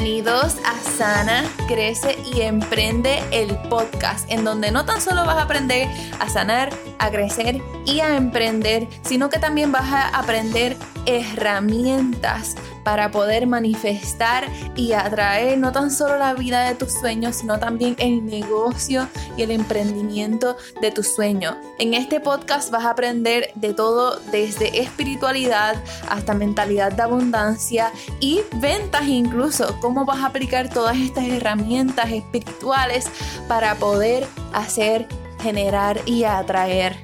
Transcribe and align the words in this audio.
Bienvenidos 0.00 0.58
a 0.64 0.78
Sana, 0.96 1.44
Crece 1.66 2.16
y 2.32 2.42
Emprende 2.42 3.20
el 3.32 3.56
podcast, 3.68 4.30
en 4.30 4.44
donde 4.44 4.70
no 4.70 4.84
tan 4.84 5.00
solo 5.00 5.26
vas 5.26 5.38
a 5.38 5.42
aprender 5.42 5.88
a 6.20 6.28
sanar, 6.28 6.70
a 7.00 7.10
crecer 7.10 7.60
y 7.84 7.98
a 7.98 8.16
emprender, 8.16 8.86
sino 9.02 9.28
que 9.28 9.40
también 9.40 9.72
vas 9.72 9.92
a 9.92 10.16
aprender 10.16 10.76
herramientas 11.04 12.54
para 12.88 13.10
poder 13.10 13.46
manifestar 13.46 14.46
y 14.74 14.94
atraer 14.94 15.58
no 15.58 15.72
tan 15.72 15.90
solo 15.90 16.16
la 16.16 16.32
vida 16.32 16.66
de 16.66 16.74
tus 16.74 16.90
sueños, 16.90 17.36
sino 17.36 17.58
también 17.58 17.94
el 17.98 18.24
negocio 18.24 19.06
y 19.36 19.42
el 19.42 19.50
emprendimiento 19.50 20.56
de 20.80 20.90
tus 20.90 21.06
sueños. 21.08 21.54
En 21.78 21.92
este 21.92 22.18
podcast 22.18 22.70
vas 22.70 22.86
a 22.86 22.92
aprender 22.92 23.50
de 23.56 23.74
todo 23.74 24.18
desde 24.32 24.80
espiritualidad 24.80 25.76
hasta 26.08 26.32
mentalidad 26.32 26.90
de 26.90 27.02
abundancia 27.02 27.92
y 28.20 28.40
ventas 28.54 29.06
incluso, 29.06 29.78
cómo 29.82 30.06
vas 30.06 30.20
a 30.20 30.28
aplicar 30.28 30.70
todas 30.70 30.96
estas 30.96 31.24
herramientas 31.24 32.10
espirituales 32.10 33.04
para 33.48 33.74
poder 33.74 34.26
hacer, 34.54 35.06
generar 35.42 36.00
y 36.06 36.24
atraer 36.24 36.96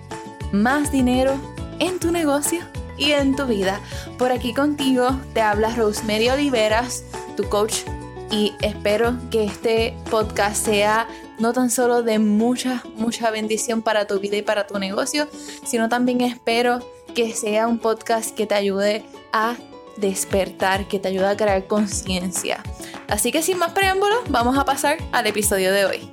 más 0.50 0.90
dinero 0.90 1.34
en 1.78 1.98
tu 1.98 2.10
negocio 2.10 2.73
y 2.96 3.12
en 3.12 3.36
tu 3.36 3.46
vida. 3.46 3.80
Por 4.18 4.32
aquí 4.32 4.54
contigo 4.54 5.08
te 5.32 5.40
habla 5.40 5.74
Rosemary 5.74 6.28
Oliveras, 6.28 7.04
tu 7.36 7.48
coach, 7.48 7.82
y 8.30 8.52
espero 8.62 9.16
que 9.30 9.44
este 9.44 9.96
podcast 10.10 10.64
sea 10.64 11.06
no 11.38 11.52
tan 11.52 11.70
solo 11.70 12.02
de 12.02 12.18
mucha, 12.18 12.82
mucha 12.96 13.30
bendición 13.30 13.82
para 13.82 14.06
tu 14.06 14.18
vida 14.20 14.36
y 14.36 14.42
para 14.42 14.66
tu 14.66 14.78
negocio, 14.78 15.28
sino 15.64 15.88
también 15.88 16.20
espero 16.20 16.80
que 17.14 17.32
sea 17.32 17.68
un 17.68 17.78
podcast 17.78 18.34
que 18.34 18.46
te 18.46 18.54
ayude 18.54 19.04
a 19.32 19.56
despertar, 19.96 20.88
que 20.88 20.98
te 20.98 21.08
ayude 21.08 21.26
a 21.26 21.36
crear 21.36 21.66
conciencia. 21.66 22.60
Así 23.08 23.30
que 23.30 23.42
sin 23.42 23.58
más 23.58 23.72
preámbulos, 23.72 24.20
vamos 24.28 24.58
a 24.58 24.64
pasar 24.64 24.98
al 25.12 25.26
episodio 25.26 25.72
de 25.72 25.84
hoy. 25.84 26.10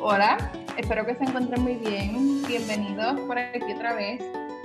Hola, 0.00 0.52
espero 0.76 1.06
que 1.06 1.14
se 1.14 1.24
encuentren 1.24 1.62
muy 1.62 1.74
bien. 1.74 2.42
Bienvenidos 2.46 3.18
por 3.20 3.38
aquí 3.38 3.72
otra 3.72 3.94
vez 3.94 4.20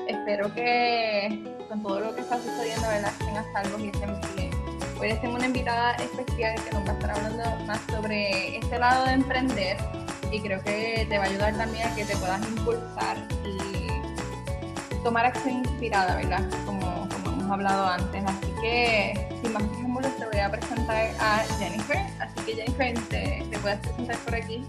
espero 0.08 0.54
que 0.54 1.44
con 1.70 1.82
todo 1.82 2.00
lo 2.00 2.16
que 2.16 2.22
está 2.22 2.38
sucediendo, 2.38 2.88
¿verdad? 2.88 3.12
estén 3.20 3.38
a 3.38 3.80
y 3.80 3.90
estén 3.90 4.36
bien. 4.36 4.52
Hoy 5.00 5.10
les 5.10 5.22
tengo 5.22 5.36
una 5.36 5.46
invitada 5.46 5.96
especial 5.96 6.56
que 6.64 6.72
nos 6.72 6.88
va 6.88 6.92
a 6.92 6.94
estar 6.94 7.12
hablando 7.12 7.44
más 7.66 7.82
sobre 7.90 8.58
este 8.58 8.80
lado 8.80 9.06
de 9.06 9.14
emprender 9.14 9.78
y 10.32 10.40
creo 10.40 10.62
que 10.64 11.06
te 11.10 11.18
va 11.18 11.26
a 11.26 11.28
ayudar 11.28 11.56
también 11.56 11.88
a 11.88 11.96
que 11.96 12.06
te 12.06 12.16
puedas 12.18 12.42
impulsar 12.48 13.18
y 13.44 13.88
tomar 15.04 15.26
acción 15.26 15.58
inspirada, 15.58 16.16
¿verdad? 16.16 16.44
Como, 16.66 17.08
como 17.10 17.32
hemos 17.32 17.52
hablado 17.52 17.88
antes. 17.88 18.24
Así 18.26 18.54
que, 18.62 19.28
sin 19.42 19.54
más 19.54 19.64
preámbulos, 19.64 20.18
te 20.18 20.26
voy 20.26 20.40
a 20.40 20.50
presentar 20.50 21.12
a 21.20 21.44
Jennifer. 21.60 21.98
Así 22.20 22.46
que, 22.46 22.56
Jennifer, 22.56 22.94
te 23.10 23.60
puedes 23.62 23.80
presentar 23.80 24.18
por 24.18 24.36
aquí. 24.36 24.66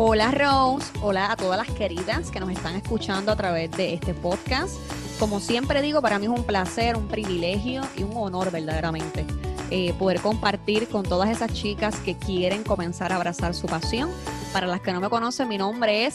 Hola 0.00 0.30
Rose, 0.30 0.92
hola 1.02 1.32
a 1.32 1.36
todas 1.36 1.58
las 1.58 1.76
queridas 1.76 2.30
que 2.30 2.38
nos 2.38 2.50
están 2.50 2.76
escuchando 2.76 3.32
a 3.32 3.36
través 3.36 3.68
de 3.72 3.94
este 3.94 4.14
podcast. 4.14 4.76
Como 5.18 5.40
siempre 5.40 5.82
digo, 5.82 6.00
para 6.00 6.20
mí 6.20 6.26
es 6.26 6.30
un 6.30 6.44
placer, 6.44 6.96
un 6.96 7.08
privilegio 7.08 7.82
y 7.96 8.04
un 8.04 8.12
honor 8.16 8.52
verdaderamente 8.52 9.26
eh, 9.72 9.92
poder 9.94 10.20
compartir 10.20 10.86
con 10.86 11.02
todas 11.02 11.30
esas 11.30 11.52
chicas 11.52 11.96
que 11.96 12.16
quieren 12.16 12.62
comenzar 12.62 13.10
a 13.12 13.16
abrazar 13.16 13.54
su 13.54 13.66
pasión. 13.66 14.08
Para 14.52 14.68
las 14.68 14.80
que 14.82 14.92
no 14.92 15.00
me 15.00 15.10
conocen, 15.10 15.48
mi 15.48 15.58
nombre 15.58 16.06
es 16.06 16.14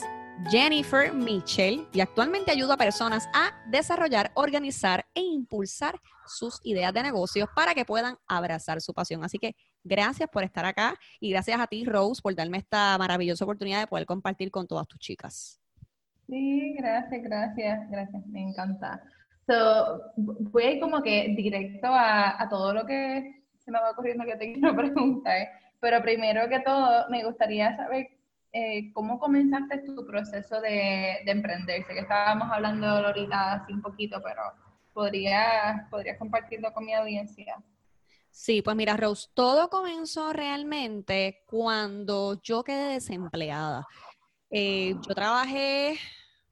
Jennifer 0.49 1.13
Mitchell 1.13 1.87
y 1.93 2.01
actualmente 2.01 2.51
ayudo 2.51 2.73
a 2.73 2.77
personas 2.77 3.29
a 3.33 3.51
desarrollar, 3.69 4.31
organizar 4.35 5.05
e 5.13 5.21
impulsar 5.21 5.99
sus 6.25 6.59
ideas 6.63 6.93
de 6.93 7.03
negocios 7.03 7.47
para 7.55 7.73
que 7.73 7.85
puedan 7.85 8.17
abrazar 8.27 8.81
su 8.81 8.93
pasión. 8.93 9.23
Así 9.23 9.39
que 9.39 9.55
gracias 9.83 10.29
por 10.29 10.43
estar 10.43 10.65
acá 10.65 10.95
y 11.19 11.31
gracias 11.31 11.59
a 11.59 11.67
ti, 11.67 11.85
Rose, 11.85 12.21
por 12.21 12.35
darme 12.35 12.57
esta 12.57 12.97
maravillosa 12.97 13.45
oportunidad 13.45 13.79
de 13.79 13.87
poder 13.87 14.05
compartir 14.05 14.51
con 14.51 14.67
todas 14.67 14.87
tus 14.87 14.99
chicas. 14.99 15.59
Sí, 16.27 16.75
gracias, 16.77 17.23
gracias, 17.23 17.89
gracias, 17.89 18.25
me 18.27 18.41
encanta. 18.41 19.01
So, 19.47 20.01
voy 20.15 20.63
a 20.63 20.71
ir 20.71 20.79
como 20.79 21.01
que 21.01 21.33
directo 21.35 21.87
a, 21.87 22.41
a 22.41 22.49
todo 22.49 22.73
lo 22.73 22.85
que 22.85 23.43
se 23.59 23.71
me 23.71 23.79
va 23.79 23.91
ocurriendo 23.91 24.25
que 24.25 24.35
te 24.35 24.53
quiero 24.53 24.75
preguntar, 24.75 25.47
pero 25.79 26.01
primero 26.01 26.47
que 26.49 26.59
todo 26.61 27.09
me 27.09 27.23
gustaría 27.25 27.75
saber 27.75 28.07
eh, 28.53 28.91
¿cómo 28.93 29.19
comenzaste 29.19 29.79
tu 29.79 30.05
proceso 30.05 30.61
de, 30.61 31.21
de, 31.25 31.31
emprender? 31.31 31.83
Sé 31.85 31.93
que 31.93 32.01
estábamos 32.01 32.49
hablando 32.51 32.87
ahorita 32.87 33.53
así 33.53 33.73
un 33.73 33.81
poquito, 33.81 34.21
pero 34.23 34.41
¿podrías, 34.93 35.89
podrías 35.89 36.19
compartirlo 36.19 36.71
con 36.71 36.85
mi 36.85 36.93
audiencia? 36.93 37.55
Sí, 38.29 38.61
pues 38.61 38.75
mira, 38.75 38.95
Rose, 38.95 39.29
todo 39.33 39.69
comenzó 39.69 40.33
realmente 40.33 41.43
cuando 41.47 42.41
yo 42.41 42.63
quedé 42.63 42.93
desempleada. 42.93 43.87
Eh, 44.49 44.95
yo 45.07 45.15
trabajé, 45.15 45.97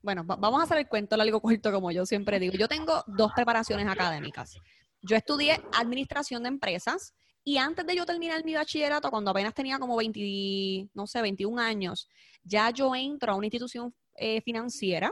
bueno, 0.02 0.24
vamos 0.24 0.60
a 0.60 0.64
hacer 0.64 0.80
el 0.80 0.88
cuento 0.88 1.16
largo 1.18 1.40
corto 1.40 1.72
como 1.72 1.92
yo 1.92 2.06
siempre 2.06 2.40
digo. 2.40 2.56
Yo 2.58 2.68
tengo 2.68 3.04
dos 3.06 3.32
preparaciones 3.34 3.88
académicas. 3.88 4.58
Yo 5.04 5.16
estudié 5.16 5.60
administración 5.78 6.44
de 6.44 6.50
empresas 6.50 7.14
y 7.44 7.58
antes 7.58 7.86
de 7.86 7.96
yo 7.96 8.06
terminar 8.06 8.44
mi 8.46 8.54
bachillerato, 8.54 9.10
cuando 9.10 9.32
apenas 9.32 9.54
tenía 9.54 9.80
como 9.80 9.96
20, 9.96 10.90
no 10.94 11.08
sé, 11.08 11.22
21 11.22 11.60
años, 11.60 12.08
ya 12.44 12.70
yo 12.70 12.96
entro 12.96 13.32
a 13.32 13.36
una 13.36 13.48
institución 13.48 13.96
eh, 14.16 14.42
financiera, 14.42 15.12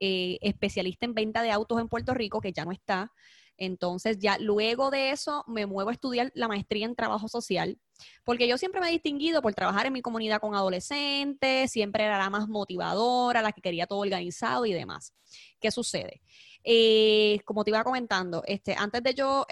eh, 0.00 0.38
especialista 0.40 1.06
en 1.06 1.14
venta 1.14 1.42
de 1.42 1.50
autos 1.50 1.80
en 1.80 1.88
Puerto 1.88 2.12
Rico, 2.14 2.40
que 2.40 2.52
ya 2.52 2.64
no 2.64 2.72
está. 2.72 3.12
Entonces, 3.56 4.18
ya 4.18 4.38
luego 4.38 4.90
de 4.90 5.10
eso 5.10 5.44
me 5.46 5.66
muevo 5.66 5.90
a 5.90 5.92
estudiar 5.92 6.32
la 6.34 6.48
maestría 6.48 6.86
en 6.86 6.96
trabajo 6.96 7.28
social, 7.28 7.78
porque 8.24 8.48
yo 8.48 8.56
siempre 8.56 8.80
me 8.80 8.88
he 8.88 8.92
distinguido 8.92 9.42
por 9.42 9.54
trabajar 9.54 9.86
en 9.86 9.92
mi 9.92 10.00
comunidad 10.00 10.40
con 10.40 10.54
adolescentes, 10.54 11.70
siempre 11.70 12.04
era 12.04 12.18
la 12.18 12.30
más 12.30 12.48
motivadora, 12.48 13.42
la 13.42 13.52
que 13.52 13.60
quería 13.60 13.86
todo 13.86 13.98
organizado 14.00 14.64
y 14.64 14.72
demás. 14.72 15.14
¿Qué 15.60 15.70
sucede? 15.70 16.22
Eh, 16.64 17.40
como 17.44 17.62
te 17.62 17.70
iba 17.70 17.84
comentando, 17.84 18.42
este, 18.46 18.74
antes 18.74 19.02
de 19.02 19.14
yo 19.14 19.46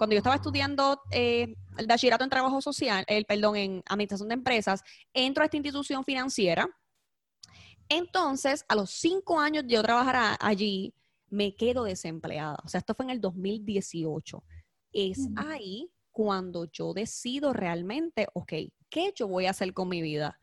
cuando 0.00 0.14
yo 0.14 0.20
estaba 0.20 0.36
estudiando 0.36 1.02
eh, 1.10 1.56
el 1.76 1.86
bachillerato 1.86 2.24
en 2.24 2.30
trabajo 2.30 2.62
social, 2.62 3.04
el 3.06 3.26
perdón, 3.26 3.56
en 3.56 3.82
administración 3.84 4.30
de 4.30 4.34
empresas, 4.34 4.82
entro 5.12 5.42
a 5.42 5.44
esta 5.44 5.58
institución 5.58 6.04
financiera. 6.04 6.66
Entonces, 7.86 8.64
a 8.68 8.76
los 8.76 8.88
cinco 8.92 9.38
años 9.38 9.66
de 9.66 9.74
yo 9.74 9.82
trabajar 9.82 10.38
allí, 10.40 10.94
me 11.28 11.54
quedo 11.54 11.84
desempleada. 11.84 12.56
O 12.64 12.68
sea, 12.68 12.78
esto 12.78 12.94
fue 12.94 13.04
en 13.04 13.10
el 13.10 13.20
2018. 13.20 14.42
Es 14.94 15.28
ahí 15.36 15.92
cuando 16.10 16.64
yo 16.72 16.94
decido 16.94 17.52
realmente, 17.52 18.26
ok, 18.32 18.52
¿qué 18.88 19.12
yo 19.14 19.28
voy 19.28 19.44
a 19.44 19.50
hacer 19.50 19.74
con 19.74 19.90
mi 19.90 20.00
vida? 20.00 20.40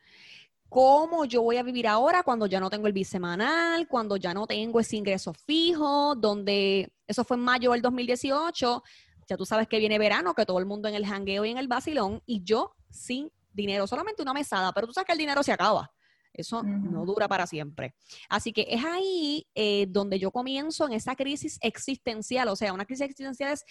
¿Cómo 0.69 1.25
yo 1.25 1.41
voy 1.41 1.57
a 1.57 1.63
vivir 1.63 1.87
ahora 1.87 2.21
cuando 2.21 2.45
ya 2.45 2.59
no 2.59 2.69
tengo 2.69 2.85
el 2.85 2.93
bisemanal, 2.93 3.87
cuando 3.87 4.17
ya 4.17 4.35
no 4.35 4.45
tengo 4.45 4.79
ese 4.79 4.97
ingreso 4.97 5.33
fijo, 5.33 6.13
donde 6.13 6.93
eso 7.07 7.23
fue 7.23 7.37
en 7.37 7.43
mayo 7.43 7.71
del 7.71 7.81
2018? 7.81 8.83
Ya 9.27 9.37
tú 9.37 9.45
sabes 9.45 9.67
que 9.67 9.79
viene 9.79 9.99
verano, 9.99 10.33
que 10.33 10.45
todo 10.45 10.59
el 10.59 10.65
mundo 10.65 10.87
en 10.87 10.95
el 10.95 11.05
jangueo 11.05 11.45
y 11.45 11.51
en 11.51 11.57
el 11.57 11.67
vacilón, 11.67 12.21
y 12.25 12.43
yo 12.43 12.75
sin 12.89 13.31
dinero, 13.51 13.87
solamente 13.87 14.21
una 14.21 14.33
mesada, 14.33 14.71
pero 14.73 14.87
tú 14.87 14.93
sabes 14.93 15.05
que 15.05 15.13
el 15.13 15.17
dinero 15.17 15.43
se 15.43 15.51
acaba. 15.51 15.91
Eso 16.33 16.61
no 16.61 17.03
dura 17.03 17.27
para 17.27 17.47
siempre. 17.47 17.95
Así 18.29 18.53
que 18.53 18.67
es 18.69 18.85
ahí 18.85 19.47
eh, 19.55 19.87
donde 19.89 20.19
yo 20.19 20.29
comienzo 20.29 20.85
en 20.85 20.93
esa 20.93 21.15
crisis 21.15 21.57
existencial. 21.61 22.47
O 22.49 22.55
sea, 22.55 22.73
una 22.73 22.85
crisis 22.85 23.05
existencial 23.05 23.53
es, 23.53 23.65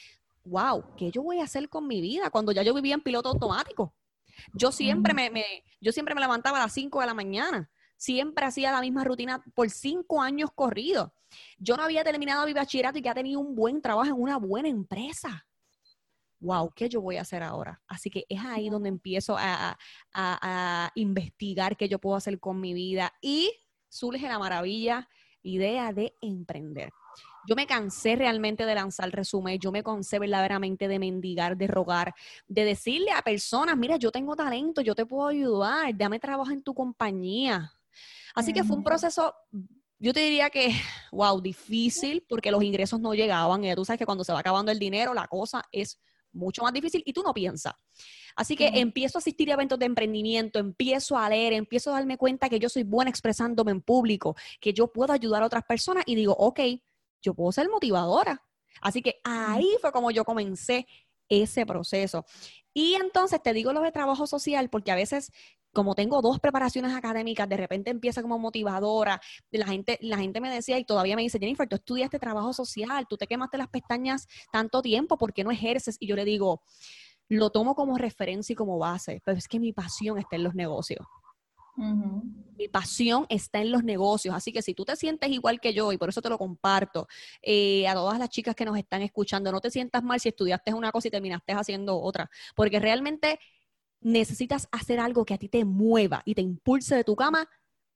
wow, 0.44 0.85
¿qué 0.97 1.12
yo 1.12 1.23
voy 1.23 1.38
a 1.38 1.44
hacer 1.44 1.69
con 1.69 1.87
mi 1.87 2.00
vida 2.00 2.29
cuando 2.29 2.50
ya 2.50 2.64
yo 2.64 2.75
vivía 2.75 2.94
en 2.94 3.03
piloto 3.03 3.29
automático? 3.29 3.94
Yo 4.53 4.73
siempre, 4.73 5.14
me, 5.14 5.31
me, 5.31 5.44
yo 5.81 5.93
siempre 5.93 6.14
me 6.14 6.20
levantaba 6.20 6.58
a 6.58 6.62
las 6.62 6.73
5 6.73 7.00
de 7.00 7.06
la 7.06 7.14
mañana. 7.14 7.70
Siempre 7.96 8.44
hacía 8.44 8.72
la 8.72 8.81
misma 8.81 9.04
rutina 9.04 9.43
por 9.54 9.70
cinco 9.70 10.20
años 10.20 10.50
corridos. 10.54 11.10
Yo 11.58 11.76
no 11.76 11.82
había 11.82 12.04
terminado 12.04 12.46
mi 12.46 12.52
bachillerato 12.52 12.98
y 12.98 13.02
ya 13.02 13.14
tenía 13.14 13.38
un 13.38 13.54
buen 13.54 13.81
trabajo 13.81 14.08
en 14.08 14.20
una 14.20 14.37
buena 14.37 14.69
empresa 14.69 15.46
wow, 16.40 16.70
¿qué 16.75 16.88
yo 16.88 17.00
voy 17.00 17.16
a 17.16 17.22
hacer 17.22 17.43
ahora? 17.43 17.81
Así 17.88 18.10
que 18.10 18.25
es 18.28 18.40
ahí 18.44 18.69
donde 18.69 18.88
empiezo 18.88 19.37
a, 19.38 19.76
investigar 20.94 21.76
qué 21.76 21.88
yo 21.88 21.98
puedo 21.98 22.16
hacer 22.16 22.38
con 22.40 22.60
mi 22.60 22.72
vida 22.72 23.12
y 23.20 23.52
surge 23.88 24.26
la 24.28 24.38
maravilla 24.38 25.08
idea 25.43 25.93
de 25.93 26.14
emprender. 26.20 26.93
Yo 27.48 27.54
me 27.54 27.66
cansé 27.66 28.16
realmente 28.16 28.66
de 28.66 28.75
lanzar 28.75 29.08
resumen, 29.10 29.58
yo 29.58 29.70
me 29.70 29.84
cansé 29.84 30.19
verdaderamente 30.19 30.88
de 30.88 30.98
mendigar, 30.98 31.56
de 31.56 31.69
rogar, 31.69 32.14
de 32.48 32.64
decirle 32.64 33.12
a 33.12 33.22
personas, 33.22 33.76
mira, 33.76 33.96
yo 33.96 34.10
tengo 34.10 34.34
talento, 34.34 34.81
yo 34.81 34.94
te 34.94 35.06
puedo 35.06 35.28
ayudar, 35.28 35.96
dame 35.96 36.19
trabajo 36.19 36.50
en 36.50 36.62
tu 36.62 36.75
compañía. 36.75 37.72
Así 38.37 38.53
que 38.53 38.62
fue 38.62 38.77
un 38.77 38.85
proceso 38.85 39.35
yo 39.99 40.12
te 40.12 40.21
diría 40.21 40.50
que, 40.50 40.69
wow, 41.12 41.41
difícil 41.41 42.25
porque 42.29 42.50
los 42.50 42.62
ingresos 42.62 43.00
no 43.00 43.15
llegaban. 43.15 43.65
Y 43.65 43.75
tú 43.75 43.85
sabes 43.85 43.99
que 43.99 44.06
cuando 44.06 44.25
se 44.25 44.33
va 44.33 44.41
acabando 44.41 44.71
el 44.71 44.79
dinero, 44.79 45.15
la 45.15 45.27
cosa 45.27 45.62
es 45.73 46.00
mucho 46.33 46.62
más 46.62 46.73
difícil 46.73 47.03
y 47.06 47.12
tú 47.12 47.23
no 47.23 47.33
piensas. 47.33 47.73
Así 48.37 48.56
que 48.56 48.67
empiezo 48.75 49.17
a 49.17 49.21
asistir 49.21 49.50
a 49.50 49.55
eventos 49.55 49.79
de 49.79 49.87
emprendimiento, 49.87 50.59
empiezo 50.59 51.17
a 51.17 51.31
leer, 51.31 51.55
empiezo 51.55 51.91
a 51.91 51.94
darme 51.94 52.19
cuenta 52.19 52.50
que 52.50 52.59
yo 52.59 52.69
soy 52.69 52.83
buena 52.83 53.09
expresándome 53.09 53.71
en 53.71 53.81
público, 53.81 54.37
que 54.61 54.75
yo 54.75 54.93
puedo 54.93 55.15
ayudar 55.15 55.43
a 55.43 55.47
otras 55.47 55.65
personas 55.65 56.05
y 56.06 56.15
digo, 56.15 56.35
ok, 56.39 56.61
yo 57.23 57.32
puedo 57.32 57.53
ser 57.53 57.71
motivadora. 57.71 58.43
Así 58.82 59.00
que 59.00 59.21
ahí 59.25 59.71
fue 59.81 59.91
como 59.91 60.11
yo 60.11 60.25
comencé 60.25 60.87
ese 61.28 61.67
proceso. 61.67 62.25
Y 62.73 62.94
entonces 62.94 63.43
te 63.43 63.52
digo 63.52 63.73
lo 63.73 63.81
de 63.81 63.93
trabajo 63.93 64.26
social 64.26 64.69
porque 64.69 64.93
a 64.93 64.96
veces 64.96 65.32
como 65.76 65.94
tengo 65.94 66.23
dos 66.23 66.40
preparaciones 66.40 66.94
académicas, 66.94 67.46
de 67.46 67.58
repente 67.58 67.90
empieza 67.90 68.23
como 68.23 68.38
motivadora, 68.38 69.20
la 69.50 69.67
gente, 69.67 69.99
la 70.00 70.17
gente 70.17 70.40
me 70.40 70.50
decía 70.50 70.78
y 70.78 70.84
todavía 70.84 71.17
me 71.17 71.23
dice, 71.23 71.38
Jennifer, 71.38 71.69
tú 71.69 71.76
estudiaste 71.76 72.19
trabajo 72.19 72.55
social, 72.55 73.05
tú 73.06 73.19
te 73.19 73.26
quemaste 73.26 73.58
las 73.58 73.69
pestañas 73.69 74.26
tanto 74.50 74.81
tiempo, 74.81 75.19
¿por 75.19 75.34
qué 75.34 75.44
no 75.44 75.50
ejerces? 75.50 75.99
Y 76.00 76.06
yo 76.06 76.17
le 76.17 76.25
digo, 76.25 76.62
lo 77.29 77.50
tomo 77.50 77.75
como 77.75 77.99
referencia 77.99 78.55
y 78.55 78.56
como 78.56 78.79
base, 78.79 79.20
pero 79.22 79.37
es 79.37 79.49
que 79.49 79.61
mi 79.61 79.75
pasión 79.75 80.17
está 80.17 80.37
en 80.37 80.44
los 80.44 80.55
negocios. 80.55 81.06
Mi 82.56 82.69
pasión 82.69 83.26
está 83.29 83.61
en 83.61 83.70
los 83.70 83.85
negocios, 83.85 84.35
así 84.35 84.53
que 84.53 84.62
si 84.62 84.73
tú 84.75 84.85
te 84.85 84.97
sientes 84.97 85.29
igual 85.31 85.61
que 85.61 85.75
yo, 85.75 85.93
y 85.93 85.99
por 85.99 86.08
eso 86.08 86.23
te 86.23 86.31
lo 86.31 86.38
comparto, 86.38 87.06
eh, 87.43 87.87
a 87.87 87.94
todas 87.94 88.19
las 88.19 88.31
chicas 88.31 88.55
que 88.55 88.64
nos 88.64 88.79
están 88.79 89.03
escuchando, 89.03 89.53
no 89.53 89.61
te 89.61 89.70
sientas 89.70 90.03
mal 90.03 90.20
si 90.20 90.31
estudiaste 90.31 90.73
una 90.73 90.91
cosa 90.91 91.08
y 91.08 91.11
terminaste 91.11 91.53
haciendo 91.53 92.00
otra, 92.00 92.31
porque 92.55 92.81
realmente 92.81 93.38
necesitas 94.00 94.69
hacer 94.73 95.00
algo 95.00 95.25
que 95.25 95.35
a 95.35 95.38
ti 95.38 95.49
te 95.49 95.64
mueva 95.64 96.23
y 96.25 96.35
te 96.35 96.43
impulse 96.43 96.94
de 96.94 97.05
tu 97.05 97.14
cama 97.14 97.49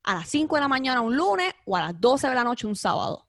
a 0.03 0.15
las 0.17 0.29
5 0.29 0.55
de 0.57 0.61
la 0.61 0.69
mañana 0.69 1.01
un 1.01 1.17
lunes 1.17 1.53
o 1.67 1.77
a 1.77 1.81
las 1.81 2.01
12 2.01 2.29
de 2.29 2.35
la 2.35 2.45
noche 2.45 2.67
un 2.67 2.77
sábado. 2.77 3.27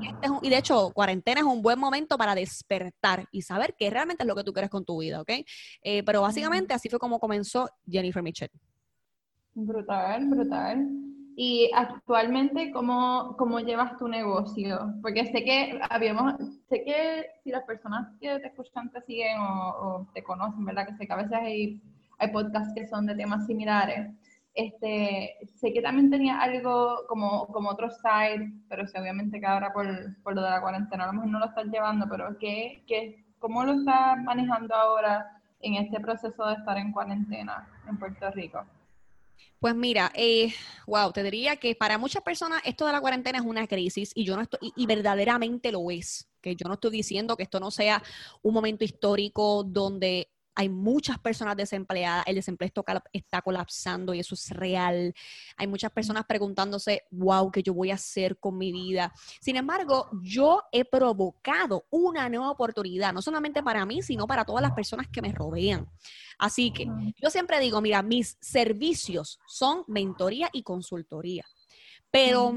y, 0.00 0.08
este 0.08 0.50
de 0.50 0.56
hecho, 0.58 0.90
cuarentena 0.92 1.40
es 1.40 1.46
un 1.46 1.62
buen 1.62 1.78
momento 1.78 2.18
para 2.18 2.34
despertar 2.34 3.26
y 3.32 3.42
saber 3.42 3.74
qué 3.78 3.90
realmente 3.90 4.22
es 4.22 4.26
lo 4.26 4.34
que 4.34 4.44
tú 4.44 4.52
quieres 4.52 4.70
con 4.70 4.84
tu 4.84 5.00
vida, 5.00 5.20
¿ok? 5.20 5.30
Eh, 5.82 6.02
pero 6.04 6.22
básicamente 6.22 6.74
así 6.74 6.88
fue 6.88 6.98
como 6.98 7.18
comenzó 7.18 7.68
Jennifer 7.88 8.22
Mitchell. 8.22 8.50
Brutal, 9.58 10.26
brutal. 10.28 10.86
Y 11.34 11.70
actualmente, 11.74 12.70
¿cómo, 12.72 13.34
¿cómo 13.38 13.60
llevas 13.60 13.96
tu 13.96 14.06
negocio? 14.06 14.94
Porque 15.00 15.24
sé 15.26 15.44
que 15.44 15.80
habíamos, 15.88 16.34
sé 16.68 16.84
que 16.84 17.26
si 17.42 17.50
las 17.50 17.64
personas 17.64 18.06
que 18.20 18.38
te 18.38 18.48
escuchan 18.48 18.90
te 18.90 19.00
siguen 19.02 19.38
o, 19.40 20.06
te 20.12 20.22
conocen, 20.22 20.62
¿verdad? 20.64 20.86
Que 20.86 20.96
sé 20.96 21.06
que 21.06 21.12
a 21.12 21.16
veces 21.16 21.32
hay, 21.32 21.80
hay 22.18 22.32
podcasts 22.32 22.74
que 22.74 22.86
son 22.86 23.06
de 23.06 23.14
temas 23.14 23.46
similares. 23.46 24.10
Este, 24.54 25.36
sé 25.54 25.72
que 25.72 25.80
también 25.80 26.10
tenía 26.10 26.38
algo 26.38 27.06
como, 27.08 27.46
como 27.46 27.70
otro 27.70 27.90
site, 27.90 28.52
pero 28.68 28.84
obviamente 28.98 29.40
que 29.40 29.46
ahora 29.46 29.72
por, 29.72 29.86
por 30.22 30.34
lo 30.34 30.42
de 30.42 30.50
la 30.50 30.60
cuarentena 30.60 31.04
a 31.04 31.06
lo 31.08 31.12
mejor 31.14 31.30
no 31.30 31.38
lo 31.38 31.46
estás 31.46 31.66
llevando, 31.66 32.06
pero 32.10 32.36
¿qué, 32.38 32.82
qué, 32.86 33.24
¿cómo 33.38 33.64
lo 33.64 33.72
estás 33.72 34.18
manejando 34.22 34.74
ahora 34.74 35.40
en 35.60 35.74
este 35.76 35.98
proceso 36.00 36.46
de 36.46 36.54
estar 36.54 36.76
en 36.76 36.92
cuarentena 36.92 37.66
en 37.88 37.98
Puerto 37.98 38.30
Rico? 38.32 38.66
Pues 39.60 39.74
mira, 39.74 40.12
eh, 40.14 40.52
wow, 40.86 41.12
te 41.12 41.22
diría 41.22 41.56
que 41.56 41.74
para 41.74 41.96
muchas 41.98 42.22
personas 42.22 42.60
esto 42.64 42.86
de 42.86 42.92
la 42.92 43.00
cuarentena 43.00 43.38
es 43.38 43.44
una 43.44 43.66
crisis 43.66 44.12
y 44.14 44.24
yo 44.24 44.36
no 44.36 44.42
estoy, 44.42 44.72
y, 44.76 44.86
verdaderamente 44.86 45.72
lo 45.72 45.90
es. 45.90 46.28
Que 46.42 46.54
yo 46.54 46.68
no 46.68 46.74
estoy 46.74 46.90
diciendo 46.90 47.36
que 47.36 47.42
esto 47.42 47.58
no 47.58 47.70
sea 47.70 48.02
un 48.42 48.54
momento 48.54 48.84
histórico 48.84 49.64
donde 49.64 50.28
hay 50.56 50.70
muchas 50.70 51.18
personas 51.18 51.56
desempleadas, 51.56 52.26
el 52.26 52.34
desempleo 52.34 52.72
está 53.12 53.42
colapsando 53.42 54.14
y 54.14 54.20
eso 54.20 54.34
es 54.34 54.50
real. 54.50 55.14
Hay 55.58 55.66
muchas 55.66 55.92
personas 55.92 56.24
preguntándose, 56.24 57.04
wow, 57.10 57.50
¿qué 57.50 57.62
yo 57.62 57.74
voy 57.74 57.90
a 57.90 57.94
hacer 57.94 58.38
con 58.38 58.56
mi 58.56 58.72
vida? 58.72 59.12
Sin 59.40 59.56
embargo, 59.56 60.08
yo 60.22 60.62
he 60.72 60.86
provocado 60.86 61.84
una 61.90 62.28
nueva 62.30 62.50
oportunidad, 62.50 63.12
no 63.12 63.20
solamente 63.20 63.62
para 63.62 63.84
mí, 63.84 64.00
sino 64.00 64.26
para 64.26 64.46
todas 64.46 64.62
las 64.62 64.72
personas 64.72 65.08
que 65.12 65.20
me 65.20 65.30
rodean. 65.30 65.86
Así 66.38 66.72
que 66.72 66.86
yo 67.22 67.30
siempre 67.30 67.60
digo, 67.60 67.82
mira, 67.82 68.02
mis 68.02 68.38
servicios 68.40 69.38
son 69.46 69.84
mentoría 69.88 70.48
y 70.52 70.62
consultoría. 70.62 71.44
Pero 72.16 72.50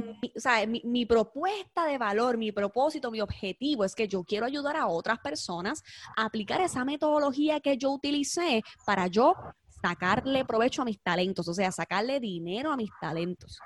mi, 0.67 0.81
mi, 0.85 1.05
propuesta 1.05 1.85
de 1.85 1.97
valor, 1.97 2.37
mi 2.37 2.53
propósito, 2.53 3.11
mi 3.11 3.19
objetivo 3.19 3.83
es 3.83 3.93
que 3.93 4.07
yo 4.07 4.23
quiero 4.23 4.45
ayudar 4.45 4.77
a 4.77 4.87
otras 4.87 5.19
personas 5.19 5.83
a 6.15 6.23
aplicar 6.23 6.61
esa 6.61 6.85
metodología 6.85 7.59
que 7.59 7.77
yo 7.77 7.91
utilicé 7.91 8.63
para 8.85 9.07
yo 9.07 9.35
sacarle 9.81 10.45
provecho 10.45 10.81
a 10.81 10.85
mis 10.85 11.01
talentos, 11.01 11.45
o 11.49 11.53
sea, 11.53 11.73
sacarle 11.73 12.21
dinero 12.21 12.71
a 12.71 12.77
mis 12.77 12.89
talentos. 13.01 13.59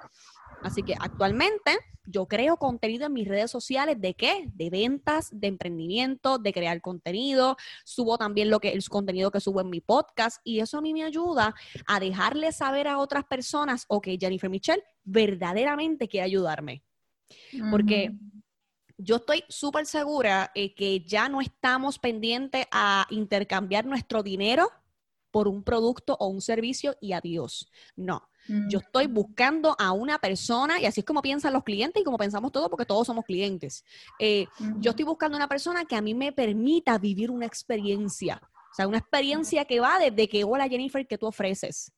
Así 0.63 0.81
que 0.83 0.95
actualmente 0.99 1.77
yo 2.05 2.27
creo 2.27 2.57
contenido 2.57 3.05
en 3.05 3.13
mis 3.13 3.27
redes 3.27 3.51
sociales 3.51 3.99
de 3.99 4.13
qué? 4.13 4.49
De 4.53 4.69
ventas, 4.69 5.29
de 5.31 5.47
emprendimiento, 5.47 6.37
de 6.37 6.53
crear 6.53 6.81
contenido. 6.81 7.55
Subo 7.85 8.17
también 8.17 8.49
lo 8.49 8.59
que 8.59 8.69
el 8.69 8.87
contenido 8.89 9.31
que 9.31 9.39
subo 9.39 9.61
en 9.61 9.69
mi 9.69 9.81
podcast 9.81 10.41
y 10.43 10.59
eso 10.59 10.77
a 10.77 10.81
mí 10.81 10.93
me 10.93 11.03
ayuda 11.03 11.55
a 11.85 11.99
dejarle 11.99 12.51
saber 12.51 12.87
a 12.87 12.97
otras 12.97 13.25
personas, 13.25 13.85
ok, 13.87 14.09
Jennifer 14.19 14.49
Michelle 14.49 14.83
verdaderamente 15.03 16.07
quiere 16.07 16.25
ayudarme. 16.25 16.83
Porque 17.71 18.11
yo 18.97 19.17
estoy 19.17 19.43
súper 19.49 19.85
segura 19.85 20.51
eh, 20.55 20.73
que 20.75 21.01
ya 21.01 21.29
no 21.29 21.41
estamos 21.41 21.99
pendientes 21.99 22.65
a 22.71 23.07
intercambiar 23.09 23.85
nuestro 23.85 24.23
dinero 24.23 24.69
por 25.31 25.47
un 25.47 25.63
producto 25.63 26.15
o 26.19 26.27
un 26.27 26.41
servicio 26.41 26.95
y 27.01 27.13
adiós. 27.13 27.71
No, 27.95 28.29
yo 28.47 28.79
estoy 28.79 29.07
buscando 29.07 29.75
a 29.79 29.91
una 29.91 30.19
persona, 30.19 30.79
y 30.79 30.85
así 30.85 31.01
es 31.01 31.05
como 31.05 31.21
piensan 31.21 31.53
los 31.53 31.63
clientes 31.63 32.01
y 32.01 32.03
como 32.03 32.17
pensamos 32.17 32.51
todos, 32.51 32.69
porque 32.69 32.85
todos 32.85 33.07
somos 33.07 33.25
clientes. 33.25 33.83
Eh, 34.19 34.47
yo 34.79 34.91
estoy 34.91 35.05
buscando 35.05 35.37
una 35.37 35.47
persona 35.47 35.85
que 35.85 35.95
a 35.95 36.01
mí 36.01 36.13
me 36.13 36.31
permita 36.31 36.97
vivir 36.97 37.31
una 37.31 37.45
experiencia. 37.45 38.41
O 38.71 38.75
sea, 38.75 38.87
una 38.87 38.97
experiencia 38.97 39.65
que 39.65 39.79
va 39.79 39.99
desde 39.99 40.27
que, 40.27 40.43
hola 40.43 40.67
Jennifer, 40.67 41.05
¿qué 41.07 41.17
tú 41.17 41.27
ofreces? 41.27 41.91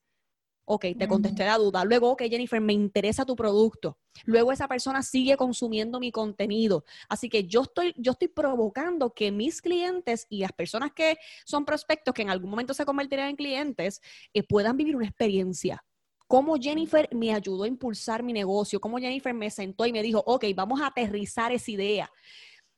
Ok, 0.67 0.85
te 0.97 1.07
contesté 1.07 1.45
la 1.45 1.59
duda. 1.59 1.85
Luego, 1.85 2.09
ok, 2.09 2.23
Jennifer, 2.23 2.59
me 2.59 2.73
interesa 2.73 3.23
tu 3.23 3.35
producto. 3.35 3.99
Luego 4.25 4.51
esa 4.51 4.67
persona 4.67 5.03
sigue 5.03 5.37
consumiendo 5.37 5.99
mi 5.99 6.11
contenido. 6.11 6.83
Así 7.07 7.29
que 7.29 7.45
yo 7.45 7.61
estoy, 7.61 7.93
yo 7.97 8.13
estoy 8.13 8.29
provocando 8.29 9.13
que 9.13 9.31
mis 9.31 9.61
clientes 9.61 10.25
y 10.27 10.39
las 10.39 10.51
personas 10.53 10.91
que 10.91 11.17
son 11.45 11.65
prospectos, 11.65 12.15
que 12.15 12.23
en 12.23 12.31
algún 12.31 12.49
momento 12.49 12.73
se 12.73 12.83
convertirán 12.83 13.29
en 13.29 13.35
clientes, 13.35 14.01
eh, 14.33 14.41
puedan 14.41 14.75
vivir 14.75 14.95
una 14.95 15.05
experiencia 15.05 15.83
cómo 16.27 16.55
Jennifer 16.55 17.07
me 17.11 17.33
ayudó 17.33 17.63
a 17.63 17.67
impulsar 17.67 18.23
mi 18.23 18.33
negocio, 18.33 18.79
cómo 18.79 18.97
Jennifer 18.97 19.33
me 19.33 19.49
sentó 19.49 19.85
y 19.85 19.91
me 19.93 20.01
dijo, 20.01 20.23
ok, 20.25 20.45
vamos 20.55 20.81
a 20.81 20.87
aterrizar 20.87 21.51
esa 21.51 21.71
idea. 21.71 22.11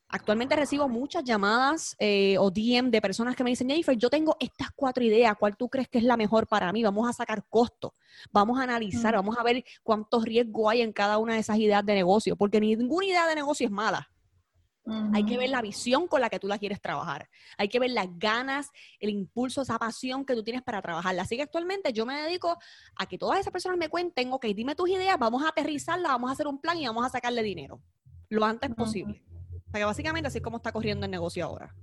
Actualmente 0.10 0.56
recibo 0.56 0.88
muchas 0.88 1.26
llamadas 1.26 1.94
eh, 2.00 2.38
o 2.40 2.50
DM 2.50 2.90
de 2.90 3.02
personas 3.02 3.36
que 3.36 3.44
me 3.44 3.50
dicen, 3.50 3.68
Jennifer, 3.68 3.98
yo 3.98 4.10
tengo 4.10 4.38
estas 4.40 4.70
cuatro 4.74 5.04
ideas, 5.04 5.36
¿cuál 5.38 5.58
tú 5.58 5.68
crees 5.68 5.90
que 5.90 5.98
es 5.98 6.04
la 6.06 6.16
mejor 6.16 6.48
para 6.48 6.72
mí? 6.72 6.82
Vamos 6.82 7.10
a 7.10 7.14
sacar 7.14 7.46
costo, 7.50 7.94
vamos 8.32 8.58
a 8.58 8.64
analizar, 8.64 9.14
mm. 9.14 9.18
vamos 9.18 9.38
a 9.38 9.44
ver 9.44 9.66
cuántos 9.84 10.24
riesgos 10.24 10.72
hay 10.72 10.82
en 10.82 10.94
cada 10.94 11.18
una 11.18 11.34
de 11.34 11.40
esas 11.40 11.58
ideas 11.58 11.86
de 11.86 11.94
negocio, 11.94 12.38
porque 12.38 12.62
ninguna 12.62 13.06
idea 13.06 13.28
de 13.28 13.36
negocio 13.36 13.66
es 13.66 13.72
mala. 13.72 14.10
Hay 15.14 15.26
que 15.26 15.38
ver 15.38 15.50
la 15.50 15.62
visión 15.62 16.08
con 16.08 16.22
la 16.22 16.30
que 16.30 16.40
tú 16.40 16.48
la 16.48 16.58
quieres 16.58 16.82
trabajar. 16.82 17.28
Hay 17.58 17.68
que 17.68 17.80
ver 17.80 17.92
las 17.92 18.08
ganas, 18.18 18.70
el 19.00 19.10
impulso, 19.10 19.62
esa 19.62 19.78
pasión 19.78 20.26
que 20.26 20.34
tú 20.34 20.44
tienes 20.44 20.64
para 20.64 20.82
trabajarla. 20.82 21.24
Así 21.24 21.36
que 21.36 21.44
actualmente 21.44 21.92
yo 21.94 22.06
me 22.06 22.22
dedico 22.22 22.58
a 22.96 23.06
que 23.06 23.18
todas 23.18 23.40
esas 23.40 23.52
personas 23.52 23.78
me 23.78 23.90
cuenten, 23.90 24.32
ok, 24.32 24.46
dime 24.56 24.76
tus 24.76 24.90
ideas, 24.90 25.18
vamos 25.20 25.44
a 25.44 25.50
aterrizarla, 25.50 26.10
vamos 26.10 26.30
a 26.30 26.34
hacer 26.34 26.48
un 26.48 26.60
plan 26.60 26.78
y 26.78 26.88
vamos 26.88 27.06
a 27.06 27.10
sacarle 27.10 27.44
dinero 27.44 27.82
lo 28.30 28.46
antes 28.46 28.74
posible. 28.76 29.22
O 29.68 29.72
sea 29.72 29.80
que 29.80 29.86
básicamente 29.86 30.28
así 30.28 30.38
es 30.38 30.44
como 30.44 30.58
está 30.58 30.72
corriendo 30.72 31.06
el 31.06 31.12
negocio 31.12 31.46
ahora. 31.46 31.74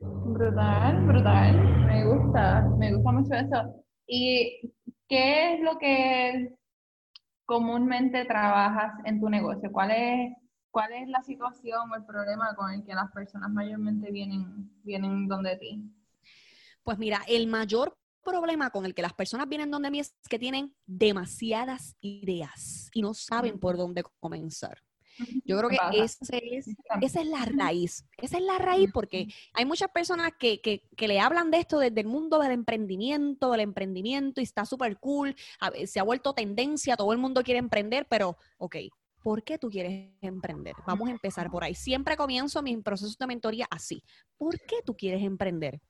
Brutal, 0.00 1.06
brutal. 1.06 1.86
Me 1.86 2.04
gusta, 2.06 2.68
me 2.78 2.94
gusta 2.94 3.12
mucho 3.12 3.34
eso. 3.34 3.84
¿Y 4.06 4.72
qué 5.08 5.54
es 5.54 5.60
lo 5.60 5.78
que 5.78 6.54
comúnmente 7.46 8.24
trabajas 8.24 8.92
en 9.04 9.20
tu 9.20 9.28
negocio? 9.28 9.70
¿Cuál 9.70 9.90
es 9.92 10.32
¿cuál 10.72 10.92
es 10.94 11.08
la 11.08 11.22
situación 11.22 11.92
o 11.92 11.94
el 11.94 12.04
problema 12.04 12.56
con 12.56 12.72
el 12.72 12.82
que 12.82 12.94
las 12.94 13.12
personas 13.12 13.50
mayormente 13.50 14.10
vienen, 14.10 14.70
vienen 14.82 15.28
donde 15.28 15.56
ti? 15.56 15.80
Pues 16.82 16.98
mira, 16.98 17.20
el 17.28 17.46
mayor 17.46 17.96
problema 18.24 18.70
con 18.70 18.86
el 18.86 18.94
que 18.94 19.02
las 19.02 19.12
personas 19.12 19.48
vienen 19.48 19.70
donde 19.70 19.90
mí 19.90 20.00
es 20.00 20.14
que 20.28 20.38
tienen 20.38 20.74
demasiadas 20.86 21.96
ideas 22.00 22.88
y 22.92 23.02
no 23.02 23.14
saben 23.14 23.60
por 23.60 23.76
dónde 23.76 24.02
comenzar. 24.18 24.82
Yo 25.44 25.58
creo 25.58 25.68
que 25.68 25.76
ese 25.92 26.40
es, 26.56 26.66
esa 27.02 27.20
es 27.20 27.26
la 27.26 27.44
raíz. 27.44 28.06
Esa 28.16 28.38
es 28.38 28.42
la 28.42 28.56
raíz 28.58 28.90
porque 28.94 29.28
hay 29.52 29.66
muchas 29.66 29.90
personas 29.90 30.32
que, 30.38 30.62
que, 30.62 30.88
que, 30.96 31.06
le 31.06 31.20
hablan 31.20 31.50
de 31.50 31.58
esto 31.58 31.78
desde 31.78 32.00
el 32.00 32.06
mundo 32.06 32.38
del 32.38 32.52
emprendimiento, 32.52 33.50
del 33.50 33.60
emprendimiento 33.60 34.40
y 34.40 34.44
está 34.44 34.64
súper 34.64 34.98
cool. 34.98 35.36
Se 35.84 36.00
ha 36.00 36.02
vuelto 36.02 36.32
tendencia, 36.32 36.96
todo 36.96 37.12
el 37.12 37.18
mundo 37.18 37.42
quiere 37.42 37.58
emprender, 37.58 38.06
pero 38.08 38.38
ok, 38.56 38.76
¿Por 39.22 39.42
qué 39.44 39.58
tú 39.58 39.70
quieres 39.70 40.10
emprender? 40.20 40.74
Vamos 40.86 41.08
a 41.08 41.12
empezar 41.12 41.50
por 41.50 41.62
ahí. 41.64 41.74
Siempre 41.74 42.16
comienzo 42.16 42.62
mis 42.62 42.82
procesos 42.82 43.16
de 43.16 43.26
mentoría 43.26 43.66
así. 43.70 44.02
¿Por 44.36 44.58
qué 44.60 44.76
tú 44.84 44.94
quieres 44.96 45.22
emprender? 45.22 45.80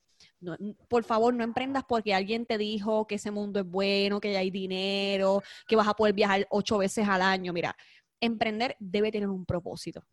por 0.88 1.04
favor, 1.04 1.34
no 1.34 1.42
emprendas 1.42 1.84
porque 1.88 2.14
alguien 2.14 2.46
te 2.46 2.58
dijo 2.58 3.06
que 3.06 3.16
ese 3.16 3.30
mundo 3.30 3.60
es 3.60 3.66
bueno, 3.66 4.20
que 4.20 4.36
hay 4.36 4.50
dinero, 4.50 5.42
que 5.66 5.76
vas 5.76 5.88
a 5.88 5.94
poder 5.94 6.14
viajar 6.14 6.46
ocho 6.50 6.78
veces 6.78 7.08
al 7.08 7.22
año. 7.22 7.52
Mira, 7.52 7.76
emprender 8.20 8.76
debe 8.78 9.10
tener 9.10 9.28
un 9.28 9.44
propósito. 9.44 10.04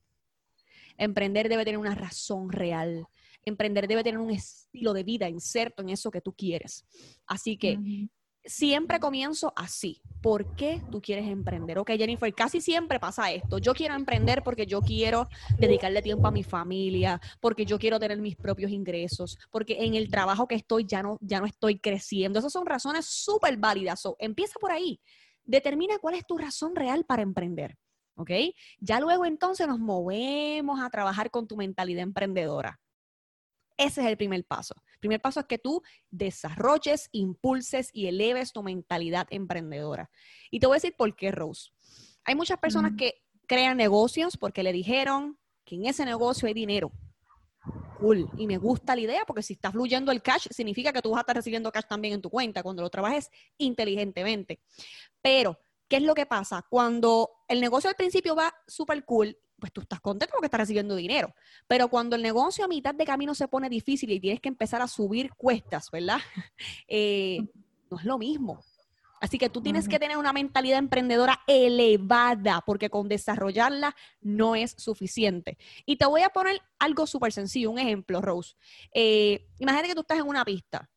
Emprender 0.97 1.47
debe 1.47 1.63
tener 1.63 1.79
una 1.79 1.95
razón 1.95 2.51
real. 2.51 3.07
Emprender 3.45 3.87
debe 3.87 4.03
tener 4.03 4.19
un 4.19 4.31
estilo 4.31 4.93
de 4.93 5.03
vida 5.03 5.29
inserto 5.29 5.81
en 5.81 5.89
eso 5.89 6.11
que 6.11 6.21
tú 6.21 6.33
quieres. 6.33 6.85
Así 7.25 7.57
que 7.57 7.77
siempre 8.49 8.99
comienzo 8.99 9.53
así. 9.55 10.01
¿Por 10.21 10.55
qué 10.55 10.81
tú 10.91 11.01
quieres 11.01 11.27
emprender? 11.27 11.77
Ok, 11.77 11.91
Jennifer, 11.91 12.33
casi 12.33 12.59
siempre 12.59 12.99
pasa 12.99 13.31
esto. 13.31 13.59
Yo 13.59 13.73
quiero 13.73 13.95
emprender 13.95 14.43
porque 14.43 14.65
yo 14.65 14.81
quiero 14.81 15.29
dedicarle 15.57 16.01
tiempo 16.01 16.27
a 16.27 16.31
mi 16.31 16.43
familia, 16.43 17.21
porque 17.39 17.65
yo 17.65 17.79
quiero 17.79 17.99
tener 17.99 18.17
mis 18.19 18.35
propios 18.35 18.71
ingresos, 18.71 19.37
porque 19.51 19.77
en 19.79 19.95
el 19.95 20.09
trabajo 20.09 20.47
que 20.47 20.55
estoy 20.55 20.85
ya 20.85 21.03
no, 21.03 21.17
ya 21.21 21.39
no 21.39 21.45
estoy 21.45 21.79
creciendo. 21.79 22.39
Esas 22.39 22.51
son 22.51 22.65
razones 22.65 23.05
súper 23.05 23.55
válidas. 23.57 24.03
empieza 24.17 24.59
por 24.59 24.71
ahí. 24.71 24.99
Determina 25.45 25.97
cuál 25.99 26.15
es 26.15 26.25
tu 26.25 26.37
razón 26.37 26.75
real 26.75 27.05
para 27.05 27.21
emprender. 27.21 27.77
¿Ok? 28.15 28.31
Ya 28.79 28.99
luego 28.99 29.25
entonces 29.25 29.65
nos 29.67 29.79
movemos 29.79 30.81
a 30.81 30.89
trabajar 30.89 31.31
con 31.31 31.47
tu 31.47 31.55
mentalidad 31.55 32.03
emprendedora. 32.03 32.77
Ese 33.79 34.01
es 34.01 34.07
el 34.07 34.17
primer 34.17 34.43
paso. 34.43 34.75
El 34.95 34.99
primer 34.99 35.21
paso 35.21 35.39
es 35.39 35.45
que 35.45 35.57
tú 35.57 35.81
desarrolles, 36.11 37.07
impulses 37.13 37.89
y 37.93 38.07
eleves 38.07 38.51
tu 38.51 38.61
mentalidad 38.61 39.25
emprendedora. 39.29 40.11
Y 40.51 40.59
te 40.59 40.67
voy 40.67 40.73
a 40.73 40.81
decir 40.81 40.95
por 40.97 41.15
qué, 41.15 41.31
Rose. 41.31 41.71
Hay 42.25 42.35
muchas 42.35 42.59
personas 42.59 42.91
que 42.97 43.23
crean 43.47 43.77
negocios 43.77 44.35
porque 44.35 44.63
le 44.63 44.73
dijeron 44.73 45.39
que 45.63 45.75
en 45.75 45.85
ese 45.85 46.03
negocio 46.03 46.49
hay 46.49 46.53
dinero. 46.53 46.91
Cool. 47.99 48.29
Y 48.37 48.47
me 48.47 48.57
gusta 48.57 48.95
la 48.95 49.01
idea 49.01 49.23
porque 49.25 49.43
si 49.43 49.53
está 49.53 49.71
fluyendo 49.71 50.11
el 50.11 50.21
cash, 50.21 50.47
significa 50.51 50.91
que 50.91 51.01
tú 51.01 51.11
vas 51.11 51.19
a 51.19 51.21
estar 51.21 51.37
recibiendo 51.37 51.71
cash 51.71 51.85
también 51.87 52.15
en 52.15 52.21
tu 52.21 52.29
cuenta 52.29 52.61
cuando 52.61 52.81
lo 52.81 52.89
trabajes 52.89 53.29
inteligentemente. 53.57 54.59
Pero, 55.21 55.57
¿qué 55.87 55.95
es 55.95 56.03
lo 56.03 56.15
que 56.15 56.25
pasa? 56.25 56.65
Cuando 56.69 57.29
el 57.47 57.61
negocio 57.61 57.89
al 57.89 57.95
principio 57.95 58.35
va 58.35 58.53
súper 58.67 59.05
cool 59.05 59.37
pues 59.59 59.71
tú 59.71 59.81
estás 59.81 59.99
contento 59.99 60.33
porque 60.33 60.47
estás 60.47 60.61
recibiendo 60.61 60.95
dinero. 60.95 61.35
Pero 61.67 61.89
cuando 61.89 62.15
el 62.15 62.21
negocio 62.21 62.65
a 62.65 62.67
mitad 62.67 62.95
de 62.95 63.05
camino 63.05 63.35
se 63.35 63.47
pone 63.47 63.69
difícil 63.69 64.09
y 64.11 64.19
tienes 64.19 64.39
que 64.39 64.49
empezar 64.49 64.81
a 64.81 64.87
subir 64.87 65.31
cuestas, 65.35 65.91
¿verdad? 65.91 66.19
Eh, 66.87 67.39
no 67.89 67.97
es 67.97 68.05
lo 68.05 68.17
mismo. 68.17 68.63
Así 69.19 69.37
que 69.37 69.49
tú 69.49 69.61
tienes 69.61 69.87
que 69.87 69.99
tener 69.99 70.17
una 70.17 70.31
mentalidad 70.31 70.79
emprendedora 70.79 71.41
elevada, 71.45 72.61
porque 72.65 72.89
con 72.89 73.09
desarrollarla 73.09 73.95
no 74.21 74.55
es 74.55 74.75
suficiente. 74.77 75.57
Y 75.85 75.97
te 75.97 76.05
voy 76.05 76.21
a 76.21 76.29
poner 76.29 76.61
algo 76.79 77.05
súper 77.05 77.33
sencillo, 77.33 77.71
un 77.71 77.79
ejemplo, 77.79 78.21
Rose. 78.21 78.55
Eh, 78.93 79.47
imagínate 79.59 79.89
que 79.89 79.95
tú 79.95 80.01
estás 80.01 80.19
en 80.19 80.27
una 80.27 80.45
pista. 80.45 80.89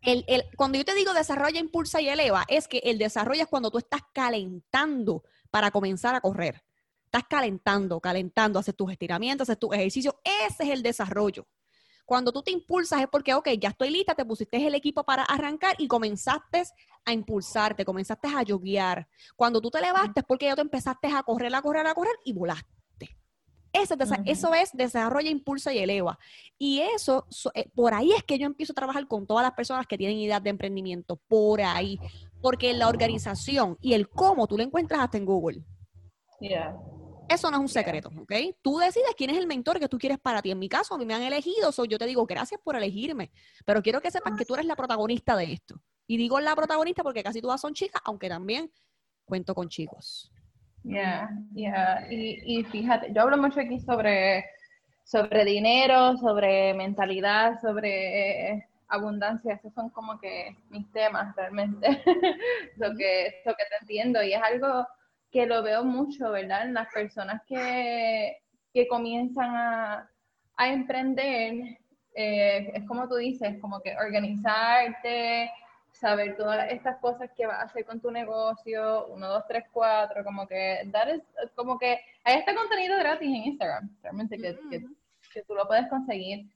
El, 0.00 0.24
el, 0.26 0.44
cuando 0.56 0.78
yo 0.78 0.84
te 0.84 0.96
digo 0.96 1.14
desarrolla, 1.14 1.60
impulsa 1.60 2.00
y 2.00 2.08
eleva, 2.08 2.44
es 2.48 2.66
que 2.66 2.78
el 2.78 2.98
desarrollo 2.98 3.42
es 3.42 3.48
cuando 3.48 3.70
tú 3.70 3.78
estás 3.78 4.00
calentando 4.12 5.22
para 5.50 5.70
comenzar 5.70 6.16
a 6.16 6.20
correr. 6.20 6.64
Estás 7.12 7.28
calentando, 7.28 8.00
calentando, 8.00 8.58
haces 8.58 8.74
tus 8.74 8.90
estiramientos, 8.90 9.46
haces 9.46 9.58
tus 9.58 9.74
ejercicios. 9.74 10.14
Ese 10.24 10.62
es 10.62 10.70
el 10.70 10.82
desarrollo. 10.82 11.46
Cuando 12.06 12.32
tú 12.32 12.42
te 12.42 12.50
impulsas 12.50 13.02
es 13.02 13.06
porque, 13.06 13.34
ok, 13.34 13.50
ya 13.60 13.68
estoy 13.68 13.90
lista, 13.90 14.14
te 14.14 14.24
pusiste 14.24 14.66
el 14.66 14.74
equipo 14.74 15.04
para 15.04 15.22
arrancar 15.24 15.74
y 15.76 15.88
comenzaste 15.88 16.62
a 17.04 17.12
impulsarte, 17.12 17.84
comenzaste 17.84 18.28
a 18.28 18.42
yoguear. 18.42 19.06
Cuando 19.36 19.60
tú 19.60 19.70
te 19.70 19.82
levantaste 19.82 20.20
es 20.20 20.26
porque 20.26 20.46
ya 20.46 20.54
te 20.54 20.62
empezaste 20.62 21.08
a 21.08 21.22
correr, 21.22 21.54
a 21.54 21.60
correr, 21.60 21.86
a 21.86 21.92
correr 21.92 22.14
y 22.24 22.32
volaste. 22.32 23.18
Eso 23.74 24.54
es 24.54 24.70
desarrolla, 24.72 25.28
impulsa 25.28 25.70
y 25.74 25.80
eleva. 25.80 26.18
Y 26.56 26.80
eso, 26.80 27.26
eh, 27.52 27.68
por 27.74 27.92
ahí 27.92 28.12
es 28.12 28.24
que 28.24 28.38
yo 28.38 28.46
empiezo 28.46 28.72
a 28.72 28.74
trabajar 28.74 29.06
con 29.06 29.26
todas 29.26 29.42
las 29.42 29.52
personas 29.52 29.86
que 29.86 29.98
tienen 29.98 30.16
ideas 30.16 30.42
de 30.42 30.48
emprendimiento, 30.48 31.20
por 31.28 31.60
ahí. 31.60 31.98
Porque 32.40 32.72
la 32.72 32.88
organización 32.88 33.76
y 33.82 33.92
el 33.92 34.08
cómo 34.08 34.46
tú 34.46 34.56
lo 34.56 34.62
encuentras 34.62 35.02
hasta 35.02 35.18
en 35.18 35.26
Google. 35.26 35.62
Yeah. 36.40 36.74
Eso 37.32 37.50
no 37.50 37.56
es 37.56 37.60
un 37.62 37.68
secreto, 37.68 38.10
¿ok? 38.20 38.32
Tú 38.60 38.78
decides 38.78 39.14
quién 39.16 39.30
es 39.30 39.38
el 39.38 39.46
mentor 39.46 39.78
que 39.78 39.88
tú 39.88 39.98
quieres 39.98 40.18
para 40.18 40.42
ti. 40.42 40.50
En 40.50 40.58
mi 40.58 40.68
caso, 40.68 40.94
a 40.94 40.98
mí 40.98 41.06
me 41.06 41.14
han 41.14 41.22
elegido, 41.22 41.70
yo 41.88 41.98
te 41.98 42.06
digo 42.06 42.26
gracias 42.26 42.60
por 42.62 42.76
elegirme, 42.76 43.30
pero 43.64 43.82
quiero 43.82 44.00
que 44.00 44.10
sepas 44.10 44.36
que 44.36 44.44
tú 44.44 44.54
eres 44.54 44.66
la 44.66 44.76
protagonista 44.76 45.36
de 45.36 45.52
esto. 45.52 45.80
Y 46.06 46.16
digo 46.16 46.40
la 46.40 46.54
protagonista 46.54 47.02
porque 47.02 47.22
casi 47.22 47.40
todas 47.40 47.60
son 47.60 47.72
chicas, 47.72 48.02
aunque 48.04 48.28
también 48.28 48.70
cuento 49.24 49.54
con 49.54 49.68
chicos. 49.68 50.30
Yeah, 50.84 51.30
yeah. 51.54 52.06
Y, 52.10 52.58
y 52.58 52.64
fíjate, 52.64 53.12
yo 53.14 53.22
hablo 53.22 53.38
mucho 53.38 53.60
aquí 53.60 53.78
sobre, 53.80 54.44
sobre 55.04 55.44
dinero, 55.44 56.16
sobre 56.18 56.74
mentalidad, 56.74 57.60
sobre 57.60 58.50
eh, 58.50 58.66
abundancia. 58.88 59.54
Esos 59.54 59.72
son 59.72 59.90
como 59.90 60.18
que 60.18 60.56
mis 60.70 60.90
temas 60.92 61.34
realmente. 61.36 61.86
lo, 62.76 62.94
que, 62.96 63.42
lo 63.46 63.54
que 63.54 63.64
te 63.64 63.76
entiendo. 63.80 64.22
Y 64.22 64.32
es 64.32 64.42
algo 64.42 64.86
que 65.32 65.46
lo 65.46 65.62
veo 65.62 65.82
mucho, 65.82 66.30
¿verdad? 66.30 66.66
En 66.66 66.74
las 66.74 66.92
personas 66.92 67.42
que, 67.48 68.36
que 68.72 68.86
comienzan 68.86 69.56
a, 69.56 70.10
a 70.56 70.68
emprender, 70.68 71.78
eh, 72.14 72.70
es 72.74 72.86
como 72.86 73.08
tú 73.08 73.16
dices, 73.16 73.58
como 73.60 73.80
que 73.80 73.96
organizarte, 73.96 75.50
saber 75.92 76.36
todas 76.36 76.70
estas 76.70 76.98
cosas 76.98 77.30
que 77.34 77.46
vas 77.46 77.60
a 77.60 77.62
hacer 77.62 77.84
con 77.86 78.00
tu 78.00 78.10
negocio, 78.10 79.06
uno, 79.06 79.28
dos, 79.28 79.44
tres, 79.48 79.64
cuatro, 79.72 80.22
como 80.22 80.46
que 80.46 80.82
dar 80.86 81.08
es, 81.08 81.22
como 81.54 81.78
que 81.78 81.98
hay 82.24 82.38
este 82.38 82.54
contenido 82.54 82.98
gratis 82.98 83.28
en 83.28 83.44
Instagram, 83.44 83.96
realmente 84.02 84.36
que, 84.36 84.58
que, 84.70 84.84
que, 85.32 85.42
tú 85.42 85.54
lo 85.54 85.66
puedes 85.66 85.88
conseguir, 85.88 86.46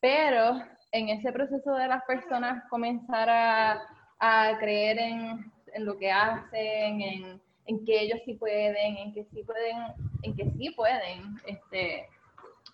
pero 0.00 0.62
en 0.90 1.08
ese 1.10 1.32
proceso 1.32 1.74
de 1.74 1.88
las 1.88 2.02
personas 2.04 2.64
comenzar 2.70 3.28
a, 3.28 3.82
a 4.18 4.58
creer 4.58 4.98
en, 4.98 5.52
en 5.74 5.84
lo 5.84 5.98
que 5.98 6.10
hacen, 6.10 7.00
en 7.00 7.42
en 7.66 7.84
que 7.84 8.00
ellos 8.00 8.20
sí 8.24 8.34
pueden, 8.34 8.96
en 8.96 9.14
que 9.14 9.24
sí 9.24 9.42
pueden, 9.42 9.76
en 10.22 10.36
que 10.36 10.50
sí 10.50 10.70
pueden 10.70 11.36
este, 11.46 12.08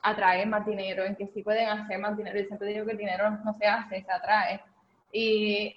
atraer 0.02 0.46
más 0.46 0.66
dinero, 0.66 1.04
en 1.04 1.16
que 1.16 1.26
sí 1.28 1.42
pueden 1.42 1.68
hacer 1.68 1.98
más 1.98 2.16
dinero. 2.16 2.38
Yo 2.38 2.46
siempre 2.46 2.68
digo 2.68 2.86
que 2.86 2.92
el 2.92 2.98
dinero 2.98 3.30
no 3.44 3.54
se 3.54 3.66
hace, 3.66 4.02
se 4.02 4.12
atrae. 4.12 4.60
Y, 5.12 5.76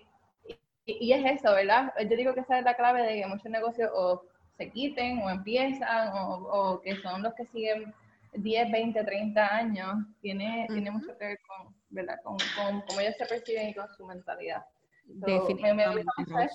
y, 0.85 1.13
es 1.13 1.39
eso, 1.39 1.53
¿verdad? 1.53 1.93
Yo 1.99 2.15
digo 2.17 2.33
que 2.33 2.41
esa 2.41 2.59
es 2.59 2.65
la 2.65 2.75
clave 2.75 3.03
de 3.03 3.21
que 3.21 3.27
muchos 3.27 3.51
negocios 3.51 3.89
o 3.93 4.23
se 4.57 4.69
quiten 4.69 5.19
o 5.19 5.29
empiezan 5.29 6.09
o, 6.13 6.35
o 6.51 6.81
que 6.81 6.95
son 6.97 7.21
los 7.23 7.33
que 7.33 7.45
siguen 7.45 7.93
10, 8.33 8.71
20, 8.71 9.03
30 9.03 9.55
años. 9.55 9.95
Tiene, 10.21 10.67
tiene 10.69 10.91
mucho 10.91 11.17
que 11.17 11.25
ver 11.25 11.39
con, 11.47 11.73
¿verdad? 11.89 12.19
Con, 12.23 12.37
con, 12.55 12.81
cómo 12.81 12.99
ellos 12.99 13.15
se 13.17 13.25
perciben 13.25 13.69
y 13.69 13.73
con 13.73 13.87
su 13.95 14.05
mentalidad. 14.05 14.65
Definitivamente. 15.05 16.03
Me 16.27 16.49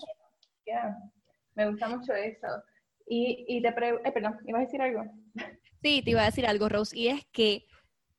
gusta 1.64 1.88
mucho 1.88 2.12
eso. 2.12 2.46
Y, 3.06 3.44
y 3.48 3.62
te 3.62 3.72
pregunto, 3.72 4.08
eh, 4.08 4.12
perdón, 4.12 4.38
¿ibas 4.46 4.60
a 4.60 4.64
decir 4.64 4.82
algo? 4.82 5.02
Sí, 5.82 6.02
te 6.02 6.10
iba 6.10 6.22
a 6.22 6.24
decir 6.24 6.46
algo, 6.46 6.68
Rose, 6.68 6.98
y 6.98 7.08
es 7.08 7.24
que 7.30 7.64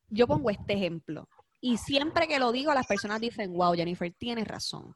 yo 0.09 0.25
pongo 0.25 0.49
este 0.49 0.73
ejemplo. 0.73 1.27
Y 1.59 1.77
siempre 1.77 2.27
que 2.27 2.39
lo 2.39 2.51
digo, 2.53 2.73
las 2.73 2.87
personas 2.87 3.19
dicen, 3.19 3.51
wow, 3.51 3.73
Jennifer, 3.73 4.13
tienes 4.17 4.47
razón. 4.47 4.95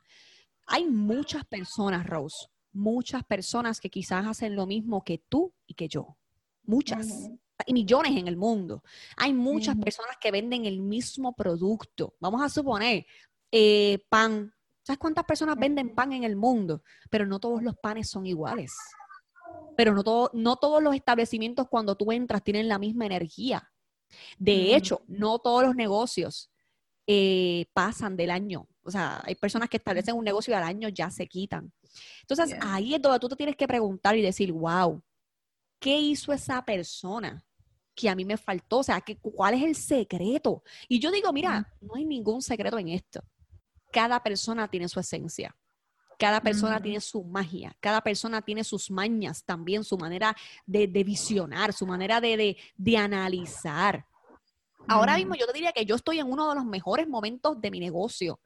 Hay 0.68 0.86
muchas 0.86 1.44
personas, 1.46 2.06
Rose, 2.06 2.48
muchas 2.72 3.26
personas 3.26 3.82
que 3.82 3.90
quizás 3.90 4.26
hacen 4.26 4.56
lo 4.56 4.66
mismo 4.68 5.04
que 5.04 5.18
tú 5.28 5.54
y 5.66 5.74
que 5.74 5.88
yo. 5.88 6.18
Muchas. 6.64 7.30
Y 7.66 7.74
millones 7.74 8.16
en 8.16 8.28
el 8.28 8.38
mundo. 8.38 8.84
Hay 9.18 9.34
muchas 9.34 9.76
personas 9.76 10.18
que 10.22 10.32
venden 10.32 10.66
el 10.66 10.80
mismo 10.80 11.34
producto. 11.36 12.16
Vamos 12.20 12.42
a 12.42 12.50
suponer, 12.50 13.06
eh, 13.52 14.00
pan, 14.08 14.54
¿Sabes 14.84 14.98
cuántas 14.98 15.26
personas 15.26 15.58
venden 15.58 15.94
pan 15.94 16.12
en 16.14 16.24
el 16.24 16.36
mundo? 16.36 16.84
Pero 17.10 17.26
no 17.26 17.40
todos 17.40 17.62
los 17.62 17.76
panes 17.78 18.10
son 18.10 18.26
iguales. 18.26 18.74
Pero 19.78 19.94
no, 19.94 20.04
todo, 20.04 20.32
no 20.34 20.56
todos 20.56 20.82
los 20.82 20.96
establecimientos 20.96 21.68
cuando 21.70 21.96
tú 21.96 22.12
entras 22.12 22.44
tienen 22.44 22.68
la 22.68 22.80
misma 22.80 23.06
energía. 23.06 23.72
De 24.38 24.76
hecho, 24.76 25.04
no 25.08 25.40
todos 25.40 25.64
los 25.64 25.76
negocios 25.76 26.52
eh, 27.08 27.68
pasan 27.74 28.18
del 28.18 28.32
año. 28.32 28.68
O 28.84 28.92
sea, 28.92 29.22
hay 29.24 29.36
personas 29.36 29.70
que 29.70 29.78
establecen 29.78 30.16
un 30.16 30.26
negocio 30.26 30.52
y 30.52 30.56
al 30.56 30.64
año 30.64 30.90
ya 30.90 31.12
se 31.12 31.28
quitan. 31.28 31.72
Entonces, 32.22 32.58
ahí 32.62 32.96
es 32.96 33.02
donde 33.02 33.20
tú 33.20 33.30
te 33.30 33.36
tienes 33.36 33.56
que 33.56 33.68
preguntar 33.68 34.16
y 34.18 34.22
decir, 34.22 34.52
wow, 34.52 35.02
¿qué 35.80 35.98
hizo 36.00 36.34
esa 36.34 36.64
persona? 36.64 37.44
que 37.94 38.10
a 38.10 38.16
mí 38.16 38.24
me 38.24 38.38
faltó, 38.38 38.80
o 38.80 38.84
sea, 38.84 39.04
¿cuál 39.22 39.54
es 39.54 39.64
el 39.64 39.76
secreto? 39.76 40.64
Y 40.88 40.98
yo 40.98 41.12
digo, 41.12 41.32
mira, 41.34 41.72
no 41.82 41.96
hay 41.96 42.06
ningún 42.06 42.42
secreto 42.42 42.80
en 42.80 42.88
esto 42.88 43.22
cada 43.92 44.22
persona 44.24 44.68
tiene 44.70 44.88
su 44.88 45.00
esencia. 45.00 45.56
Cada 46.22 46.40
persona 46.40 46.80
tiene 46.80 47.02
su 47.02 47.24
magia, 47.24 47.76
cada 47.80 48.00
persona 48.02 48.44
tiene 48.44 48.64
sus 48.64 48.92
mañas 48.92 49.44
también, 49.44 49.84
su 49.84 49.98
manera 49.98 50.36
de, 50.68 50.86
visionar, 50.86 51.74
su 51.74 51.88
manera 51.88 52.22
de, 52.22 52.56
analizar. 52.96 54.06
Ahora 54.88 55.18
mismo 55.18 55.34
yo 55.34 55.48
te 55.48 55.54
diría 55.54 55.72
que 55.72 55.84
yo 55.84 55.96
estoy 55.96 56.20
en 56.20 56.32
uno 56.32 56.48
de 56.48 56.54
los 56.54 56.66
mejores 56.66 57.08
momentos 57.08 57.60
de 57.60 57.72
mi 57.72 57.80
negocio. 57.80 58.40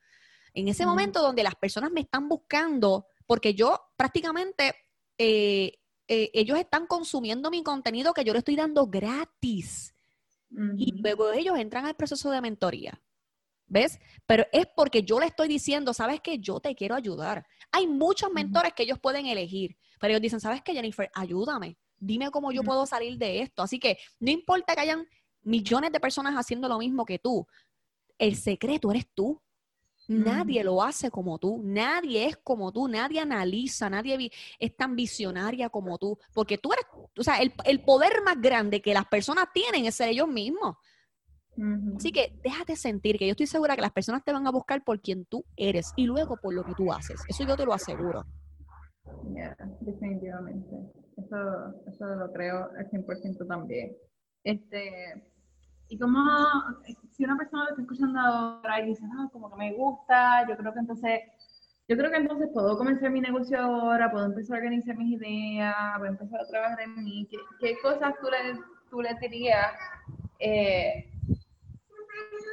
En 0.54 0.70
ese 0.70 0.86
momento 0.86 1.22
donde 1.22 1.44
las 1.44 1.56
personas 1.56 1.92
me 1.92 2.00
están 2.00 2.30
buscando, 2.30 3.08
porque 3.26 3.54
yo 3.54 3.78
prácticamente, 3.98 4.74
eh, 5.18 5.78
eh, 6.08 6.32
ellos 6.34 6.58
están 6.58 6.88
consumiendo 6.88 7.52
mi 7.52 7.62
contenido 7.62 8.14
que 8.14 8.24
yo 8.24 8.32
le 8.32 8.40
estoy 8.40 8.56
dando 8.56 8.88
gratis. 8.88 9.94
Y 10.78 10.94
luego 11.02 11.34
ellos 11.34 11.60
entran 11.60 11.86
al 11.88 11.96
proceso 11.96 12.32
de 12.32 12.40
mentoría. 12.40 13.02
¿Ves? 13.68 14.00
Pero 14.26 14.46
es 14.52 14.68
porque 14.76 15.04
yo 15.04 15.20
le 15.20 15.26
estoy 15.26 15.48
diciendo, 15.48 15.94
sabes 15.94 16.22
que 16.22 16.40
yo 16.40 16.60
te 16.60 16.76
quiero 16.76 16.96
ayudar. 16.96 17.46
Hay 17.72 17.88
muchos 17.88 18.32
mentores 18.32 18.74
que 18.74 18.84
ellos 18.84 19.00
pueden 19.00 19.26
elegir, 19.26 19.76
pero 20.00 20.12
ellos 20.12 20.22
dicen, 20.22 20.40
sabes 20.40 20.62
que 20.62 20.74
Jennifer, 20.74 21.10
ayúdame, 21.14 21.78
dime 21.98 22.30
cómo 22.32 22.52
yo 22.52 22.64
puedo 22.64 22.86
salir 22.86 23.18
de 23.18 23.42
esto. 23.42 23.64
Así 23.64 23.80
que 23.80 23.98
no 24.20 24.32
importa 24.32 24.76
que 24.76 24.82
hayan 24.82 25.08
millones 25.42 25.92
de 25.92 26.00
personas 26.00 26.36
haciendo 26.36 26.68
lo 26.68 26.78
mismo 26.78 27.06
que 27.06 27.20
tú, 27.20 27.48
el 28.18 28.36
secreto 28.36 28.92
eres 28.92 29.08
tú. 29.14 29.42
Nadie 30.08 30.64
lo 30.64 30.84
hace 30.84 31.10
como 31.10 31.40
tú, 31.40 31.64
nadie 31.64 32.28
es 32.28 32.38
como 32.38 32.72
tú, 32.72 32.88
nadie 32.88 33.20
analiza, 33.20 33.90
nadie 33.90 34.32
es 34.60 34.78
tan 34.78 34.96
visionaria 34.96 35.70
como 35.70 35.98
tú, 35.98 36.20
porque 36.32 36.60
tú 36.60 36.72
eres, 36.74 36.86
o 37.18 37.24
sea, 37.24 37.42
el, 37.42 37.52
el 37.64 37.82
poder 37.82 38.22
más 38.24 38.40
grande 38.40 38.84
que 38.84 38.94
las 38.94 39.08
personas 39.08 39.48
tienen 39.52 39.86
es 39.86 39.96
ser 39.96 40.10
ellos 40.10 40.28
mismos. 40.28 40.76
Así 41.96 42.12
que 42.12 42.34
déjate 42.44 42.76
sentir 42.76 43.18
que 43.18 43.28
yo 43.28 43.32
estoy 43.32 43.48
segura 43.48 43.76
que 43.76 43.82
las 43.82 43.92
personas 43.92 44.24
te 44.24 44.34
van 44.34 44.46
a 44.46 44.52
buscar 44.52 44.84
por 44.84 45.00
quien 45.00 45.26
tú 45.26 45.46
eres 45.56 45.94
y 45.96 46.06
luego 46.06 46.38
por 46.38 46.54
lo 46.54 46.64
que 46.64 46.74
tú 46.74 46.92
haces. 46.92 47.22
Eso 47.30 47.46
yo 47.46 47.56
te 47.56 47.66
lo 47.66 47.74
aseguro. 47.74 48.26
Yeah, 49.34 49.56
definitivamente. 49.80 50.76
Eso, 51.18 51.74
eso 51.88 52.06
lo 52.16 52.32
creo 52.34 52.70
al 52.78 52.90
100% 52.90 53.48
también. 53.48 53.96
Este, 54.44 55.24
y 55.88 55.98
como 55.98 56.20
si 57.12 57.24
una 57.24 57.38
persona 57.38 57.64
lo 57.64 57.70
está 57.70 57.82
escuchando 57.82 58.20
ahora 58.20 58.82
y 58.82 58.88
dice, 58.88 59.04
no, 59.08 59.30
como 59.30 59.50
que 59.50 59.56
me 59.56 59.74
gusta, 59.74 60.48
yo 60.50 60.58
creo 60.58 60.74
que 60.74 60.80
entonces, 60.80 61.20
yo 61.88 61.96
creo 61.96 62.12
que 62.12 62.18
entonces 62.18 62.50
puedo 62.54 62.78
comenzar 62.78 63.12
mi 63.12 63.22
negocio 63.22 63.60
ahora, 63.60 64.12
puedo 64.12 64.26
empezar 64.26 64.58
a 64.58 64.60
organizar 64.60 64.98
mis 64.98 65.22
ideas, 65.22 65.76
voy 66.00 66.08
a 66.08 66.12
empezar 66.12 66.42
a 66.42 66.48
trabajar 66.48 66.82
en 66.82 67.04
mí. 67.04 67.28
¿Qué, 67.32 67.38
qué 67.60 67.78
cosas 67.82 68.14
tú 68.20 68.28
le, 68.28 68.60
tú 68.90 69.02
le 69.02 69.16
dirías? 69.22 69.74
Eh, 70.40 71.15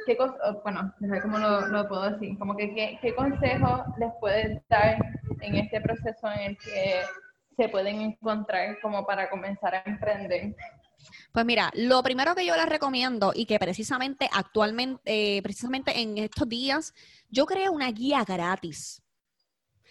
¿qué 0.05 0.17
bueno, 0.63 0.93
no 0.99 1.13
sé 1.13 1.21
cómo 1.21 1.37
lo, 1.37 1.87
puedo 1.87 2.11
decir, 2.11 2.37
como 2.37 2.55
que 2.55 2.73
qué, 2.73 2.99
qué 3.01 3.15
consejos 3.15 3.81
les 3.97 4.11
puedes 4.19 4.61
dar 4.69 4.97
en 5.41 5.55
este 5.55 5.81
proceso 5.81 6.31
en 6.31 6.39
el 6.39 6.57
que 6.57 7.01
se 7.57 7.69
pueden 7.69 8.01
encontrar 8.01 8.79
como 8.81 9.05
para 9.05 9.29
comenzar 9.29 9.75
a 9.75 9.83
emprender? 9.85 10.55
Pues 11.31 11.45
mira, 11.45 11.71
lo 11.75 12.01
primero 12.03 12.35
que 12.35 12.45
yo 12.45 12.55
les 12.55 12.67
recomiendo 12.67 13.33
y 13.35 13.45
que 13.45 13.59
precisamente 13.59 14.29
actualmente, 14.31 15.01
eh, 15.05 15.41
precisamente 15.41 15.99
en 15.99 16.17
estos 16.17 16.47
días, 16.47 16.93
yo 17.29 17.45
creé 17.45 17.69
una 17.69 17.91
guía 17.91 18.23
gratis. 18.23 19.01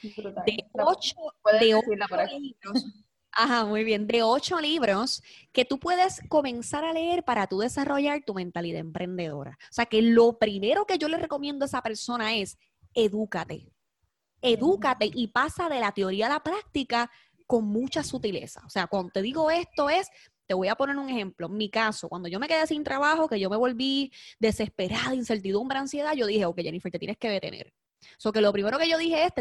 De 0.03 0.65
ocho, 0.73 1.17
de 1.61 1.75
ocho 1.75 1.91
libros 2.39 2.85
Ajá, 3.33 3.65
muy 3.65 3.83
bien. 3.83 4.07
De 4.07 4.23
ocho 4.23 4.61
libros 4.61 5.23
que 5.53 5.65
tú 5.65 5.79
puedes 5.79 6.21
comenzar 6.29 6.85
a 6.85 6.93
leer 6.93 7.25
para 7.25 7.47
tú 7.47 7.61
desarrollar 7.61 8.23
tu 8.25 8.35
mentalidad 8.35 8.81
emprendedora. 8.81 9.59
O 9.63 9.73
sea 9.73 9.87
que 9.87 10.03
lo 10.03 10.39
primero 10.39 10.85
que 10.85 10.99
yo 10.99 11.09
le 11.09 11.17
recomiendo 11.17 11.65
a 11.65 11.67
esa 11.67 11.83
persona 11.83 12.35
es 12.35 12.59
edúcate. 12.95 13.73
Edúcate 14.43 15.11
y 15.13 15.29
pasa 15.29 15.69
de 15.69 15.81
la 15.81 15.93
teoría 15.93 16.27
a 16.27 16.31
la 16.31 16.43
práctica 16.43 17.11
con 17.47 17.65
mucha 17.65 18.03
sutileza. 18.03 18.61
O 18.67 18.71
sea, 18.71 18.87
cuando 18.87 19.11
te 19.13 19.23
digo 19.23 19.51
esto 19.51 19.89
es, 19.89 20.09
te 20.47 20.55
voy 20.55 20.69
a 20.69 20.75
poner 20.75 20.97
un 20.99 21.09
ejemplo. 21.09 21.49
Mi 21.49 21.71
caso, 21.71 22.09
cuando 22.09 22.29
yo 22.29 22.39
me 22.39 22.49
quedé 22.49 22.67
sin 22.67 22.85
trabajo, 22.85 23.29
que 23.29 23.41
yo 23.41 23.49
me 23.49 23.57
volví 23.57 24.13
desesperada, 24.39 25.15
incertidumbre, 25.15 25.79
ansiedad, 25.79 26.13
yo 26.15 26.27
dije, 26.27 26.45
ok, 26.45 26.61
Jennifer, 26.61 26.93
te 26.93 26.99
tienes 26.99 27.17
que 27.17 27.31
detener. 27.31 27.73
O 28.03 28.21
sea, 28.21 28.33
que 28.33 28.41
lo 28.41 28.53
primero 28.53 28.79
que 28.79 28.89
yo 28.89 28.99
dije 28.99 29.25
es, 29.25 29.33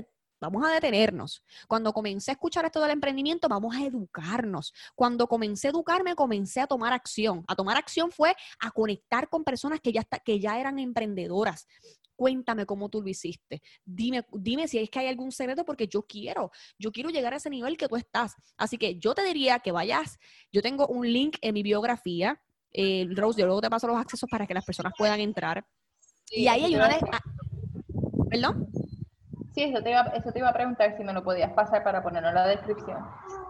Vamos 0.42 0.66
a 0.66 0.72
detenernos. 0.72 1.44
Cuando 1.68 1.94
comencé 1.94 2.32
a 2.32 2.34
escuchar 2.34 2.66
esto 2.66 2.82
del 2.82 2.92
emprendimiento, 2.92 3.48
vamos 3.48 3.76
a 3.76 3.86
educarnos. 3.86 4.74
Cuando 4.96 5.28
comencé 5.28 5.68
a 5.68 5.70
educarme, 5.70 6.16
comencé 6.16 6.60
a 6.60 6.68
tomar 6.68 6.94
acción. 6.94 7.46
A 7.48 7.56
tomar 7.56 7.78
acción 7.78 8.12
fue 8.12 8.36
a 8.60 8.72
conectar 8.72 9.30
con 9.30 9.44
personas 9.44 9.80
que 9.80 9.92
ya, 9.92 10.04
que 10.04 10.40
ya 10.40 10.60
eran 10.60 10.80
emprendedoras. 10.80 11.68
Cuéntame 12.16 12.66
cómo 12.66 12.90
tú 12.90 13.04
lo 13.04 13.08
hiciste. 13.10 13.62
Dime, 13.86 14.26
dime 14.34 14.68
si 14.68 14.80
es 14.80 14.90
que 14.90 15.00
hay 15.00 15.08
algún 15.08 15.32
secreto 15.32 15.64
porque 15.64 15.88
yo 15.88 16.02
quiero, 16.04 16.52
yo 16.80 16.92
quiero 16.92 17.12
llegar 17.12 17.34
a 17.34 17.38
ese 17.38 17.52
nivel 17.52 17.78
que 17.78 17.88
tú 17.88 17.96
estás. 17.96 18.34
Así 18.58 18.80
que 18.80 18.98
yo 18.98 19.14
te 19.14 19.24
diría 19.24 19.60
que 19.60 19.72
vayas, 19.72 20.18
yo 20.52 20.64
tengo 20.64 20.88
un 20.88 21.12
link 21.12 21.38
en 21.42 21.54
mi 21.54 21.62
biografía, 21.62 22.42
eh, 22.74 23.08
Rose, 23.12 23.40
yo 23.40 23.46
luego 23.46 23.62
te 23.62 23.70
paso 23.70 23.88
los 23.88 23.98
accesos 23.98 24.30
para 24.30 24.48
que 24.48 24.54
las 24.56 24.66
personas 24.66 24.94
puedan 24.98 25.20
entrar. 25.20 25.66
y 26.32 26.48
ahí 26.48 26.64
hay 26.64 26.76
una... 26.76 26.88
De... 26.88 26.96
Ah, 27.12 27.20
¿Perdón? 28.30 28.72
Sí, 29.54 29.64
eso 29.64 29.84
te, 29.84 29.92
iba, 29.92 30.02
eso 30.16 30.32
te 30.32 30.40
iba 30.40 30.50
a 30.50 30.54
preguntar 30.54 30.96
si 30.96 31.04
me 31.04 31.12
lo 31.12 31.24
podías 31.24 31.52
pasar 31.52 31.84
para 31.84 32.02
ponerlo 32.02 32.30
en 32.30 32.36
la 32.36 32.48
descripción. 32.48 33.00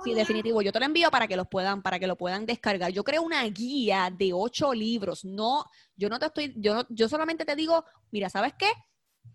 Sí, 0.04 0.16
definitivo. 0.16 0.62
Yo 0.64 0.72
te 0.72 0.80
lo 0.80 0.86
envío 0.86 1.12
para 1.12 1.28
que 1.28 1.36
los 1.36 1.48
puedan, 1.48 1.84
para 1.84 2.00
que 2.00 2.08
lo 2.08 2.16
puedan 2.16 2.46
descargar. 2.46 2.92
Yo 2.92 3.04
creo 3.04 3.22
una 3.22 3.44
guía 3.44 4.12
de 4.12 4.34
ocho 4.34 4.74
libros. 4.74 5.24
No, 5.24 5.66
yo 5.96 6.10
no 6.10 6.18
te 6.18 6.26
estoy, 6.26 6.54
yo 6.58 6.86
yo 6.90 7.08
solamente 7.08 7.46
te 7.46 7.56
digo, 7.56 7.86
mira, 8.10 8.30
¿sabes 8.30 8.54
qué? 8.58 8.72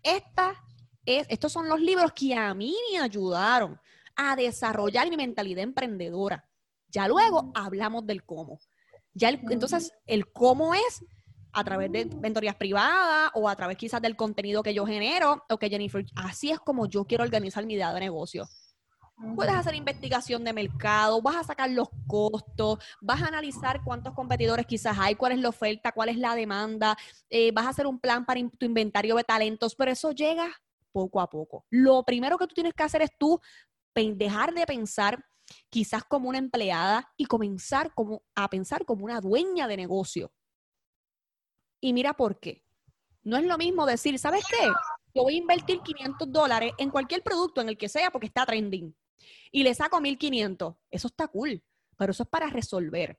Esta 0.03 0.61
es, 1.05 1.25
estos 1.29 1.53
son 1.53 1.69
los 1.69 1.79
libros 1.79 2.11
que 2.11 2.35
a 2.35 2.53
mí 2.53 2.75
me 2.91 2.99
ayudaron 2.99 3.79
a 4.17 4.35
desarrollar 4.35 5.09
mi 5.09 5.15
mentalidad 5.15 5.63
emprendedora. 5.63 6.45
Ya 6.89 7.07
luego 7.07 7.51
hablamos 7.55 8.05
del 8.05 8.25
cómo. 8.25 8.59
Ya 9.13 9.29
entonces, 9.29 9.93
el 10.05 10.31
cómo 10.31 10.73
es 10.73 11.03
a 11.53 11.63
través 11.63 11.91
de 11.91 12.05
mentorías 12.05 12.55
privadas 12.55 13.31
o 13.33 13.47
a 13.49 13.55
través 13.55 13.77
quizás 13.77 14.01
del 14.01 14.15
contenido 14.15 14.63
que 14.63 14.73
yo 14.73 14.85
genero. 14.85 15.43
o 15.49 15.57
que 15.57 15.69
Jennifer, 15.69 16.05
así 16.15 16.51
es 16.51 16.59
como 16.59 16.87
yo 16.87 17.05
quiero 17.05 17.23
organizar 17.23 17.65
mi 17.65 17.73
idea 17.73 17.93
de 17.93 17.99
negocio. 17.99 18.47
Puedes 19.35 19.55
hacer 19.55 19.73
investigación 19.73 20.43
de 20.43 20.53
mercado, 20.53 21.19
vas 21.23 21.37
a 21.37 21.43
sacar 21.43 21.71
los 21.71 21.87
costos, 22.05 22.77
vas 23.01 23.23
a 23.23 23.27
analizar 23.27 23.81
cuántos 23.83 24.13
competidores 24.13 24.67
quizás 24.67 24.95
hay, 24.99 25.15
cuál 25.15 25.31
es 25.31 25.39
la 25.39 25.49
oferta, 25.49 25.91
cuál 25.91 26.09
es 26.09 26.17
la 26.17 26.35
demanda, 26.35 26.95
eh, 27.27 27.51
vas 27.51 27.65
a 27.65 27.69
hacer 27.69 27.87
un 27.87 27.99
plan 27.99 28.27
para 28.27 28.39
tu 28.59 28.65
inventario 28.67 29.15
de 29.15 29.23
talentos, 29.23 29.73
pero 29.75 29.91
eso 29.91 30.11
llega 30.11 30.47
poco 30.91 31.19
a 31.19 31.27
poco. 31.27 31.65
Lo 31.71 32.03
primero 32.03 32.37
que 32.37 32.45
tú 32.45 32.53
tienes 32.53 32.75
que 32.75 32.83
hacer 32.83 33.01
es 33.01 33.09
tú 33.17 33.41
dejar 33.95 34.53
de 34.53 34.65
pensar 34.65 35.25
quizás 35.69 36.03
como 36.03 36.29
una 36.29 36.37
empleada 36.37 37.11
y 37.17 37.25
comenzar 37.25 37.93
como, 37.93 38.23
a 38.35 38.49
pensar 38.49 38.85
como 38.85 39.05
una 39.05 39.21
dueña 39.21 39.67
de 39.67 39.77
negocio. 39.77 40.31
Y 41.87 41.93
mira 41.93 42.13
por 42.15 42.37
qué. 42.37 42.65
No 43.23 43.37
es 43.37 43.45
lo 43.45 43.57
mismo 43.57 43.85
decir, 43.85 44.19
¿sabes 44.19 44.43
qué? 44.49 44.67
Yo 45.15 45.23
voy 45.23 45.35
a 45.35 45.37
invertir 45.37 45.79
500 45.79 46.29
dólares 46.29 46.73
en 46.77 46.89
cualquier 46.89 47.23
producto, 47.23 47.61
en 47.61 47.69
el 47.69 47.77
que 47.77 47.87
sea, 47.87 48.11
porque 48.11 48.27
está 48.27 48.45
trending. 48.45 48.93
Y 49.53 49.63
le 49.63 49.73
saco 49.73 50.01
1500. 50.01 50.75
Eso 50.91 51.07
está 51.07 51.29
cool, 51.29 51.63
pero 51.95 52.11
eso 52.11 52.23
es 52.23 52.29
para 52.29 52.47
resolver. 52.47 53.17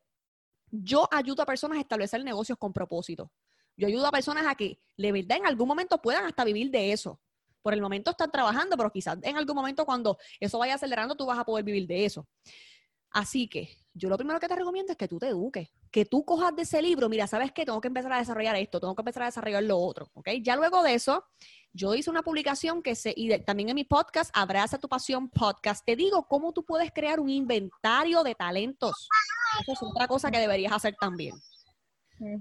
Yo 0.71 1.09
ayudo 1.11 1.45
a 1.45 1.47
personas 1.47 1.79
a 1.79 1.81
establecer 1.81 2.23
negocios 2.23 2.59
con 2.59 2.75
propósito. 2.75 3.33
Yo 3.75 3.87
ayudo 3.87 4.07
a 4.07 4.13
personas 4.13 4.47
a 4.47 4.55
que, 4.55 4.79
de 4.99 5.13
verdad, 5.13 5.39
en 5.39 5.47
algún 5.47 5.67
momento 5.67 6.03
puedan 6.03 6.27
hasta 6.27 6.45
vivir 6.45 6.71
de 6.71 6.93
eso. 6.93 7.23
Por 7.63 7.73
el 7.73 7.81
momento 7.81 8.11
están 8.11 8.31
trabajando, 8.31 8.77
pero 8.77 8.93
quizás 8.93 9.17
en 9.23 9.39
algún 9.39 9.57
momento 9.57 9.87
cuando 9.87 10.19
eso 10.41 10.59
vaya 10.59 10.75
acelerando, 10.75 11.17
tú 11.17 11.25
vas 11.25 11.39
a 11.39 11.45
poder 11.47 11.65
vivir 11.65 11.87
de 11.87 12.05
eso. 12.05 12.29
Así 13.09 13.49
que 13.49 13.71
yo 13.99 14.09
lo 14.09 14.17
primero 14.17 14.39
que 14.39 14.49
te 14.49 14.55
recomiendo 14.55 14.93
es 14.93 14.97
que 14.97 15.09
tú 15.09 15.19
te 15.19 15.29
eduques, 15.29 15.69
que 15.91 16.05
tú 16.05 16.25
cojas 16.25 16.55
de 16.55 16.63
ese 16.63 16.81
libro, 16.81 17.09
mira, 17.09 17.27
¿sabes 17.27 17.53
qué? 17.53 17.65
Tengo 17.67 17.81
que 17.81 17.89
empezar 17.89 18.13
a 18.13 18.19
desarrollar 18.19 18.55
esto, 18.57 18.81
tengo 18.81 18.95
que 18.95 19.03
empezar 19.03 19.25
a 19.25 19.27
desarrollar 19.27 19.63
lo 19.65 19.79
otro, 19.79 20.09
¿ok? 20.15 20.29
Ya 20.41 20.57
luego 20.57 20.83
de 20.83 20.95
eso, 20.95 21.25
yo 21.73 21.95
hice 21.95 22.09
una 22.09 22.23
publicación 22.23 22.83
que 22.83 22.95
se, 22.95 23.13
y 23.17 23.37
también 23.41 23.71
en 23.71 23.75
mi 23.75 23.85
podcast, 23.85 24.31
Abraza 24.33 24.79
tu 24.79 24.89
Pasión 24.89 25.29
Podcast, 25.29 25.85
te 25.85 25.97
digo 25.97 26.27
cómo 26.29 26.53
tú 26.53 26.65
puedes 26.65 26.93
crear 26.93 27.19
un 27.19 27.29
inventario 27.29 28.23
de 28.23 28.35
talentos. 28.35 29.09
Eso 29.61 29.73
es 29.73 29.83
otra 29.83 30.07
cosa 30.07 30.31
que 30.31 30.39
deberías 30.39 30.73
hacer 30.73 30.95
también. 30.99 31.35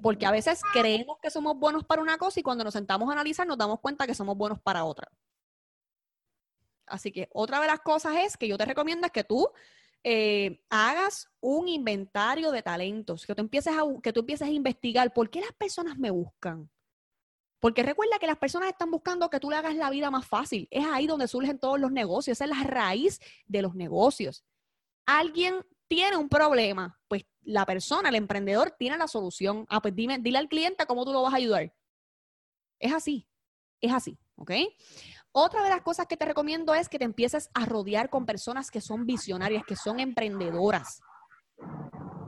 Porque 0.02 0.26
a 0.26 0.32
veces 0.32 0.62
creemos 0.74 1.17
que 1.22 1.30
somos 1.30 1.58
buenos 1.58 1.84
para 1.84 2.02
una 2.02 2.17
cosa 2.17 2.39
y 2.39 2.43
cuando 2.43 2.63
nos 2.63 2.74
sentamos 2.74 3.10
a 3.10 3.13
analizar 3.13 3.46
nos 3.46 3.58
damos 3.58 3.80
cuenta 3.80 4.08
que 4.08 4.15
somos 4.15 4.38
buenos 4.38 4.60
para 4.60 4.86
otra. 4.86 5.08
Así 6.88 7.12
que 7.12 7.30
otra 7.34 7.60
de 7.60 7.67
las 7.67 7.82
cosas 7.82 8.15
es 8.17 8.38
que 8.38 8.48
yo 8.48 8.58
te 8.58 8.65
recomiendo 8.65 9.06
es 9.06 9.12
que 9.12 9.24
tú 9.24 9.50
eh, 10.03 10.63
hagas 10.69 11.29
un 11.39 11.67
inventario 11.67 12.51
de 12.51 12.62
talentos, 12.62 13.25
que 13.25 13.36
tú, 13.36 13.41
empieces 13.41 13.73
a, 13.73 13.83
que 14.01 14.13
tú 14.13 14.21
empieces 14.21 14.47
a 14.47 14.51
investigar 14.51 15.13
por 15.13 15.29
qué 15.29 15.41
las 15.41 15.53
personas 15.53 15.97
me 15.97 16.12
buscan. 16.12 16.69
Porque 17.60 17.83
recuerda 17.83 18.19
que 18.19 18.27
las 18.27 18.38
personas 18.38 18.69
están 18.69 18.91
buscando 18.91 19.29
que 19.29 19.39
tú 19.39 19.49
le 19.49 19.55
hagas 19.55 19.75
la 19.75 19.89
vida 19.89 20.12
más 20.12 20.27
fácil. 20.27 20.67
Es 20.69 20.86
ahí 20.86 21.07
donde 21.07 21.27
surgen 21.27 21.60
todos 21.60 21.79
los 21.79 21.91
negocios, 21.91 22.38
esa 22.38 22.45
es 22.45 22.57
la 22.57 22.63
raíz 22.63 23.19
de 23.45 23.62
los 23.62 23.75
negocios. 23.75 24.45
Alguien 25.05 25.65
tiene 25.88 26.17
un 26.17 26.29
problema, 26.29 26.99
pues 27.07 27.25
la 27.41 27.65
persona, 27.65 28.10
el 28.10 28.15
emprendedor, 28.15 28.75
tiene 28.77 28.97
la 28.97 29.07
solución. 29.07 29.65
Ah, 29.69 29.81
pues 29.81 29.95
dile 29.95 30.38
al 30.38 30.49
cliente 30.49 30.86
cómo 30.86 31.05
tú 31.05 31.13
lo 31.13 31.23
vas 31.23 31.33
a 31.33 31.38
ayudar. 31.38 31.73
Es 32.79 32.93
así, 32.93 33.27
es 33.81 33.91
así, 33.91 34.19
¿ok? 34.36 34.51
Otra 35.39 35.62
de 35.62 35.69
las 35.69 35.84
cosas 35.84 36.08
que 36.08 36.17
te 36.17 36.26
recomiendo 36.26 36.73
es 36.73 36.89
que 36.89 36.97
te 36.97 37.06
empieces 37.06 37.52
a 37.54 37.63
rodear 37.63 38.10
con 38.10 38.26
personas 38.26 38.71
que 38.71 38.82
son 38.82 39.06
visionarias, 39.06 39.63
que 39.67 39.76
son 39.76 40.00
emprendedoras. 40.00 41.00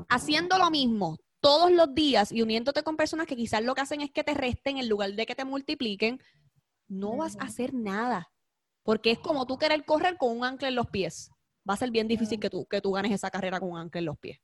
Haciendo 0.08 0.60
lo 0.60 0.70
mismo 0.70 1.18
todos 1.40 1.72
los 1.72 1.96
días 1.96 2.32
y 2.32 2.44
uniéndote 2.44 2.84
con 2.84 2.98
personas 2.98 3.26
que 3.26 3.36
quizás 3.36 3.64
lo 3.64 3.74
que 3.74 3.82
hacen 3.82 4.02
es 4.02 4.12
que 4.12 4.24
te 4.24 4.36
resten 4.36 4.78
en 4.78 4.88
lugar 4.88 5.14
de 5.14 5.26
que 5.26 5.34
te 5.34 5.44
multipliquen, 5.44 6.22
no 6.88 7.18
vas 7.18 7.36
a 7.40 7.46
hacer 7.46 7.74
nada. 7.74 8.32
Porque 8.84 9.10
es 9.10 9.18
como 9.18 9.48
tú 9.48 9.58
querer 9.58 9.86
correr 9.86 10.16
con 10.16 10.38
un 10.38 10.46
ancla 10.46 10.68
en 10.68 10.76
los 10.76 10.86
pies. 10.86 11.32
Va 11.68 11.74
a 11.74 11.78
ser 11.78 11.90
bien 11.90 12.08
difícil 12.08 12.40
que 12.40 12.52
tú, 12.52 12.68
que 12.68 12.80
tú 12.80 12.92
ganes 12.92 13.12
esa 13.12 13.32
carrera 13.32 13.60
con 13.60 13.72
un 13.72 13.80
ancla 13.80 13.98
en 13.98 14.06
los 14.06 14.20
pies. 14.20 14.40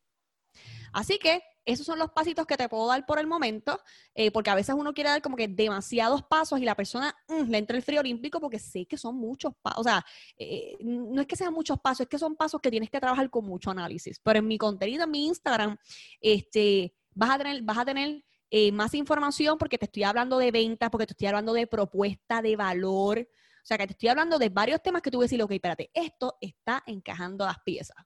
Así 0.92 1.20
que 1.20 1.44
esos 1.66 1.86
son 1.86 2.00
los 2.00 2.12
pasitos 2.12 2.46
que 2.46 2.58
te 2.58 2.70
puedo 2.70 2.88
dar 2.88 3.06
por 3.06 3.20
el 3.20 3.28
momento, 3.28 3.80
eh, 4.14 4.32
porque 4.32 4.50
a 4.50 4.56
veces 4.56 4.76
uno 4.78 4.94
quiere 4.94 5.10
dar 5.10 5.22
como 5.22 5.36
que 5.36 5.48
demasiados 5.48 6.24
pasos 6.24 6.60
y 6.60 6.66
la 6.66 6.76
persona 6.76 7.16
mm, 7.28 7.50
le 7.50 7.58
entra 7.58 7.76
el 7.76 7.84
frío 7.84 8.00
olímpico 8.02 8.40
porque 8.40 8.60
sé 8.60 8.86
que 8.86 8.98
son 8.98 9.16
muchos 9.16 9.54
pasos. 9.62 9.80
O 9.80 9.84
sea, 9.84 10.06
eh, 10.38 10.78
no 10.82 11.22
es 11.22 11.28
que 11.28 11.36
sean 11.36 11.54
muchos 11.54 11.80
pasos, 11.80 12.02
es 12.02 12.08
que 12.08 12.20
son 12.20 12.36
pasos 12.36 12.62
que 12.62 12.70
tienes 12.70 12.90
que 12.90 13.00
trabajar 13.00 13.30
con 13.30 13.46
mucho 13.46 13.72
análisis. 13.72 14.20
Pero 14.20 14.40
en 14.40 14.48
mi 14.48 14.58
contenido, 14.58 15.04
en 15.04 15.12
mi 15.12 15.26
Instagram, 15.28 15.78
este, 16.22 16.96
vas 17.14 17.32
a 17.32 17.86
tener, 17.86 18.24
eh, 18.52 18.72
más 18.72 18.94
información 18.94 19.58
porque 19.58 19.78
te 19.78 19.86
estoy 19.86 20.04
hablando 20.04 20.38
de 20.38 20.52
ventas, 20.52 20.90
porque 20.90 21.08
te 21.08 21.14
estoy 21.14 21.28
hablando 21.28 21.54
de 21.54 21.68
propuesta 21.68 22.42
de 22.42 22.56
valor. 22.56 23.20
O 23.20 23.66
sea, 23.66 23.78
que 23.78 23.88
te 23.88 23.94
estoy 23.94 24.10
hablando 24.10 24.38
de 24.38 24.50
varios 24.50 24.82
temas 24.84 25.02
que 25.02 25.10
tú 25.10 25.18
vas 25.18 25.24
a 25.24 25.26
decir, 25.26 25.42
ok, 25.42 25.52
espérate, 25.52 25.90
esto 25.94 26.38
está 26.40 26.84
encajando 26.86 27.46
las 27.46 27.60
piezas. 27.66 27.98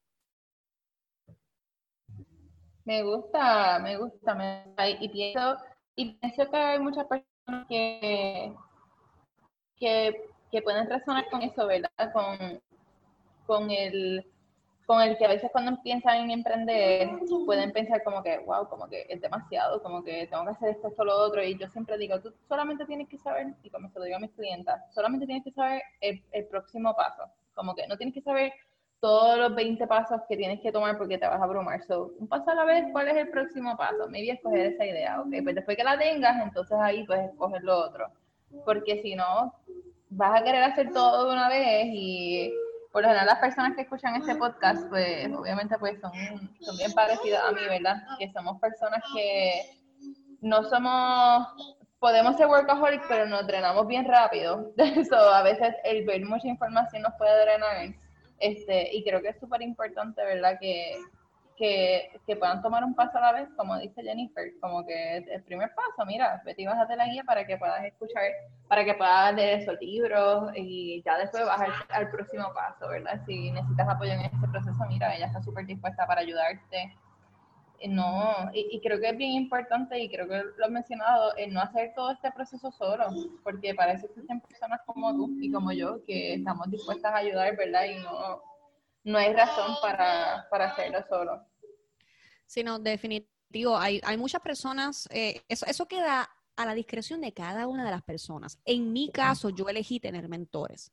Me 2.90 3.04
gusta, 3.04 3.78
me 3.78 3.98
gusta, 3.98 4.34
me 4.34 4.64
Y 5.00 5.10
pienso, 5.10 5.58
y 5.96 6.14
pienso 6.14 6.50
que 6.50 6.58
hay 6.58 6.80
muchas 6.80 7.06
personas 7.06 7.68
que, 7.68 8.52
que, 9.78 10.62
pueden 10.64 10.90
razonar 10.90 11.30
con 11.30 11.44
eso, 11.44 11.68
¿verdad? 11.68 11.92
Con, 12.12 12.60
con 13.46 13.70
el 13.70 14.26
con 14.88 15.04
el 15.04 15.20
que 15.20 15.26
a 15.26 15.30
veces 15.30 15.52
cuando 15.52 15.80
piensan 15.84 16.18
en 16.18 16.32
emprender 16.32 17.12
pueden 17.46 17.72
pensar 17.74 18.04
como 18.04 18.24
que, 18.24 18.40
wow, 18.40 18.68
como 18.68 18.90
que 18.90 19.06
es 19.08 19.22
demasiado, 19.22 19.84
como 19.84 20.04
que 20.04 20.26
tengo 20.26 20.46
que 20.46 20.50
hacer 20.50 20.70
esto, 20.70 20.88
esto, 20.88 21.06
lo 21.06 21.16
otro. 21.16 21.44
Y 21.44 21.60
yo 21.60 21.70
siempre 21.70 21.96
digo, 22.00 22.20
tú 22.20 22.34
solamente 22.48 22.88
tienes 22.88 23.08
que 23.08 23.20
saber, 23.20 23.54
y 23.62 23.70
como 23.70 23.88
se 23.90 24.00
lo 24.00 24.06
digo 24.06 24.18
a 24.18 24.22
mis 24.22 24.32
clientas, 24.32 24.82
solamente 24.96 25.28
tienes 25.28 25.44
que 25.44 25.52
saber 25.52 25.84
el, 26.02 26.24
el 26.32 26.48
próximo 26.48 26.96
paso. 26.96 27.26
Como 27.54 27.76
que 27.76 27.86
no 27.86 27.98
tienes 27.98 28.16
que 28.16 28.22
saber 28.22 28.52
todos 29.00 29.38
los 29.38 29.56
20 29.56 29.88
pasos 29.88 30.22
que 30.28 30.36
tienes 30.36 30.60
que 30.62 30.72
tomar 30.72 30.98
porque 30.98 31.18
te 31.18 31.28
vas 31.28 31.40
a 31.40 31.44
abrumar. 31.44 31.84
So, 31.86 32.12
un 32.20 32.28
paso 32.28 32.52
a 32.52 32.56
la 32.56 32.66
vez, 32.66 32.86
¿cuál 32.92 33.08
es 33.08 33.18
el 33.18 33.30
próximo 33.30 33.78
paso? 33.78 34.10
Maybe 34.10 34.32
escoger 34.32 34.74
esa 34.74 34.86
idea, 34.86 35.22
¿ok? 35.22 35.34
Pues 35.44 35.56
después 35.56 35.78
que 35.78 35.84
la 35.84 35.98
tengas, 35.98 36.42
entonces 36.44 36.78
ahí 36.80 37.06
puedes 37.06 37.30
escoger 37.30 37.64
lo 37.64 37.78
otro. 37.78 38.12
Porque 38.66 39.02
si 39.02 39.16
no, 39.16 39.54
vas 40.10 40.42
a 40.42 40.44
querer 40.44 40.64
hacer 40.64 40.92
todo 40.92 41.28
de 41.28 41.34
una 41.34 41.48
vez 41.50 41.86
y 41.88 42.52
por 42.92 43.04
lo 43.04 43.08
general 43.08 43.28
las 43.28 43.40
personas 43.40 43.76
que 43.76 43.84
escuchan 43.84 44.16
este 44.16 44.36
podcast, 44.36 44.90
pues 44.90 45.32
obviamente 45.34 45.78
pues 45.78 46.00
son, 46.02 46.12
son 46.60 46.78
bien 46.78 46.92
parecidas 46.94 47.44
a 47.48 47.52
mí, 47.52 47.62
¿verdad? 47.70 48.04
Que 48.18 48.32
somos 48.32 48.60
personas 48.60 49.02
que 49.14 49.80
no 50.42 50.64
somos, 50.64 51.48
podemos 52.00 52.36
ser 52.38 52.48
workaholic, 52.48 53.08
pero 53.08 53.28
nos 53.28 53.46
drenamos 53.46 53.88
bien 53.88 54.06
rápido. 54.06 54.74
Eso 54.78 55.16
a 55.16 55.44
veces 55.44 55.76
el 55.84 56.06
ver 56.06 56.26
mucha 56.26 56.48
información 56.48 57.04
nos 57.04 57.14
puede 57.18 57.40
drenar. 57.42 57.94
Este, 58.40 58.96
y 58.96 59.04
creo 59.04 59.22
que 59.22 59.30
es 59.30 59.40
súper 59.40 59.62
importante, 59.62 60.24
¿verdad? 60.24 60.58
Que, 60.60 60.98
que, 61.58 62.10
que, 62.26 62.38
puedan 62.38 62.62
tomar 62.62 62.86
un 62.86 62.96
paso 62.96 63.18
a 63.18 63.22
la 63.22 63.34
vez, 63.34 63.50
como 63.58 63.78
dice 63.78 64.02
Jennifer, 64.02 64.50
como 64.62 64.86
que 64.86 65.18
el 65.18 65.44
primer 65.44 65.74
paso, 65.76 66.06
mira, 66.08 66.42
vete 66.46 66.62
y 66.62 66.66
bájate 66.66 66.96
la 66.96 67.08
guía 67.08 67.24
para 67.26 67.46
que 67.46 67.58
puedas 67.58 67.84
escuchar, 67.84 68.24
para 68.70 68.86
que 68.86 68.94
puedas 68.94 69.36
leer 69.36 69.60
esos 69.60 69.76
libros 69.82 70.52
y 70.56 71.04
ya 71.04 71.18
después 71.18 71.46
vas 71.46 71.62
al, 71.90 72.10
próximo 72.10 72.54
paso, 72.54 72.88
¿verdad? 72.88 73.20
Si 73.26 73.52
necesitas 73.52 73.90
apoyo 73.90 74.14
en 74.14 74.22
este 74.22 74.48
proceso, 74.48 74.86
mira, 74.88 75.14
ella 75.14 75.26
está 75.28 75.42
súper 75.42 75.66
dispuesta 75.66 76.08
para 76.08 76.22
ayudarte. 76.22 76.96
No, 77.88 78.50
y, 78.54 78.68
y, 78.72 78.82
creo 78.82 79.00
que 79.00 79.10
es 79.10 79.18
bien 79.18 79.32
importante, 79.32 79.98
y 80.00 80.10
creo 80.10 80.28
que 80.28 80.44
lo 80.58 80.66
he 80.66 80.70
mencionado, 80.70 81.36
el 81.38 81.54
no 81.54 81.62
hacer 81.62 81.94
todo 81.96 82.12
este 82.12 82.32
proceso 82.32 82.72
solo, 82.72 83.06
porque 83.44 83.74
parece 83.74 84.08
que 84.08 84.14
existen 84.14 84.42
personas 84.42 84.82
como 84.86 85.14
tú 85.14 85.38
y 85.40 85.52
como 85.52 85.72
yo 85.72 86.04
que 86.06 86.34
estamos 86.36 86.70
dispuestas 86.70 87.14
a 87.14 87.18
ayudar, 87.18 87.56
¿verdad? 87.56 87.86
Y 87.86 88.04
no, 88.04 88.42
no 89.04 89.18
hay 89.18 89.34
razón 89.34 89.76
para, 89.82 90.48
para 90.50 90.72
hacerlo 90.72 91.00
solo. 91.08 91.42
Sí, 92.46 92.64
no, 92.64 92.80
definitivo. 92.80 93.78
Hay, 93.78 94.02
hay 94.04 94.18
muchas 94.18 94.42
personas, 94.42 95.08
eh, 95.12 95.42
eso, 95.48 95.66
eso 95.66 95.88
queda 95.88 96.30
a 96.56 96.66
la 96.66 96.74
discreción 96.74 97.22
de 97.22 97.32
cada 97.32 97.68
una 97.68 97.86
de 97.86 97.92
las 97.92 98.04
personas. 98.04 98.60
En 98.66 98.92
mi 98.92 99.10
caso, 99.12 99.50
yo 99.50 99.70
elegí 99.70 100.00
tener 100.00 100.28
mentores. 100.28 100.92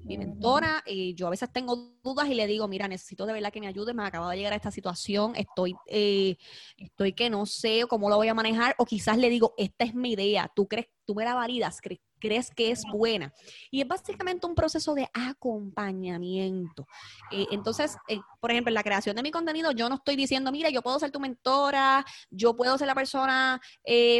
Mi 0.00 0.18
mentora, 0.18 0.82
y 0.84 1.10
eh, 1.10 1.14
yo 1.14 1.28
a 1.28 1.30
veces 1.30 1.50
tengo 1.50 1.94
dudas 2.02 2.28
y 2.28 2.34
le 2.34 2.46
digo, 2.46 2.68
mira, 2.68 2.86
necesito 2.86 3.24
de 3.24 3.32
verdad 3.32 3.50
que 3.50 3.60
me 3.60 3.68
ayude, 3.68 3.94
me 3.94 4.04
acabo 4.04 4.28
de 4.28 4.36
llegar 4.36 4.52
a 4.52 4.56
esta 4.56 4.70
situación, 4.70 5.34
estoy, 5.34 5.74
eh, 5.86 6.36
estoy 6.76 7.14
que 7.14 7.30
no 7.30 7.46
sé 7.46 7.84
cómo 7.88 8.10
lo 8.10 8.16
voy 8.16 8.28
a 8.28 8.34
manejar, 8.34 8.74
o 8.76 8.84
quizás 8.84 9.16
le 9.16 9.30
digo, 9.30 9.54
esta 9.56 9.84
es 9.84 9.94
mi 9.94 10.12
idea, 10.12 10.52
tú 10.54 10.68
crees, 10.68 10.88
tú 11.06 11.14
me 11.14 11.24
la 11.24 11.34
validas, 11.34 11.80
crees, 11.80 12.00
crees 12.20 12.50
que 12.50 12.70
es 12.70 12.82
buena. 12.92 13.32
Y 13.70 13.80
es 13.80 13.88
básicamente 13.88 14.46
un 14.46 14.54
proceso 14.54 14.94
de 14.94 15.08
acompañamiento. 15.14 16.86
Eh, 17.32 17.46
entonces, 17.50 17.96
eh, 18.08 18.20
por 18.40 18.50
ejemplo, 18.50 18.68
en 18.70 18.74
la 18.74 18.82
creación 18.82 19.16
de 19.16 19.22
mi 19.22 19.30
contenido, 19.30 19.72
yo 19.72 19.88
no 19.88 19.94
estoy 19.94 20.16
diciendo, 20.16 20.52
mira, 20.52 20.68
yo 20.68 20.82
puedo 20.82 20.98
ser 20.98 21.12
tu 21.12 21.20
mentora, 21.20 22.04
yo 22.30 22.54
puedo 22.54 22.76
ser 22.76 22.88
la 22.88 22.94
persona 22.94 23.58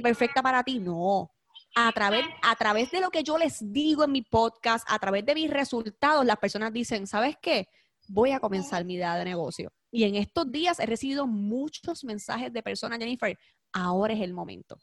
perfecta 0.02 0.42
para 0.42 0.64
ti. 0.64 0.78
No. 0.78 1.33
A 1.74 1.90
través, 1.92 2.24
a 2.42 2.54
través 2.56 2.90
de 2.92 3.00
lo 3.00 3.10
que 3.10 3.24
yo 3.24 3.36
les 3.36 3.72
digo 3.72 4.04
en 4.04 4.12
mi 4.12 4.22
podcast, 4.22 4.86
a 4.88 4.98
través 4.98 5.26
de 5.26 5.34
mis 5.34 5.50
resultados, 5.50 6.24
las 6.24 6.36
personas 6.36 6.72
dicen, 6.72 7.06
¿sabes 7.06 7.36
qué? 7.42 7.68
Voy 8.06 8.30
a 8.30 8.38
comenzar 8.38 8.84
mi 8.84 8.94
idea 8.94 9.16
de 9.16 9.24
negocio. 9.24 9.72
Y 9.90 10.04
en 10.04 10.14
estos 10.14 10.50
días 10.52 10.78
he 10.78 10.86
recibido 10.86 11.26
muchos 11.26 12.04
mensajes 12.04 12.52
de 12.52 12.62
personas, 12.62 12.98
Jennifer, 12.98 13.36
ahora 13.72 14.14
es 14.14 14.20
el 14.20 14.32
momento. 14.32 14.78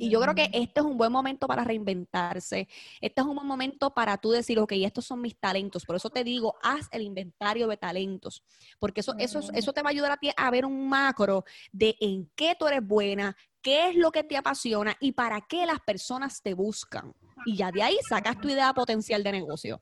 Y 0.00 0.10
yo 0.10 0.20
creo 0.20 0.32
que 0.32 0.48
este 0.52 0.78
es 0.78 0.86
un 0.86 0.96
buen 0.96 1.10
momento 1.10 1.48
para 1.48 1.64
reinventarse. 1.64 2.68
Este 3.00 3.20
es 3.20 3.26
un 3.26 3.34
buen 3.34 3.46
momento 3.48 3.92
para 3.92 4.16
tú 4.16 4.30
decir, 4.30 4.56
ok, 4.60 4.72
estos 4.76 5.04
son 5.04 5.20
mis 5.20 5.36
talentos. 5.36 5.84
Por 5.84 5.96
eso 5.96 6.08
te 6.08 6.22
digo, 6.22 6.54
haz 6.62 6.86
el 6.92 7.02
inventario 7.02 7.66
de 7.66 7.76
talentos. 7.76 8.44
Porque 8.78 9.00
eso, 9.00 9.14
eso, 9.18 9.40
eso 9.52 9.72
te 9.72 9.82
va 9.82 9.88
a 9.88 9.90
ayudar 9.90 10.12
a 10.12 10.16
ti 10.16 10.30
a 10.36 10.50
ver 10.52 10.64
un 10.64 10.88
macro 10.88 11.44
de 11.72 11.96
en 12.00 12.30
qué 12.36 12.54
tú 12.56 12.68
eres 12.68 12.86
buena, 12.86 13.36
qué 13.62 13.88
es 13.88 13.96
lo 13.96 14.10
que 14.10 14.24
te 14.24 14.36
apasiona 14.36 14.96
y 15.00 15.12
para 15.12 15.40
qué 15.40 15.66
las 15.66 15.80
personas 15.80 16.42
te 16.42 16.54
buscan. 16.54 17.14
Y 17.46 17.56
ya 17.56 17.70
de 17.70 17.82
ahí 17.82 17.98
sacas 18.08 18.40
tu 18.40 18.48
idea 18.48 18.72
potencial 18.72 19.22
de 19.22 19.32
negocio. 19.32 19.80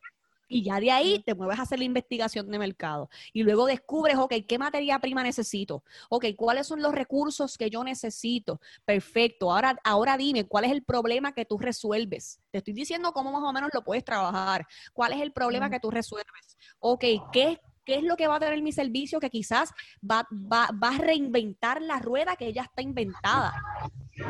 Y 0.48 0.62
ya 0.62 0.78
de 0.78 0.90
ahí 0.90 1.22
te 1.24 1.34
mueves 1.34 1.58
a 1.58 1.62
hacer 1.62 1.78
la 1.78 1.84
investigación 1.84 2.48
de 2.50 2.58
mercado. 2.58 3.10
Y 3.32 3.42
luego 3.42 3.66
descubres, 3.66 4.16
ok, 4.16 4.34
¿qué 4.46 4.58
materia 4.58 4.98
prima 5.00 5.22
necesito? 5.22 5.82
Ok, 6.08 6.26
¿cuáles 6.36 6.66
son 6.66 6.80
los 6.82 6.94
recursos 6.94 7.58
que 7.58 7.68
yo 7.68 7.82
necesito? 7.82 8.60
Perfecto. 8.84 9.52
Ahora, 9.52 9.76
ahora 9.82 10.16
dime, 10.16 10.46
¿cuál 10.46 10.64
es 10.64 10.72
el 10.72 10.84
problema 10.84 11.32
que 11.32 11.44
tú 11.44 11.58
resuelves? 11.58 12.40
Te 12.50 12.58
estoy 12.58 12.74
diciendo 12.74 13.12
cómo 13.12 13.32
más 13.32 13.42
o 13.42 13.52
menos 13.52 13.70
lo 13.72 13.82
puedes 13.82 14.04
trabajar. 14.04 14.66
¿Cuál 14.92 15.14
es 15.14 15.20
el 15.20 15.32
problema 15.32 15.68
que 15.68 15.80
tú 15.80 15.90
resuelves? 15.90 16.56
Ok, 16.78 17.04
¿qué, 17.32 17.60
¿qué 17.86 17.94
es 17.94 18.02
lo 18.02 18.16
que 18.16 18.26
va 18.26 18.36
a 18.36 18.40
tener 18.40 18.60
mi 18.60 18.72
servicio 18.72 19.20
que 19.20 19.30
quizás 19.30 19.72
va, 19.98 20.28
va, 20.30 20.68
va 20.82 20.88
a 20.88 20.98
reinventar 20.98 21.80
la 21.80 21.98
rueda 22.00 22.36
que 22.36 22.52
ya 22.52 22.62
está 22.62 22.82
inventada? 22.82 23.54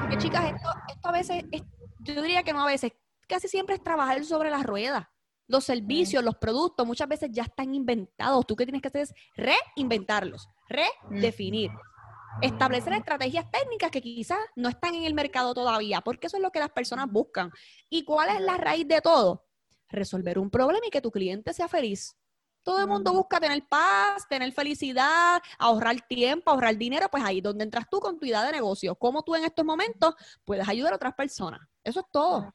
Porque 0.00 0.18
chicas, 0.18 0.52
esto, 0.54 0.68
esto 0.88 1.08
a 1.08 1.12
veces, 1.12 1.44
yo 2.00 2.22
diría 2.22 2.44
que 2.44 2.52
no 2.52 2.62
a 2.62 2.66
veces, 2.66 2.92
casi 3.26 3.48
siempre 3.48 3.74
es 3.74 3.82
trabajar 3.82 4.22
sobre 4.24 4.50
la 4.50 4.62
rueda. 4.62 5.10
Los 5.48 5.64
servicios, 5.64 6.22
los 6.22 6.36
productos, 6.36 6.86
muchas 6.86 7.08
veces 7.08 7.30
ya 7.32 7.44
están 7.44 7.74
inventados. 7.74 8.46
Tú 8.46 8.56
que 8.56 8.66
tienes 8.66 8.82
que 8.82 8.88
hacer 8.88 9.02
es 9.02 9.14
reinventarlos, 9.36 10.48
redefinir. 10.68 11.70
Establecer 12.42 12.92
estrategias 12.92 13.50
técnicas 13.50 13.90
que 13.90 14.02
quizás 14.02 14.38
no 14.56 14.68
están 14.68 14.94
en 14.94 15.04
el 15.04 15.14
mercado 15.14 15.54
todavía, 15.54 16.02
porque 16.02 16.26
eso 16.26 16.36
es 16.36 16.42
lo 16.42 16.50
que 16.50 16.58
las 16.58 16.70
personas 16.70 17.10
buscan. 17.10 17.50
¿Y 17.88 18.04
cuál 18.04 18.36
es 18.36 18.42
la 18.42 18.58
raíz 18.58 18.86
de 18.86 19.00
todo? 19.00 19.46
Resolver 19.88 20.38
un 20.38 20.50
problema 20.50 20.86
y 20.86 20.90
que 20.90 21.00
tu 21.00 21.10
cliente 21.10 21.54
sea 21.54 21.68
feliz. 21.68 22.16
Todo 22.66 22.80
el 22.80 22.88
mundo 22.88 23.12
busca 23.12 23.38
tener 23.38 23.62
paz, 23.68 24.26
tener 24.28 24.50
felicidad, 24.50 25.40
ahorrar 25.56 26.00
tiempo, 26.08 26.50
ahorrar 26.50 26.76
dinero, 26.76 27.06
pues 27.08 27.22
ahí 27.24 27.36
es 27.38 27.44
donde 27.44 27.62
entras 27.62 27.88
tú 27.88 28.00
con 28.00 28.18
tu 28.18 28.26
idea 28.26 28.42
de 28.42 28.50
negocio. 28.50 28.96
¿Cómo 28.96 29.22
tú 29.22 29.36
en 29.36 29.44
estos 29.44 29.64
momentos 29.64 30.16
puedes 30.44 30.68
ayudar 30.68 30.92
a 30.92 30.96
otras 30.96 31.14
personas? 31.14 31.60
Eso 31.84 32.00
es 32.00 32.06
todo. 32.10 32.52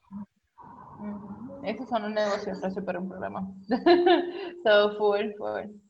Esos 1.62 1.88
son 1.88 2.04
un 2.04 2.12
negocio, 2.12 2.52
es 2.52 2.74
súper 2.74 2.98
un 2.98 3.08
problema. 3.08 3.40
so, 4.62 4.98
full, 4.98 5.32
full. 5.38 5.80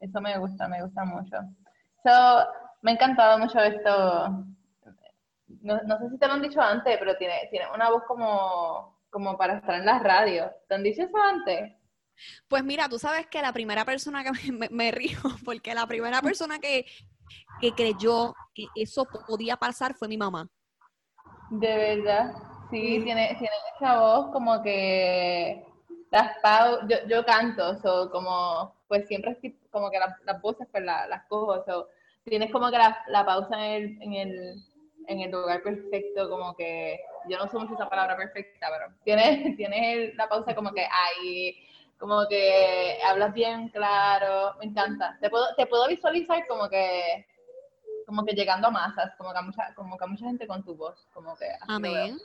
Eso 0.00 0.20
me 0.20 0.36
gusta, 0.38 0.66
me 0.66 0.82
gusta 0.82 1.04
mucho. 1.04 1.36
So, 2.02 2.48
me 2.82 2.90
ha 2.90 2.94
encantado 2.94 3.38
mucho 3.38 3.60
esto. 3.60 4.44
No, 5.62 5.80
no, 5.84 5.98
sé 5.98 6.10
si 6.10 6.18
te 6.18 6.26
lo 6.26 6.32
han 6.32 6.42
dicho 6.42 6.60
antes, 6.60 6.96
pero 6.98 7.16
tiene, 7.16 7.46
tiene 7.52 7.66
una 7.72 7.90
voz 7.90 8.02
como, 8.08 8.98
como 9.08 9.38
para 9.38 9.58
estar 9.58 9.76
en 9.76 9.86
las 9.86 10.02
radios. 10.02 10.50
¿Te 10.66 10.74
han 10.74 10.82
dicho 10.82 11.02
eso 11.02 11.16
antes? 11.16 11.77
Pues 12.48 12.64
mira, 12.64 12.88
tú 12.88 12.98
sabes 12.98 13.26
que 13.26 13.42
la 13.42 13.52
primera 13.52 13.84
persona 13.84 14.24
que 14.24 14.30
me, 14.52 14.68
me, 14.70 14.90
río, 14.90 15.18
porque 15.44 15.74
la 15.74 15.86
primera 15.86 16.20
persona 16.22 16.58
que, 16.58 16.86
que 17.60 17.72
creyó 17.72 18.34
que 18.54 18.66
eso 18.74 19.06
podía 19.26 19.56
pasar 19.56 19.94
fue 19.94 20.08
mi 20.08 20.16
mamá. 20.16 20.48
De 21.50 21.76
verdad. 21.76 22.34
Sí, 22.70 23.00
tiene, 23.02 23.34
tiene 23.38 23.54
esa 23.76 23.98
voz 23.98 24.30
como 24.30 24.62
que 24.62 25.64
las 26.10 26.36
yo, 26.88 26.96
yo 27.08 27.24
canto, 27.24 27.80
so, 27.80 28.10
como 28.10 28.74
pues 28.88 29.06
siempre 29.06 29.38
es 29.42 29.52
como 29.70 29.90
que 29.90 29.98
las 29.98 30.40
voces 30.42 30.66
pues 30.70 30.84
las 30.84 31.24
cojo, 31.28 31.64
so, 31.64 31.88
tienes 32.24 32.50
como 32.50 32.70
que 32.70 32.78
la, 32.78 33.02
la 33.08 33.24
pausa 33.24 33.56
en 33.66 33.72
el, 33.72 34.02
en 34.02 34.12
el, 34.14 34.64
en 35.06 35.20
el 35.20 35.30
lugar 35.30 35.62
perfecto, 35.62 36.28
como 36.28 36.54
que 36.54 37.00
yo 37.28 37.38
no 37.38 37.48
sé 37.48 37.58
mucho 37.58 37.74
esa 37.74 37.88
palabra 37.88 38.16
perfecta, 38.16 38.68
pero 38.70 38.94
tienes, 39.04 39.56
tienes 39.56 40.14
la 40.16 40.28
pausa 40.28 40.54
como 40.54 40.72
que 40.72 40.82
ahí, 40.82 41.56
como 41.98 42.26
que 42.28 42.98
hablas 43.04 43.34
bien 43.34 43.68
claro, 43.70 44.54
me 44.58 44.66
encanta. 44.66 45.18
Te 45.20 45.28
puedo, 45.28 45.46
te 45.56 45.66
puedo 45.66 45.88
visualizar 45.88 46.46
como 46.46 46.68
que 46.68 47.26
como 48.06 48.24
que 48.24 48.34
llegando 48.34 48.68
a 48.68 48.70
masas, 48.70 49.14
como 49.18 49.32
que 49.32 49.38
a 49.38 49.42
mucha, 49.42 49.74
como 49.74 49.98
que 49.98 50.04
a 50.04 50.06
mucha 50.06 50.24
gente 50.24 50.46
con 50.46 50.64
tu 50.64 50.74
voz, 50.74 51.06
como 51.12 51.36
que 51.36 51.46
Amén. 51.68 52.18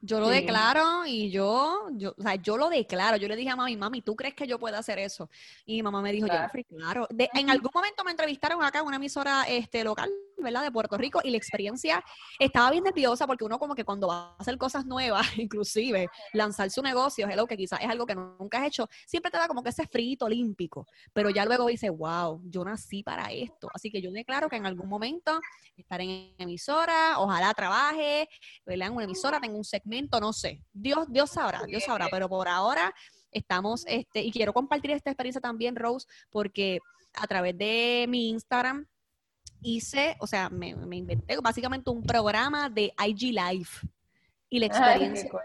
Yo 0.00 0.20
lo 0.20 0.28
declaro 0.28 1.06
y 1.06 1.28
yo, 1.28 1.88
yo, 1.90 2.14
o 2.16 2.22
sea, 2.22 2.36
yo 2.36 2.56
lo 2.56 2.68
declaro. 2.68 3.16
Yo 3.16 3.26
le 3.26 3.34
dije 3.34 3.50
a 3.50 3.56
mami, 3.56 3.76
mami, 3.76 4.00
¿tú 4.00 4.14
crees 4.14 4.34
que 4.34 4.46
yo 4.46 4.56
puedo 4.56 4.76
hacer 4.76 5.00
eso? 5.00 5.28
Y 5.66 5.74
mi 5.74 5.82
mamá 5.82 6.00
me 6.00 6.12
dijo, 6.12 6.28
claro. 6.28 6.42
Jeffrey, 6.44 6.62
claro. 6.62 7.08
en 7.10 7.50
algún 7.50 7.70
momento 7.74 8.04
me 8.04 8.12
entrevistaron 8.12 8.62
acá 8.62 8.78
en 8.78 8.86
una 8.86 8.96
emisora 8.96 9.42
este, 9.48 9.82
local 9.82 10.08
¿verdad? 10.42 10.62
De 10.62 10.70
Puerto 10.70 10.96
Rico 10.96 11.20
y 11.22 11.30
la 11.30 11.36
experiencia 11.36 12.04
estaba 12.38 12.70
bien 12.70 12.84
nerviosa 12.84 13.26
porque 13.26 13.44
uno 13.44 13.58
como 13.58 13.74
que 13.74 13.84
cuando 13.84 14.08
va 14.08 14.30
a 14.30 14.36
hacer 14.38 14.56
cosas 14.58 14.86
nuevas, 14.86 15.26
inclusive 15.38 16.08
lanzar 16.32 16.70
su 16.70 16.82
negocio, 16.82 17.26
algo 17.26 17.46
que 17.46 17.56
quizás 17.56 17.80
es 17.80 17.88
algo 17.88 18.06
que 18.06 18.14
nunca 18.14 18.58
has 18.58 18.66
hecho, 18.66 18.88
siempre 19.06 19.30
te 19.30 19.38
da 19.38 19.48
como 19.48 19.62
que 19.62 19.70
ese 19.70 19.86
frito 19.86 20.26
olímpico, 20.26 20.86
pero 21.12 21.30
ya 21.30 21.44
luego 21.44 21.66
dices, 21.66 21.90
wow, 21.90 22.40
yo 22.44 22.64
nací 22.64 23.02
para 23.02 23.30
esto. 23.32 23.68
Así 23.74 23.90
que 23.90 24.00
yo 24.00 24.10
declaro 24.10 24.48
que 24.48 24.56
en 24.56 24.66
algún 24.66 24.88
momento 24.88 25.38
estaré 25.76 26.04
en 26.04 26.34
emisora, 26.38 27.18
ojalá 27.18 27.52
trabaje, 27.54 28.28
¿verdad? 28.64 28.88
En 28.88 28.94
una 28.94 29.04
emisora, 29.04 29.40
tengo 29.40 29.56
un 29.56 29.64
segmento, 29.64 30.20
no 30.20 30.32
sé. 30.32 30.62
Dios, 30.72 31.06
Dios 31.08 31.30
sabrá, 31.30 31.62
Dios 31.66 31.84
sabrá, 31.84 32.08
pero 32.10 32.28
por 32.28 32.48
ahora 32.48 32.94
estamos, 33.30 33.84
este, 33.86 34.22
y 34.22 34.32
quiero 34.32 34.52
compartir 34.52 34.90
esta 34.90 35.10
experiencia 35.10 35.40
también, 35.40 35.76
Rose, 35.76 36.06
porque 36.30 36.78
a 37.14 37.26
través 37.26 37.56
de 37.56 38.06
mi 38.08 38.30
Instagram 38.30 38.86
hice, 39.62 40.16
o 40.20 40.26
sea, 40.26 40.48
me, 40.50 40.68
inventé 40.68 41.36
básicamente 41.38 41.90
un 41.90 42.02
programa 42.02 42.68
de 42.68 42.92
IG 43.06 43.32
Live. 43.32 43.68
Y 44.50 44.58
la 44.58 44.66
experiencia 44.66 45.28
fue 45.30 45.42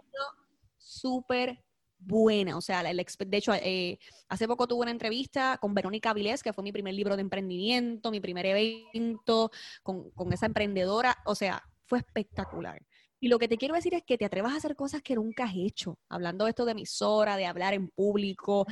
súper 0.78 1.64
buena. 1.98 2.58
O 2.58 2.62
sea, 2.62 2.84
de 2.84 3.38
hecho, 3.38 3.54
eh, 3.54 4.00
hace 4.30 4.48
poco 4.48 4.68
tuve 4.68 4.84
una 4.84 4.92
entrevista 4.92 5.58
con 5.60 5.74
Verónica 5.74 6.14
Vilés, 6.14 6.44
que 6.44 6.54
fue 6.54 6.64
mi 6.64 6.72
primer 6.72 6.94
libro 6.94 7.16
de 7.16 7.22
emprendimiento, 7.22 8.12
mi 8.12 8.20
primer 8.20 8.46
evento 8.46 9.52
con, 9.82 10.10
con 10.12 10.32
esa 10.32 10.46
emprendedora. 10.46 11.18
O 11.26 11.36
sea, 11.36 11.64
fue 11.86 12.00
espectacular. 12.00 12.82
Y 13.20 13.30
lo 13.30 13.40
que 13.40 13.48
te 13.48 13.58
quiero 13.58 13.76
decir 13.76 13.94
es 13.94 14.04
que 14.04 14.18
te 14.18 14.26
atrevas 14.26 14.54
a 14.54 14.58
hacer 14.58 14.76
cosas 14.76 15.02
que 15.02 15.16
nunca 15.16 15.46
has 15.46 15.56
hecho. 15.56 15.98
Hablando 16.10 16.44
de 16.44 16.50
esto 16.50 16.66
de 16.66 16.74
emisora, 16.74 17.38
de 17.38 17.46
hablar 17.46 17.74
en 17.74 17.88
público, 17.88 18.66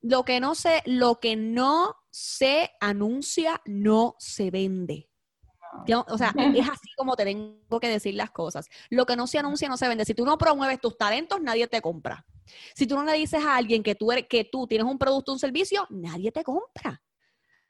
lo 0.00 0.24
que 0.24 0.40
no 0.40 0.54
se, 0.54 0.82
lo 0.86 1.20
que 1.20 1.36
no 1.36 1.94
se 2.10 2.70
anuncia, 2.80 3.60
no 3.66 4.16
se 4.18 4.50
vende. 4.50 5.08
O 6.06 6.18
sea, 6.18 6.32
es 6.54 6.68
así 6.68 6.88
como 6.96 7.16
te 7.16 7.24
tengo 7.24 7.80
que 7.80 7.88
decir 7.88 8.14
las 8.14 8.30
cosas. 8.30 8.66
Lo 8.90 9.06
que 9.06 9.16
no 9.16 9.26
se 9.26 9.38
anuncia 9.38 9.68
no 9.68 9.76
se 9.76 9.88
vende. 9.88 10.04
Si 10.04 10.14
tú 10.14 10.24
no 10.24 10.38
promueves 10.38 10.80
tus 10.80 10.96
talentos, 10.96 11.40
nadie 11.40 11.66
te 11.68 11.80
compra. 11.80 12.24
Si 12.74 12.86
tú 12.86 12.96
no 12.96 13.04
le 13.04 13.12
dices 13.14 13.44
a 13.44 13.56
alguien 13.56 13.82
que 13.82 13.94
tú, 13.94 14.10
eres, 14.10 14.26
que 14.28 14.44
tú 14.44 14.66
tienes 14.66 14.86
un 14.86 14.98
producto 14.98 15.32
o 15.32 15.34
un 15.34 15.38
servicio, 15.38 15.86
nadie 15.90 16.32
te 16.32 16.42
compra. 16.42 17.02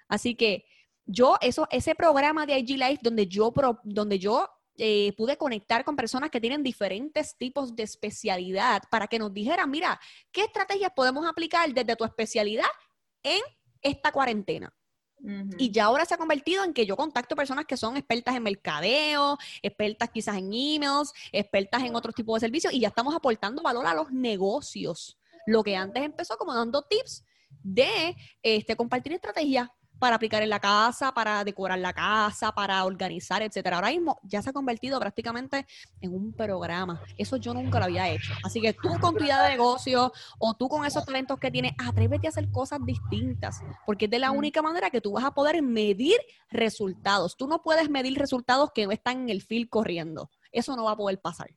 Así 0.09 0.37
que 0.37 0.65
yo, 1.05 1.37
eso, 1.41 1.67
ese 1.71 1.95
programa 1.95 2.47
de 2.47 2.59
IG 2.59 2.79
Life 2.79 2.99
donde 3.03 3.27
yo, 3.27 3.53
donde 3.83 4.19
yo 4.19 4.49
eh, 4.79 5.13
pude 5.17 5.37
conectar 5.37 5.85
con 5.85 5.97
personas 5.97 6.31
que 6.31 6.41
tienen 6.41 6.63
diferentes 6.63 7.37
tipos 7.37 7.75
de 7.75 7.83
especialidad 7.83 8.83
para 8.91 9.09
que 9.09 9.19
nos 9.19 9.35
dijeran, 9.35 9.71
mira, 9.71 10.01
¿qué 10.31 10.45
estrategias 10.45 10.93
podemos 10.95 11.27
aplicar 11.27 11.75
desde 11.75 11.97
tu 11.97 12.05
especialidad 12.05 12.69
en 13.23 13.41
esta 13.83 14.13
cuarentena? 14.13 14.73
Y 15.59 15.73
ya 15.73 15.87
ahora 15.87 16.05
se 16.05 16.15
ha 16.15 16.17
convertido 16.17 16.63
en 16.63 16.73
que 16.73 16.87
yo 16.87 16.97
contacto 16.97 17.35
personas 17.35 17.65
que 17.65 17.77
son 17.77 17.97
expertas 17.97 18.37
en 18.37 18.43
mercadeo, 18.45 19.37
expertas 19.63 20.11
quizás 20.11 20.37
en 20.37 20.53
emails, 20.53 21.13
expertas 21.33 21.83
en 21.83 21.97
otros 21.97 22.15
tipos 22.15 22.37
de 22.37 22.47
servicios 22.47 22.73
y 22.73 22.79
ya 22.79 22.89
estamos 22.89 23.15
aportando 23.15 23.61
valor 23.61 23.87
a 23.87 23.95
los 23.95 24.13
negocios. 24.13 25.19
Lo 25.45 25.65
que 25.65 25.75
antes 25.75 26.05
empezó 26.05 26.37
como 26.37 26.55
dando 26.55 26.83
tips 26.83 27.25
de 27.63 28.15
este, 28.43 28.77
compartir 28.77 29.13
estrategias 29.13 29.69
para 29.99 30.17
aplicar 30.17 30.43
en 30.43 30.51
la 30.51 30.61
casa, 30.61 31.13
para 31.13 31.45
decorar 31.45 31.79
la 31.79 31.93
casa, 31.93 32.53
para 32.53 32.85
organizar, 32.85 33.43
etcétera. 33.43 33.77
Ahora 33.77 33.91
mismo 33.91 34.21
ya 34.23 34.43
se 34.43 34.51
ha 34.51 34.53
convertido 34.53 34.99
prácticamente 35.01 35.67
en 36.01 36.15
un 36.15 36.33
programa. 36.33 37.01
Eso 37.17 37.37
yo 37.37 37.55
nunca 37.55 37.79
lo 37.79 37.87
había 37.87 38.09
hecho. 38.09 38.33
Así 38.45 38.61
que 38.61 38.73
tú 38.73 38.89
con 39.01 39.15
tu 39.15 39.25
idea 39.25 39.43
de 39.43 39.51
negocio 39.51 40.13
o 40.39 40.55
tú 40.55 40.69
con 40.69 40.85
esos 40.85 41.05
talentos 41.05 41.39
que 41.39 41.51
tienes, 41.51 41.73
atrévete 41.79 42.27
a 42.27 42.31
hacer 42.31 42.51
cosas 42.51 42.81
distintas, 42.85 43.61
porque 43.87 44.07
es 44.07 44.11
de 44.11 44.19
la 44.19 44.31
única 44.31 44.63
manera 44.63 44.91
que 44.91 45.01
tú 45.01 45.13
vas 45.13 45.25
a 45.25 45.33
poder 45.33 45.63
medir 45.63 46.19
resultados. 46.51 47.37
Tú 47.37 47.49
no 47.49 47.63
puedes 47.63 47.91
medir 47.91 48.19
resultados 48.19 48.71
que 48.73 48.87
no 48.87 48.93
están 48.93 49.23
en 49.23 49.29
el 49.31 49.43
fil 49.43 49.69
corriendo. 49.69 50.31
Eso 50.53 50.77
no 50.77 50.85
va 50.85 50.93
a 50.93 50.97
poder 50.97 51.21
pasar. 51.21 51.51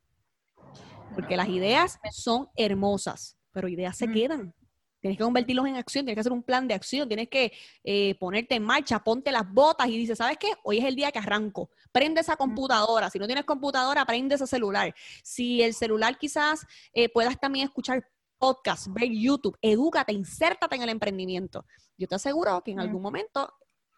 Porque 1.13 1.35
las 1.35 1.49
ideas 1.49 1.99
son 2.11 2.49
hermosas, 2.55 3.37
pero 3.51 3.67
ideas 3.67 3.97
se 3.97 4.09
quedan. 4.09 4.53
Tienes 5.01 5.17
que 5.17 5.23
convertirlos 5.23 5.65
en 5.65 5.75
acción, 5.77 6.05
tienes 6.05 6.15
que 6.15 6.21
hacer 6.21 6.31
un 6.31 6.43
plan 6.43 6.67
de 6.67 6.75
acción, 6.75 7.07
tienes 7.07 7.27
que 7.27 7.51
eh, 7.83 8.15
ponerte 8.19 8.55
en 8.55 8.63
marcha, 8.63 8.99
ponte 8.99 9.31
las 9.31 9.51
botas 9.51 9.87
y 9.87 9.97
dices, 9.97 10.19
¿sabes 10.19 10.37
qué? 10.37 10.51
Hoy 10.63 10.77
es 10.77 10.85
el 10.85 10.95
día 10.95 11.11
que 11.11 11.17
arranco. 11.17 11.71
Prende 11.91 12.21
esa 12.21 12.35
computadora. 12.35 13.09
Si 13.09 13.17
no 13.17 13.25
tienes 13.25 13.45
computadora, 13.45 14.05
prende 14.05 14.35
ese 14.35 14.45
celular. 14.45 14.93
Si 15.23 15.63
el 15.63 15.73
celular 15.73 16.19
quizás 16.19 16.67
eh, 16.93 17.09
puedas 17.09 17.39
también 17.39 17.65
escuchar 17.65 18.07
podcast, 18.37 18.87
ver 18.89 19.09
YouTube, 19.11 19.57
edúcate, 19.61 20.13
insértate 20.13 20.75
en 20.75 20.83
el 20.83 20.89
emprendimiento. 20.89 21.65
Yo 21.97 22.07
te 22.07 22.15
aseguro 22.15 22.61
que 22.61 22.71
en 22.71 22.79
algún 22.79 23.01
momento 23.01 23.51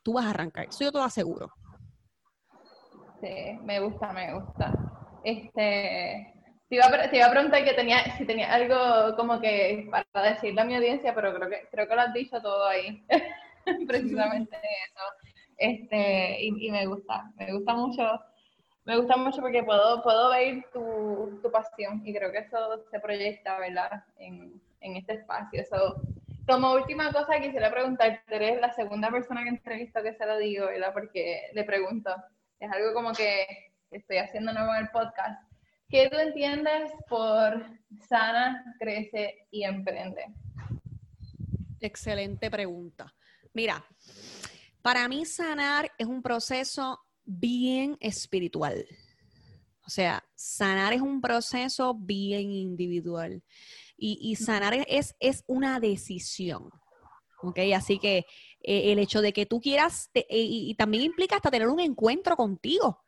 tú 0.03 0.13
vas 0.13 0.25
a 0.25 0.29
arrancar. 0.29 0.67
Eso 0.69 0.85
yo 0.85 0.91
te 0.91 0.97
lo 0.97 1.03
aseguro. 1.03 1.51
Sí, 3.21 3.57
me 3.63 3.79
gusta, 3.81 4.13
me 4.13 4.33
gusta. 4.33 4.73
Este, 5.23 6.33
te 6.73 7.17
iba, 7.17 7.27
a, 7.27 7.31
preguntar 7.31 7.63
que 7.63 7.73
tenía, 7.73 8.03
si 8.17 8.25
tenía 8.25 8.51
algo 8.51 9.15
como 9.15 9.39
que 9.39 9.87
para 9.91 10.31
decirle 10.31 10.61
a 10.61 10.65
mi 10.65 10.75
audiencia, 10.75 11.13
pero 11.13 11.33
creo 11.35 11.49
que, 11.49 11.67
creo 11.69 11.87
que 11.87 11.95
lo 11.95 12.01
has 12.01 12.13
dicho 12.13 12.41
todo 12.41 12.65
ahí. 12.67 13.05
Precisamente 13.87 14.55
eso. 14.57 15.03
Este, 15.57 16.43
y, 16.43 16.71
me 16.71 16.85
gusta, 16.87 17.31
me 17.37 17.53
gusta 17.53 17.75
mucho, 17.75 18.19
me 18.85 18.97
gusta 18.97 19.15
mucho 19.17 19.41
porque 19.41 19.63
puedo, 19.63 20.01
puedo 20.01 20.31
ver 20.31 20.65
tu, 20.73 21.39
tu 21.43 21.51
pasión 21.51 22.01
y 22.05 22.13
creo 22.13 22.31
que 22.31 22.39
eso 22.39 22.83
se 22.89 22.99
proyecta, 22.99 23.59
¿verdad? 23.59 24.03
En, 24.17 24.59
en 24.81 24.97
este 24.97 25.13
espacio. 25.13 25.63
Como 26.47 26.73
última 26.73 27.13
cosa 27.13 27.39
quisiera 27.39 27.71
preguntarte, 27.71 28.35
eres 28.35 28.59
la 28.59 28.73
segunda 28.73 29.11
persona 29.11 29.43
que 29.43 29.49
entrevisto 29.49 30.01
que 30.01 30.13
se 30.13 30.25
lo 30.25 30.37
digo, 30.39 30.65
¿verdad? 30.65 30.91
Porque 30.91 31.51
le 31.53 31.63
pregunto, 31.63 32.13
es 32.59 32.71
algo 32.71 32.93
como 32.93 33.13
que 33.13 33.45
estoy 33.91 34.17
haciendo 34.17 34.51
nuevo 34.51 34.73
en 34.73 34.81
el 34.81 34.89
podcast 34.89 35.52
¿Qué 35.89 36.09
tú 36.09 36.17
entiendes 36.17 36.91
por 37.07 37.65
sana, 38.07 38.75
crece 38.79 39.47
y 39.51 39.63
emprende? 39.63 40.25
Excelente 41.79 42.49
pregunta. 42.49 43.13
Mira, 43.53 43.85
para 44.81 45.07
mí 45.07 45.25
sanar 45.25 45.91
es 45.97 46.07
un 46.07 46.21
proceso 46.21 46.99
bien 47.25 47.97
espiritual. 47.99 48.85
O 49.85 49.89
sea, 49.89 50.23
sanar 50.35 50.93
es 50.93 51.01
un 51.01 51.21
proceso 51.21 51.93
bien 51.93 52.51
individual. 52.51 53.43
Y, 53.95 54.35
sanar 54.35 54.73
es, 54.87 55.15
es, 55.19 55.45
una 55.47 55.79
decisión. 55.79 56.69
¿Ok? 57.41 57.59
Así 57.73 57.99
que 57.99 58.25
eh, 58.61 58.91
el 58.91 58.99
hecho 58.99 59.21
de 59.21 59.31
que 59.31 59.45
tú 59.45 59.61
quieras, 59.61 60.09
eh, 60.13 60.25
y, 60.29 60.75
también 60.75 61.03
implica 61.03 61.37
hasta 61.37 61.51
tener 61.51 61.69
un 61.69 61.79
encuentro 61.79 62.35
contigo. 62.35 63.01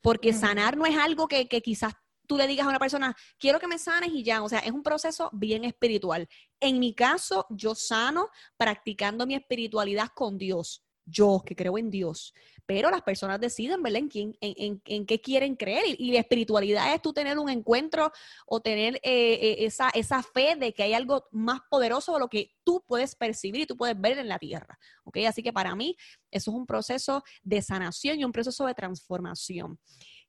Porque 0.00 0.32
sanar 0.32 0.76
no 0.76 0.86
es 0.86 0.96
algo 0.96 1.26
que, 1.26 1.48
que 1.48 1.60
quizás 1.60 1.94
tú 2.28 2.36
le 2.36 2.46
digas 2.46 2.66
a 2.66 2.70
una 2.70 2.78
persona, 2.78 3.16
quiero 3.38 3.58
que 3.58 3.66
me 3.66 3.78
sanes 3.78 4.10
y 4.12 4.22
ya, 4.22 4.42
o 4.42 4.48
sea, 4.48 4.60
es 4.60 4.70
un 4.70 4.84
proceso 4.84 5.30
bien 5.32 5.64
espiritual. 5.64 6.28
En 6.60 6.78
mi 6.78 6.94
caso, 6.94 7.46
yo 7.50 7.74
sano 7.74 8.28
practicando 8.56 9.26
mi 9.26 9.34
espiritualidad 9.34 10.10
con 10.14 10.38
Dios, 10.38 10.84
yo 11.04 11.42
que 11.44 11.56
creo 11.56 11.78
en 11.78 11.90
Dios. 11.90 12.34
Pero 12.66 12.90
las 12.90 13.00
personas 13.00 13.40
deciden, 13.40 13.82
¿verdad? 13.82 14.00
En, 14.00 14.08
quién, 14.08 14.36
en, 14.42 15.06
qué 15.06 15.20
quieren 15.22 15.56
creer. 15.56 15.84
Y, 15.98 16.12
la 16.12 16.18
espiritualidad 16.18 16.94
es 16.94 17.00
tú 17.00 17.14
tener 17.14 17.38
un 17.38 17.48
encuentro 17.48 18.12
o 18.46 18.60
tener 18.60 18.96
eh, 18.96 19.32
eh, 19.40 19.56
esa, 19.60 19.88
esa 19.88 20.22
fe 20.22 20.54
de 20.54 20.74
que 20.74 20.82
hay 20.82 20.92
algo 20.92 21.28
más 21.30 21.60
poderoso 21.70 22.12
de 22.12 22.20
lo 22.20 22.28
que 22.28 22.50
tú 22.64 22.84
puedes 22.86 23.14
percibir 23.16 23.62
y 23.62 23.66
tú 23.66 23.74
puedes 23.74 23.98
ver 23.98 24.18
en 24.18 24.28
la 24.28 24.38
tierra. 24.38 24.78
¿Ok? 25.04 25.16
Así 25.26 25.42
que 25.42 25.50
para 25.50 25.74
mí, 25.74 25.96
eso 26.30 26.50
es 26.50 26.56
un 26.58 26.66
proceso 26.66 27.24
de 27.42 27.62
sanación 27.62 28.20
y 28.20 28.24
un 28.24 28.32
proceso 28.32 28.66
de 28.66 28.74
transformación. 28.74 29.78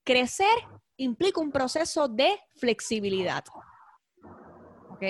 Crecer 0.09 0.47
implica 0.97 1.39
un 1.39 1.51
proceso 1.51 2.07
de 2.07 2.35
flexibilidad. 2.55 3.43
¿Ok? 4.89 5.03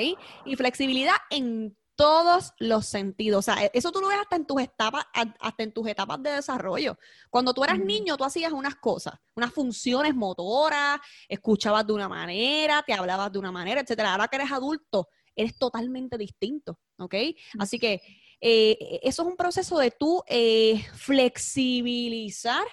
Y 0.43 0.57
flexibilidad 0.57 1.15
en 1.29 1.73
todos 1.95 2.51
los 2.59 2.85
sentidos. 2.85 3.39
O 3.39 3.41
sea, 3.41 3.63
eso 3.71 3.93
tú 3.93 4.01
lo 4.01 4.09
ves 4.09 4.17
hasta 4.19 4.35
en 4.35 4.45
tus 4.45 4.61
etapas, 4.61 5.05
hasta 5.13 5.63
en 5.63 5.71
tus 5.71 5.87
etapas 5.87 6.21
de 6.21 6.31
desarrollo. 6.31 6.97
Cuando 7.29 7.53
tú 7.53 7.63
eras 7.63 7.79
niño, 7.79 8.17
tú 8.17 8.25
hacías 8.25 8.51
unas 8.51 8.75
cosas, 8.75 9.13
unas 9.37 9.53
funciones 9.53 10.13
motoras, 10.13 10.99
escuchabas 11.29 11.87
de 11.87 11.93
una 11.93 12.09
manera, 12.09 12.83
te 12.85 12.93
hablabas 12.93 13.31
de 13.31 13.39
una 13.39 13.53
manera, 13.53 13.79
etcétera. 13.79 14.11
Ahora 14.11 14.27
que 14.27 14.35
eres 14.35 14.51
adulto, 14.51 15.07
eres 15.33 15.57
totalmente 15.57 16.17
distinto, 16.17 16.77
¿ok? 16.97 17.15
Así 17.57 17.79
que 17.79 18.01
eh, 18.41 18.99
eso 19.01 19.21
es 19.21 19.27
un 19.29 19.37
proceso 19.37 19.77
de 19.77 19.91
tú 19.91 20.21
eh, 20.27 20.85
flexibilizar 20.93 22.65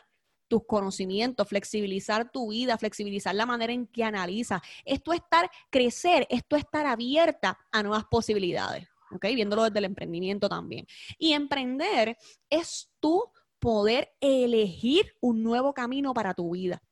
tus 0.48 0.64
conocimientos, 0.66 1.48
flexibilizar 1.48 2.30
tu 2.30 2.50
vida, 2.50 2.78
flexibilizar 2.78 3.34
la 3.34 3.46
manera 3.46 3.72
en 3.72 3.86
que 3.86 4.04
analizas. 4.04 4.60
Esto 4.84 5.12
es 5.12 5.20
estar, 5.20 5.50
crecer, 5.70 6.26
esto 6.30 6.56
es 6.56 6.64
estar 6.64 6.86
abierta 6.86 7.58
a 7.72 7.82
nuevas 7.82 8.04
posibilidades, 8.04 8.88
¿ok? 9.10 9.24
Viéndolo 9.34 9.64
desde 9.64 9.78
el 9.78 9.86
emprendimiento 9.86 10.48
también. 10.48 10.86
Y 11.18 11.32
emprender 11.32 12.16
es 12.48 12.90
tú 13.00 13.24
poder 13.58 14.12
elegir 14.20 15.14
un 15.20 15.42
nuevo 15.42 15.74
camino 15.74 16.14
para 16.14 16.34
tu 16.34 16.50
vida. 16.50 16.82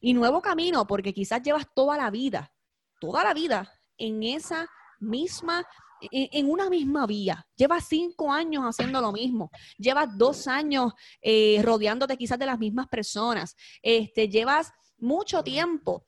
Y 0.00 0.12
nuevo 0.12 0.42
camino 0.42 0.86
porque 0.86 1.14
quizás 1.14 1.42
llevas 1.42 1.66
toda 1.74 1.96
la 1.96 2.10
vida, 2.10 2.52
toda 3.00 3.24
la 3.24 3.32
vida 3.32 3.72
en 3.96 4.22
esa 4.22 4.68
misma 4.98 5.66
en, 6.00 6.50
una 6.50 6.70
misma 6.70 7.06
vía. 7.06 7.46
Llevas 7.56 7.86
cinco 7.88 8.32
años 8.32 8.64
haciendo 8.64 9.00
lo 9.00 9.12
mismo. 9.12 9.50
Llevas 9.78 10.16
dos 10.16 10.46
años 10.46 10.92
eh, 11.22 11.60
rodeándote 11.62 12.16
quizás 12.16 12.38
de 12.38 12.46
las 12.46 12.58
mismas 12.58 12.86
personas. 12.88 13.56
Este, 13.82 14.28
llevas 14.28 14.72
mucho 14.98 15.42
tiempo 15.42 16.04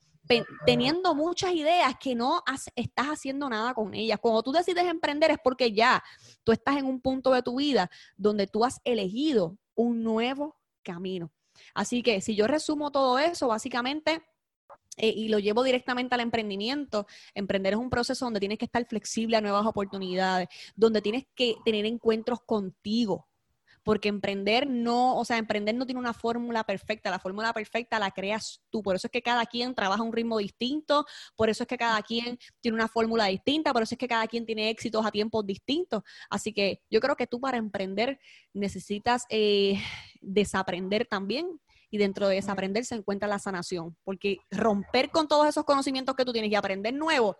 teniendo 0.65 1.13
muchas 1.15 1.53
ideas 1.53 1.95
que 1.99 2.15
no 2.15 2.43
estás 2.75 3.07
haciendo 3.07 3.49
nada 3.49 3.73
con 3.73 3.93
ellas. 3.93 4.19
Cuando 4.21 4.41
tú 4.41 4.51
decides 4.51 4.85
emprender 4.85 5.31
es 5.31 5.37
porque 5.43 5.71
ya 5.71 6.03
tú 6.43 6.51
estás 6.51 6.77
en 6.77 6.85
un 6.85 7.01
punto 7.01 7.31
de 7.31 7.41
tu 7.41 7.57
vida 7.57 7.89
donde 8.15 8.47
tú 8.47 8.63
has 8.63 8.79
elegido 8.83 9.57
un 9.75 10.03
nuevo 10.03 10.57
camino. 10.81 11.31
Así 11.73 12.01
que 12.01 12.21
si 12.21 12.35
yo 12.35 12.47
resumo 12.47 12.91
todo 12.91 13.19
eso, 13.19 13.47
básicamente 13.47 14.23
eh, 14.97 15.13
y 15.15 15.29
lo 15.29 15.39
llevo 15.39 15.63
directamente 15.63 16.15
al 16.15 16.21
emprendimiento. 16.21 17.07
Emprender 17.33 17.73
es 17.73 17.79
un 17.79 17.89
proceso 17.89 18.25
donde 18.25 18.39
tienes 18.39 18.57
que 18.57 18.65
estar 18.65 18.85
flexible 18.85 19.37
a 19.37 19.41
nuevas 19.41 19.65
oportunidades, 19.65 20.47
donde 20.75 21.01
tienes 21.01 21.25
que 21.35 21.55
tener 21.65 21.85
encuentros 21.85 22.39
contigo. 22.45 23.27
Porque 23.85 24.07
emprender 24.07 24.65
no, 24.65 25.17
o 25.17 25.25
sea, 25.25 25.37
emprender 25.37 25.75
no 25.75 25.85
tiene 25.85 25.99
una 25.99 26.13
fórmula 26.13 26.63
perfecta, 26.63 27.11
la 27.11 27.19
fórmula 27.19 27.51
perfecta 27.51 27.99
la 27.99 28.11
creas 28.11 28.61
tú. 28.69 28.81
Por 28.81 28.95
eso 28.95 29.07
es 29.07 29.11
que 29.11 29.21
cada 29.21 29.45
quien 29.45 29.75
trabaja 29.75 30.01
a 30.01 30.05
un 30.05 30.13
ritmo 30.13 30.37
distinto, 30.37 31.05
por 31.35 31.49
eso 31.49 31.63
es 31.63 31.67
que 31.67 31.77
cada 31.77 32.01
quien 32.01 32.39
tiene 32.61 32.75
una 32.75 32.87
fórmula 32.87 33.25
distinta, 33.25 33.73
por 33.73 33.83
eso 33.83 33.95
es 33.95 33.99
que 33.99 34.07
cada 34.07 34.25
quien 34.27 34.45
tiene 34.45 34.69
éxitos 34.69 35.05
a 35.05 35.11
tiempos 35.11 35.45
distintos. 35.45 36.01
Así 36.29 36.53
que 36.53 36.81
yo 36.89 37.01
creo 37.01 37.17
que 37.17 37.27
tú 37.27 37.41
para 37.41 37.57
emprender 37.57 38.19
necesitas 38.53 39.25
eh, 39.27 39.81
desaprender 40.21 41.05
también 41.05 41.59
y 41.93 41.99
dentro 41.99 42.27
de 42.27 42.37
desaprender 42.37 42.85
se 42.85 42.95
encuentra 42.95 43.27
la 43.27 43.37
sanación, 43.37 43.95
porque 44.03 44.39
romper 44.49 45.11
con 45.11 45.27
todos 45.27 45.45
esos 45.45 45.63
conocimientos 45.63 46.15
que 46.15 46.25
tú 46.25 46.33
tienes 46.33 46.49
y 46.49 46.55
aprender 46.55 46.91
nuevo 46.91 47.37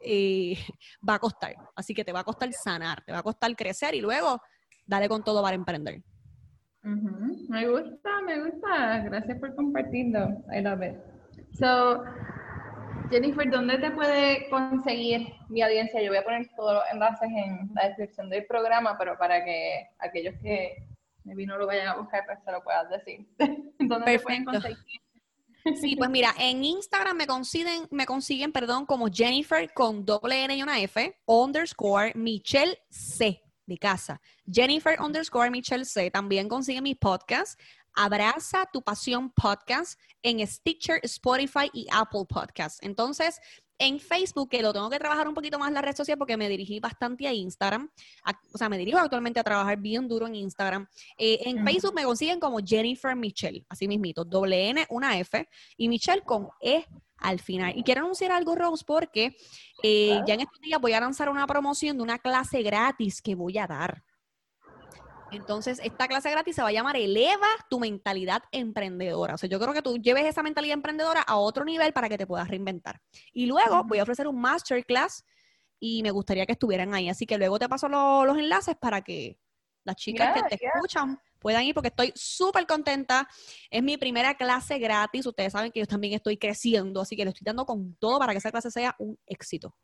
eh, 0.00 0.56
va 1.06 1.16
a 1.16 1.18
costar. 1.18 1.54
Así 1.76 1.92
que 1.92 2.06
te 2.06 2.12
va 2.14 2.20
a 2.20 2.24
costar 2.24 2.50
sanar, 2.54 3.04
te 3.04 3.12
va 3.12 3.18
a 3.18 3.22
costar 3.22 3.54
crecer 3.54 3.94
y 3.94 4.00
luego 4.00 4.40
dale 4.86 5.10
con 5.10 5.22
todo 5.22 5.42
para 5.42 5.56
emprender. 5.56 6.00
Me 6.80 7.68
gusta, 7.68 8.22
me 8.22 8.44
gusta. 8.44 9.00
Gracias 9.00 9.38
por 9.38 9.54
compartirlo. 9.54 10.42
I 10.50 10.62
love 10.62 10.80
it. 10.82 10.96
So, 11.58 12.02
Jennifer, 13.10 13.50
¿dónde 13.50 13.76
te 13.76 13.90
puede 13.90 14.48
conseguir 14.48 15.34
mi 15.50 15.60
audiencia? 15.60 16.00
Yo 16.00 16.08
voy 16.08 16.18
a 16.18 16.24
poner 16.24 16.48
todos 16.56 16.76
los 16.76 16.84
enlaces 16.90 17.28
en 17.28 17.70
la 17.74 17.88
descripción 17.88 18.30
del 18.30 18.46
programa, 18.46 18.96
pero 18.96 19.18
para 19.18 19.44
que 19.44 19.90
aquellos 19.98 20.34
que 20.40 20.93
maybe 21.24 21.46
no 21.46 21.58
lo 21.58 21.66
vayan 21.66 21.88
a 21.88 21.96
buscar, 21.96 22.24
pero 22.26 22.40
se 22.44 22.52
lo 22.52 22.62
puedas 22.62 22.88
decir. 22.90 23.26
¿Dónde 23.78 24.18
pueden 24.20 24.44
conseguir? 24.44 24.78
Sí, 25.80 25.96
pues 25.96 26.10
mira, 26.10 26.34
en 26.38 26.62
Instagram 26.62 27.16
me 27.16 27.26
consiguen, 27.26 27.88
me 27.90 28.04
consiguen, 28.04 28.52
perdón, 28.52 28.84
como 28.84 29.08
Jennifer 29.10 29.72
con 29.72 30.04
doble 30.04 30.44
N 30.44 30.54
y 30.54 30.62
una 30.62 30.78
F, 30.80 31.18
underscore 31.24 32.12
Michelle 32.14 32.78
C 32.90 33.42
de 33.66 33.78
casa. 33.78 34.20
Jennifer 34.50 35.00
underscore 35.00 35.50
Michelle 35.50 35.86
C. 35.86 36.10
También 36.10 36.48
consiguen 36.48 36.84
mi 36.84 36.94
podcast. 36.94 37.58
Abraza 37.94 38.68
tu 38.72 38.82
pasión 38.82 39.30
podcast 39.30 39.98
en 40.22 40.46
Stitcher, 40.46 41.00
Spotify 41.02 41.70
y 41.72 41.86
Apple 41.90 42.24
Podcast. 42.28 42.82
Entonces, 42.82 43.40
en 43.78 43.98
Facebook, 43.98 44.48
que 44.48 44.62
lo 44.62 44.72
tengo 44.72 44.88
que 44.88 44.98
trabajar 44.98 45.26
un 45.28 45.34
poquito 45.34 45.58
más 45.58 45.68
en 45.68 45.74
la 45.74 45.82
red 45.82 45.96
social 45.96 46.16
porque 46.16 46.36
me 46.36 46.48
dirigí 46.48 46.80
bastante 46.80 47.26
a 47.26 47.32
Instagram. 47.32 47.90
o 48.52 48.58
sea, 48.58 48.68
me 48.68 48.78
dirijo 48.78 48.98
actualmente 48.98 49.40
a 49.40 49.44
trabajar 49.44 49.78
bien 49.78 50.06
duro 50.08 50.26
en 50.26 50.36
Instagram. 50.36 50.86
Eh, 51.18 51.40
en 51.44 51.64
Facebook 51.64 51.94
me 51.94 52.04
consiguen 52.04 52.38
como 52.38 52.58
Jennifer 52.64 53.16
Michelle, 53.16 53.64
así 53.68 53.88
mismito, 53.88 54.24
doble 54.24 54.70
N, 54.70 54.86
una 54.90 55.18
F, 55.18 55.48
y 55.76 55.88
Michelle 55.88 56.22
con 56.22 56.48
E 56.60 56.84
al 57.18 57.40
final. 57.40 57.76
Y 57.76 57.82
quiero 57.82 58.02
anunciar 58.02 58.32
algo, 58.32 58.54
Rose, 58.54 58.84
porque 58.86 59.36
eh, 59.82 60.20
ya 60.26 60.34
en 60.34 60.40
estos 60.40 60.60
días 60.60 60.80
voy 60.80 60.92
a 60.92 61.00
lanzar 61.00 61.28
una 61.28 61.46
promoción 61.46 61.96
de 61.96 62.02
una 62.02 62.18
clase 62.18 62.62
gratis 62.62 63.20
que 63.20 63.34
voy 63.34 63.58
a 63.58 63.66
dar. 63.66 64.04
Entonces, 65.34 65.80
esta 65.82 66.08
clase 66.08 66.30
gratis 66.30 66.56
se 66.56 66.62
va 66.62 66.68
a 66.68 66.72
llamar 66.72 66.96
Eleva 66.96 67.46
tu 67.68 67.80
mentalidad 67.80 68.42
emprendedora. 68.52 69.34
O 69.34 69.38
sea, 69.38 69.48
yo 69.48 69.58
creo 69.58 69.72
que 69.72 69.82
tú 69.82 69.96
lleves 69.98 70.24
esa 70.26 70.42
mentalidad 70.42 70.74
emprendedora 70.74 71.22
a 71.22 71.36
otro 71.36 71.64
nivel 71.64 71.92
para 71.92 72.08
que 72.08 72.18
te 72.18 72.26
puedas 72.26 72.48
reinventar. 72.48 73.00
Y 73.32 73.46
luego 73.46 73.84
voy 73.84 73.98
a 73.98 74.02
ofrecer 74.02 74.28
un 74.28 74.40
masterclass 74.40 75.24
y 75.78 76.02
me 76.02 76.10
gustaría 76.10 76.46
que 76.46 76.52
estuvieran 76.52 76.94
ahí. 76.94 77.08
Así 77.08 77.26
que 77.26 77.38
luego 77.38 77.58
te 77.58 77.68
paso 77.68 77.88
los 77.88 78.38
enlaces 78.38 78.76
para 78.76 79.02
que 79.02 79.38
las 79.84 79.96
chicas 79.96 80.34
que 80.34 80.56
te 80.56 80.66
escuchan 80.66 81.20
puedan 81.38 81.62
ir 81.64 81.74
porque 81.74 81.88
estoy 81.88 82.12
súper 82.14 82.66
contenta. 82.66 83.28
Es 83.70 83.82
mi 83.82 83.98
primera 83.98 84.34
clase 84.34 84.78
gratis. 84.78 85.26
Ustedes 85.26 85.52
saben 85.52 85.70
que 85.70 85.80
yo 85.80 85.86
también 85.86 86.14
estoy 86.14 86.38
creciendo, 86.38 87.02
así 87.02 87.16
que 87.16 87.24
le 87.24 87.30
estoy 87.30 87.44
dando 87.44 87.66
con 87.66 87.94
todo 87.96 88.18
para 88.18 88.32
que 88.32 88.38
esa 88.38 88.50
clase 88.50 88.70
sea 88.70 88.94
un 88.98 89.18
éxito. 89.26 89.74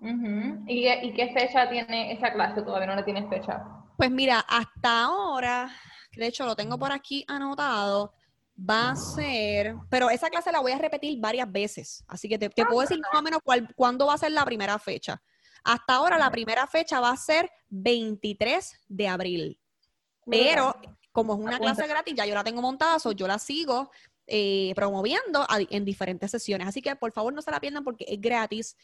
¿Y, 0.00 0.88
¿Y, 0.88 1.12
qué 1.14 1.32
fecha 1.32 1.68
tiene 1.68 2.12
esa 2.12 2.32
clase? 2.32 2.62
Todavía 2.62 2.86
no 2.86 2.96
la 2.96 3.04
tienes 3.04 3.28
fecha. 3.28 3.64
Pues 3.96 4.10
mira, 4.10 4.40
hasta 4.40 5.04
ahora, 5.04 5.70
de 6.14 6.26
hecho 6.26 6.44
lo 6.44 6.54
tengo 6.54 6.78
por 6.78 6.92
aquí 6.92 7.24
anotado, 7.28 8.12
va 8.58 8.90
a 8.90 8.96
ser, 8.96 9.74
pero 9.88 10.10
esa 10.10 10.28
clase 10.28 10.52
la 10.52 10.60
voy 10.60 10.72
a 10.72 10.78
repetir 10.78 11.18
varias 11.20 11.50
veces, 11.50 12.04
así 12.08 12.28
que 12.28 12.38
te, 12.38 12.50
puedo 12.50 12.80
decir 12.80 12.98
más 12.98 13.20
o 13.20 13.22
menos 13.22 13.40
cuándo 13.74 14.06
va 14.06 14.14
a 14.14 14.18
ser 14.18 14.32
la 14.32 14.44
primera 14.44 14.78
fecha. 14.78 15.22
Hasta 15.64 15.94
ahora 15.94 16.18
la 16.18 16.30
primera 16.30 16.66
fecha 16.66 17.00
va 17.00 17.10
a 17.10 17.16
ser 17.16 17.50
23 17.70 18.84
de 18.88 19.08
abril, 19.08 19.58
pero 20.26 20.76
como 21.10 21.34
es 21.34 21.40
una 21.40 21.58
clase 21.58 21.86
gratis, 21.86 22.14
ya 22.14 22.26
yo 22.26 22.34
la 22.34 22.44
tengo 22.44 22.60
montada, 22.60 22.98
so 22.98 23.12
yo 23.12 23.26
la 23.26 23.38
sigo 23.38 23.90
eh, 24.26 24.72
promoviendo 24.74 25.46
en 25.70 25.84
diferentes 25.84 26.30
sesiones, 26.30 26.68
así 26.68 26.82
que 26.82 26.94
por 26.96 27.12
favor 27.12 27.32
no 27.32 27.42
se 27.42 27.50
la 27.50 27.60
pierdan 27.60 27.84
porque 27.84 28.04
es 28.08 28.20
gratis 28.20 28.76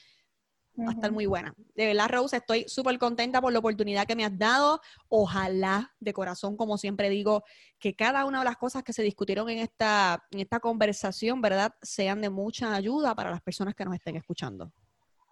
va 0.79 0.91
a 0.91 0.93
estar 0.93 1.13
muy 1.13 1.27
buena. 1.27 1.55
De 1.75 1.87
verdad, 1.87 2.09
Rose, 2.09 2.37
estoy 2.37 2.65
súper 2.67 2.99
contenta 2.99 3.41
por 3.41 3.53
la 3.53 3.59
oportunidad 3.59 4.07
que 4.07 4.17
me 4.17 4.25
has 4.25 4.37
dado. 4.39 4.81
Ojalá, 5.09 5.93
de 6.01 6.13
corazón, 6.13 6.57
como 6.57 6.79
siempre 6.79 7.11
digo, 7.11 7.45
que 7.79 7.95
cada 7.95 8.25
una 8.25 8.39
de 8.41 8.45
las 8.45 8.57
cosas 8.57 8.83
que 8.83 8.93
se 8.93 9.03
discutieron 9.03 9.49
en 9.49 9.59
esta, 9.59 10.25
en 10.31 10.41
esta 10.41 10.61
conversación, 10.61 11.41
¿verdad?, 11.41 11.75
sean 11.83 12.21
de 12.21 12.31
mucha 12.31 12.75
ayuda 12.75 13.15
para 13.15 13.31
las 13.31 13.43
personas 13.43 13.75
que 13.75 13.85
nos 13.85 13.95
estén 13.95 14.17
escuchando. 14.17 14.73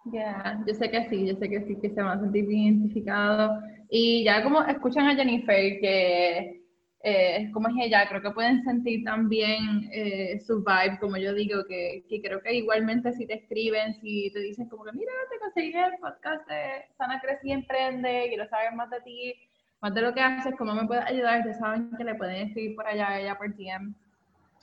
Ya, 0.05 0.63
yo 0.65 0.73
sé 0.73 0.89
que 0.89 1.07
sí, 1.09 1.27
yo 1.27 1.35
sé 1.35 1.47
que 1.47 1.61
sí, 1.67 1.77
que 1.79 1.89
se 1.89 2.01
van 2.01 2.17
a 2.17 2.21
sentir 2.21 2.45
identificados. 2.49 3.63
Y 3.89 4.23
ya 4.23 4.43
como 4.43 4.63
escuchan 4.63 5.07
a 5.07 5.15
Jennifer, 5.15 5.79
que 5.79 6.60
eh, 7.03 7.49
como 7.51 7.67
es 7.67 7.73
ella, 7.81 8.07
creo 8.07 8.21
que 8.21 8.31
pueden 8.31 8.63
sentir 8.63 9.03
también 9.03 9.89
eh, 9.91 10.39
su 10.45 10.63
vibe, 10.63 10.99
como 10.99 11.17
yo 11.17 11.33
digo, 11.33 11.63
que, 11.67 12.03
que, 12.07 12.21
creo 12.21 12.41
que 12.41 12.53
igualmente 12.53 13.11
si 13.13 13.25
te 13.25 13.35
escriben, 13.35 13.95
si 14.01 14.29
te 14.31 14.39
dicen 14.39 14.69
como 14.69 14.83
que, 14.83 14.91
mira, 14.91 15.11
te 15.31 15.39
conseguí 15.39 15.73
el 15.73 15.97
podcast 15.99 16.47
de 16.47 16.85
Sana 16.97 17.19
Crece 17.19 17.47
y 17.47 17.51
Emprende, 17.53 18.25
quiero 18.27 18.47
saber 18.47 18.73
más 18.73 18.89
de 18.91 19.01
ti, 19.01 19.33
más 19.81 19.93
de 19.95 20.01
lo 20.01 20.13
que 20.13 20.21
haces, 20.21 20.53
cómo 20.57 20.75
me 20.75 20.85
puedes 20.85 21.05
ayudar, 21.05 21.43
ya 21.43 21.53
saben 21.55 21.89
que 21.97 22.03
le 22.03 22.13
pueden 22.15 22.47
escribir 22.47 22.75
por 22.75 22.85
allá 22.85 23.19
ella 23.19 23.35
por 23.35 23.49
DM, 23.55 23.95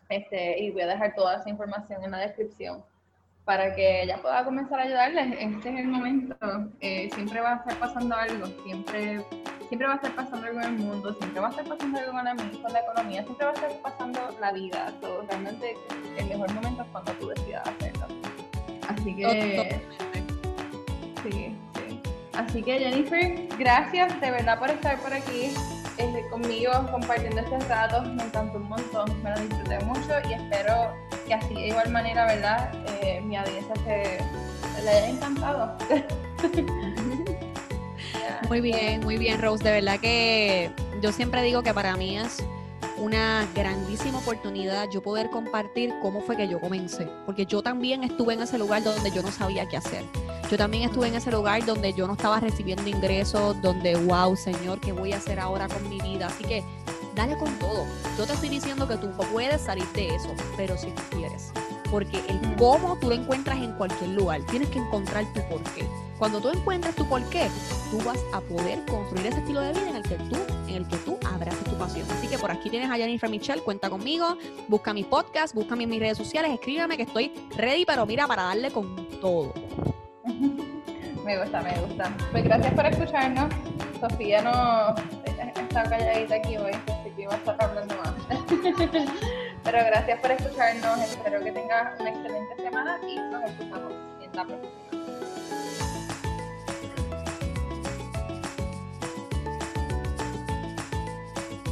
este, 0.08 0.60
y 0.60 0.70
voy 0.70 0.82
a 0.82 0.86
dejar 0.86 1.14
toda 1.16 1.38
esa 1.38 1.50
información 1.50 2.04
en 2.04 2.12
la 2.12 2.18
descripción 2.18 2.84
para 3.44 3.74
que 3.74 4.02
ella 4.02 4.20
pueda 4.22 4.44
comenzar 4.44 4.78
a 4.78 4.82
ayudarles. 4.82 5.38
Este 5.40 5.70
es 5.70 5.78
el 5.78 5.88
momento, 5.88 6.36
eh, 6.80 7.08
siempre 7.14 7.40
va 7.40 7.54
a 7.54 7.56
estar 7.56 7.78
pasando 7.78 8.14
algo, 8.14 8.46
siempre 8.62 9.24
siempre 9.68 9.86
va 9.86 9.94
a 9.94 9.96
estar 9.96 10.14
pasando 10.14 10.46
algo 10.46 10.60
en 10.60 10.66
el 10.66 10.72
mundo, 10.72 11.14
siempre 11.14 11.40
va 11.40 11.48
a 11.48 11.50
estar 11.50 11.64
pasando 11.66 11.98
algo 11.98 12.12
con 12.12 12.24
la, 12.24 12.36
con 12.36 12.72
la 12.72 12.80
economía, 12.80 13.22
siempre 13.22 13.46
va 13.46 13.52
a 13.52 13.54
estar 13.54 13.72
pasando 13.82 14.20
la 14.40 14.52
vida. 14.52 14.92
Todo, 15.00 15.22
realmente 15.28 15.76
el 16.16 16.26
mejor 16.26 16.52
momento 16.54 16.82
es 16.82 16.88
cuando 16.90 17.12
tú 17.12 17.28
decidas 17.28 17.68
hacerlo. 17.68 18.06
Así 18.88 19.14
que... 19.14 19.80
Sí, 21.22 21.56
sí. 21.74 22.00
Así 22.32 22.62
que 22.62 22.78
Jennifer, 22.78 23.48
gracias 23.58 24.20
de 24.20 24.30
verdad 24.30 24.58
por 24.58 24.70
estar 24.70 24.96
por 25.00 25.12
aquí 25.12 25.52
este, 25.98 26.28
conmigo 26.30 26.72
compartiendo 26.90 27.40
este 27.40 27.58
rato. 27.68 28.02
Me 28.02 28.22
encantó 28.22 28.58
un 28.58 28.68
montón, 28.68 29.22
me 29.22 29.30
lo 29.30 29.40
disfruté 29.40 29.80
mucho 29.84 30.12
y 30.28 30.32
espero 30.34 30.94
que 31.26 31.34
así 31.34 31.54
de 31.54 31.68
igual 31.68 31.90
manera, 31.90 32.26
¿verdad? 32.26 32.72
Eh, 33.02 33.20
mi 33.22 33.36
audiencia 33.36 33.74
se 33.84 34.82
le 34.82 34.90
haya 34.90 35.08
encantado. 35.08 35.76
Muy 38.48 38.62
bien, 38.62 39.00
muy 39.02 39.18
bien, 39.18 39.42
Rose. 39.42 39.62
De 39.62 39.70
verdad 39.70 40.00
que 40.00 40.70
yo 41.02 41.12
siempre 41.12 41.42
digo 41.42 41.62
que 41.62 41.74
para 41.74 41.96
mí 41.96 42.16
es 42.16 42.42
una 42.96 43.46
grandísima 43.54 44.18
oportunidad 44.18 44.88
yo 44.90 45.02
poder 45.02 45.28
compartir 45.30 45.92
cómo 46.00 46.22
fue 46.22 46.36
que 46.36 46.48
yo 46.48 46.58
comencé, 46.58 47.08
porque 47.26 47.44
yo 47.44 47.62
también 47.62 48.02
estuve 48.04 48.34
en 48.34 48.40
ese 48.40 48.58
lugar 48.58 48.82
donde 48.82 49.10
yo 49.10 49.22
no 49.22 49.30
sabía 49.30 49.68
qué 49.68 49.76
hacer. 49.76 50.02
Yo 50.50 50.56
también 50.56 50.84
estuve 50.84 51.08
en 51.08 51.16
ese 51.16 51.30
lugar 51.30 51.64
donde 51.66 51.92
yo 51.92 52.06
no 52.06 52.14
estaba 52.14 52.40
recibiendo 52.40 52.88
ingresos, 52.88 53.60
donde, 53.60 53.94
wow, 53.96 54.34
Señor, 54.34 54.80
¿qué 54.80 54.92
voy 54.92 55.12
a 55.12 55.18
hacer 55.18 55.38
ahora 55.38 55.68
con 55.68 55.86
mi 55.90 56.00
vida? 56.00 56.28
Así 56.28 56.42
que 56.44 56.64
dale 57.14 57.36
con 57.36 57.52
todo. 57.58 57.84
Yo 58.16 58.24
te 58.24 58.32
estoy 58.32 58.48
diciendo 58.48 58.88
que 58.88 58.96
tú 58.96 59.10
puedes 59.30 59.60
salir 59.60 59.86
de 59.88 60.08
eso, 60.08 60.34
pero 60.56 60.78
si 60.78 60.86
tú 60.86 61.02
quieres. 61.10 61.52
Porque 61.90 62.18
el 62.28 62.56
cómo 62.56 62.96
tú 62.98 63.08
lo 63.08 63.14
encuentras 63.14 63.58
en 63.58 63.72
cualquier 63.72 64.10
lugar. 64.10 64.40
Tienes 64.50 64.68
que 64.68 64.78
encontrar 64.78 65.24
tu 65.32 65.40
porqué. 65.48 65.86
Cuando 66.18 66.40
tú 66.40 66.50
encuentres 66.50 66.94
tu 66.96 67.08
porqué, 67.08 67.48
tú 67.90 67.98
vas 68.04 68.18
a 68.32 68.40
poder 68.40 68.84
construir 68.86 69.26
ese 69.26 69.38
estilo 69.38 69.60
de 69.60 69.72
vida 69.72 69.88
en 69.88 69.96
el 69.96 70.02
que 70.02 70.16
tú, 70.16 70.36
en 70.66 70.74
el 70.74 70.88
que 70.88 70.96
tú 70.98 71.16
abraces 71.24 71.62
tu 71.64 71.78
pasión. 71.78 72.06
Así 72.10 72.26
que 72.26 72.38
por 72.38 72.50
aquí 72.50 72.68
tienes 72.70 72.90
a 72.90 72.96
Jennifer 72.96 73.30
Michelle, 73.30 73.62
cuenta 73.62 73.88
conmigo, 73.88 74.36
busca 74.66 74.92
mi 74.92 75.04
podcast, 75.04 75.54
búscame 75.54 75.84
en 75.84 75.90
mis 75.90 76.00
redes 76.00 76.18
sociales, 76.18 76.52
escríbame 76.52 76.96
que 76.96 77.04
estoy 77.04 77.32
ready, 77.56 77.84
pero 77.84 78.04
mira, 78.04 78.26
para 78.26 78.42
darle 78.42 78.70
con 78.70 79.08
todo. 79.20 79.54
Me 81.24 81.38
gusta, 81.38 81.60
me 81.60 81.78
gusta. 81.80 82.16
Pues 82.32 82.42
gracias 82.42 82.72
por 82.72 82.86
escucharnos. 82.86 83.52
Sofía 84.00 84.40
no 84.40 84.94
está 85.68 85.82
calladita 85.84 86.36
aquí 86.36 86.56
hoy, 86.56 86.72
así 86.72 87.10
que 87.14 87.22
iba 87.22 87.34
a 87.34 87.36
estar 87.36 87.62
hablando 87.62 87.94
más. 87.96 88.14
Pero 89.70 89.84
gracias 89.84 90.18
por 90.20 90.30
escucharnos. 90.30 90.98
Espero 91.00 91.44
que 91.44 91.52
tengas 91.52 92.00
una 92.00 92.08
excelente 92.08 92.56
semana 92.56 92.98
y 93.06 93.16
nos 93.18 93.44
escuchamos 93.44 93.92
en 94.22 94.34
la 94.34 94.44
próxima. 94.44 94.72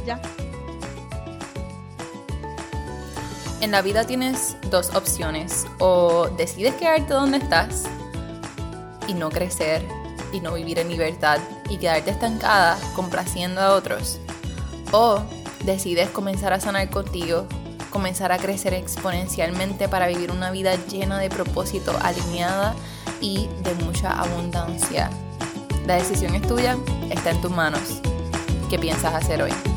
Ya. 0.05 0.21
En 3.61 3.71
la 3.71 3.81
vida 3.81 4.03
tienes 4.03 4.55
dos 4.69 4.93
opciones. 4.93 5.65
O 5.79 6.29
decides 6.37 6.75
quedarte 6.75 7.15
donde 7.15 7.39
estás 7.39 7.85
y 9.07 9.15
no 9.15 9.31
crecer 9.31 9.83
y 10.31 10.39
no 10.39 10.53
vivir 10.53 10.77
en 10.77 10.89
libertad 10.89 11.39
y 11.67 11.77
quedarte 11.77 12.11
estancada 12.11 12.77
complaciendo 12.95 13.59
a 13.59 13.73
otros. 13.73 14.19
O 14.91 15.23
decides 15.63 16.11
comenzar 16.11 16.53
a 16.53 16.59
sanar 16.59 16.91
contigo, 16.91 17.47
comenzar 17.97 18.31
a 18.31 18.37
crecer 18.37 18.75
exponencialmente 18.75 19.89
para 19.89 20.05
vivir 20.05 20.29
una 20.29 20.51
vida 20.51 20.75
llena 20.85 21.17
de 21.17 21.31
propósito, 21.31 21.97
alineada 22.03 22.75
y 23.21 23.49
de 23.63 23.73
mucha 23.83 24.11
abundancia. 24.11 25.09
La 25.87 25.95
decisión 25.95 26.35
es 26.35 26.43
tuya, 26.43 26.77
está 27.09 27.31
en 27.31 27.41
tus 27.41 27.49
manos. 27.49 27.99
¿Qué 28.69 28.77
piensas 28.77 29.15
hacer 29.15 29.41
hoy? 29.41 29.76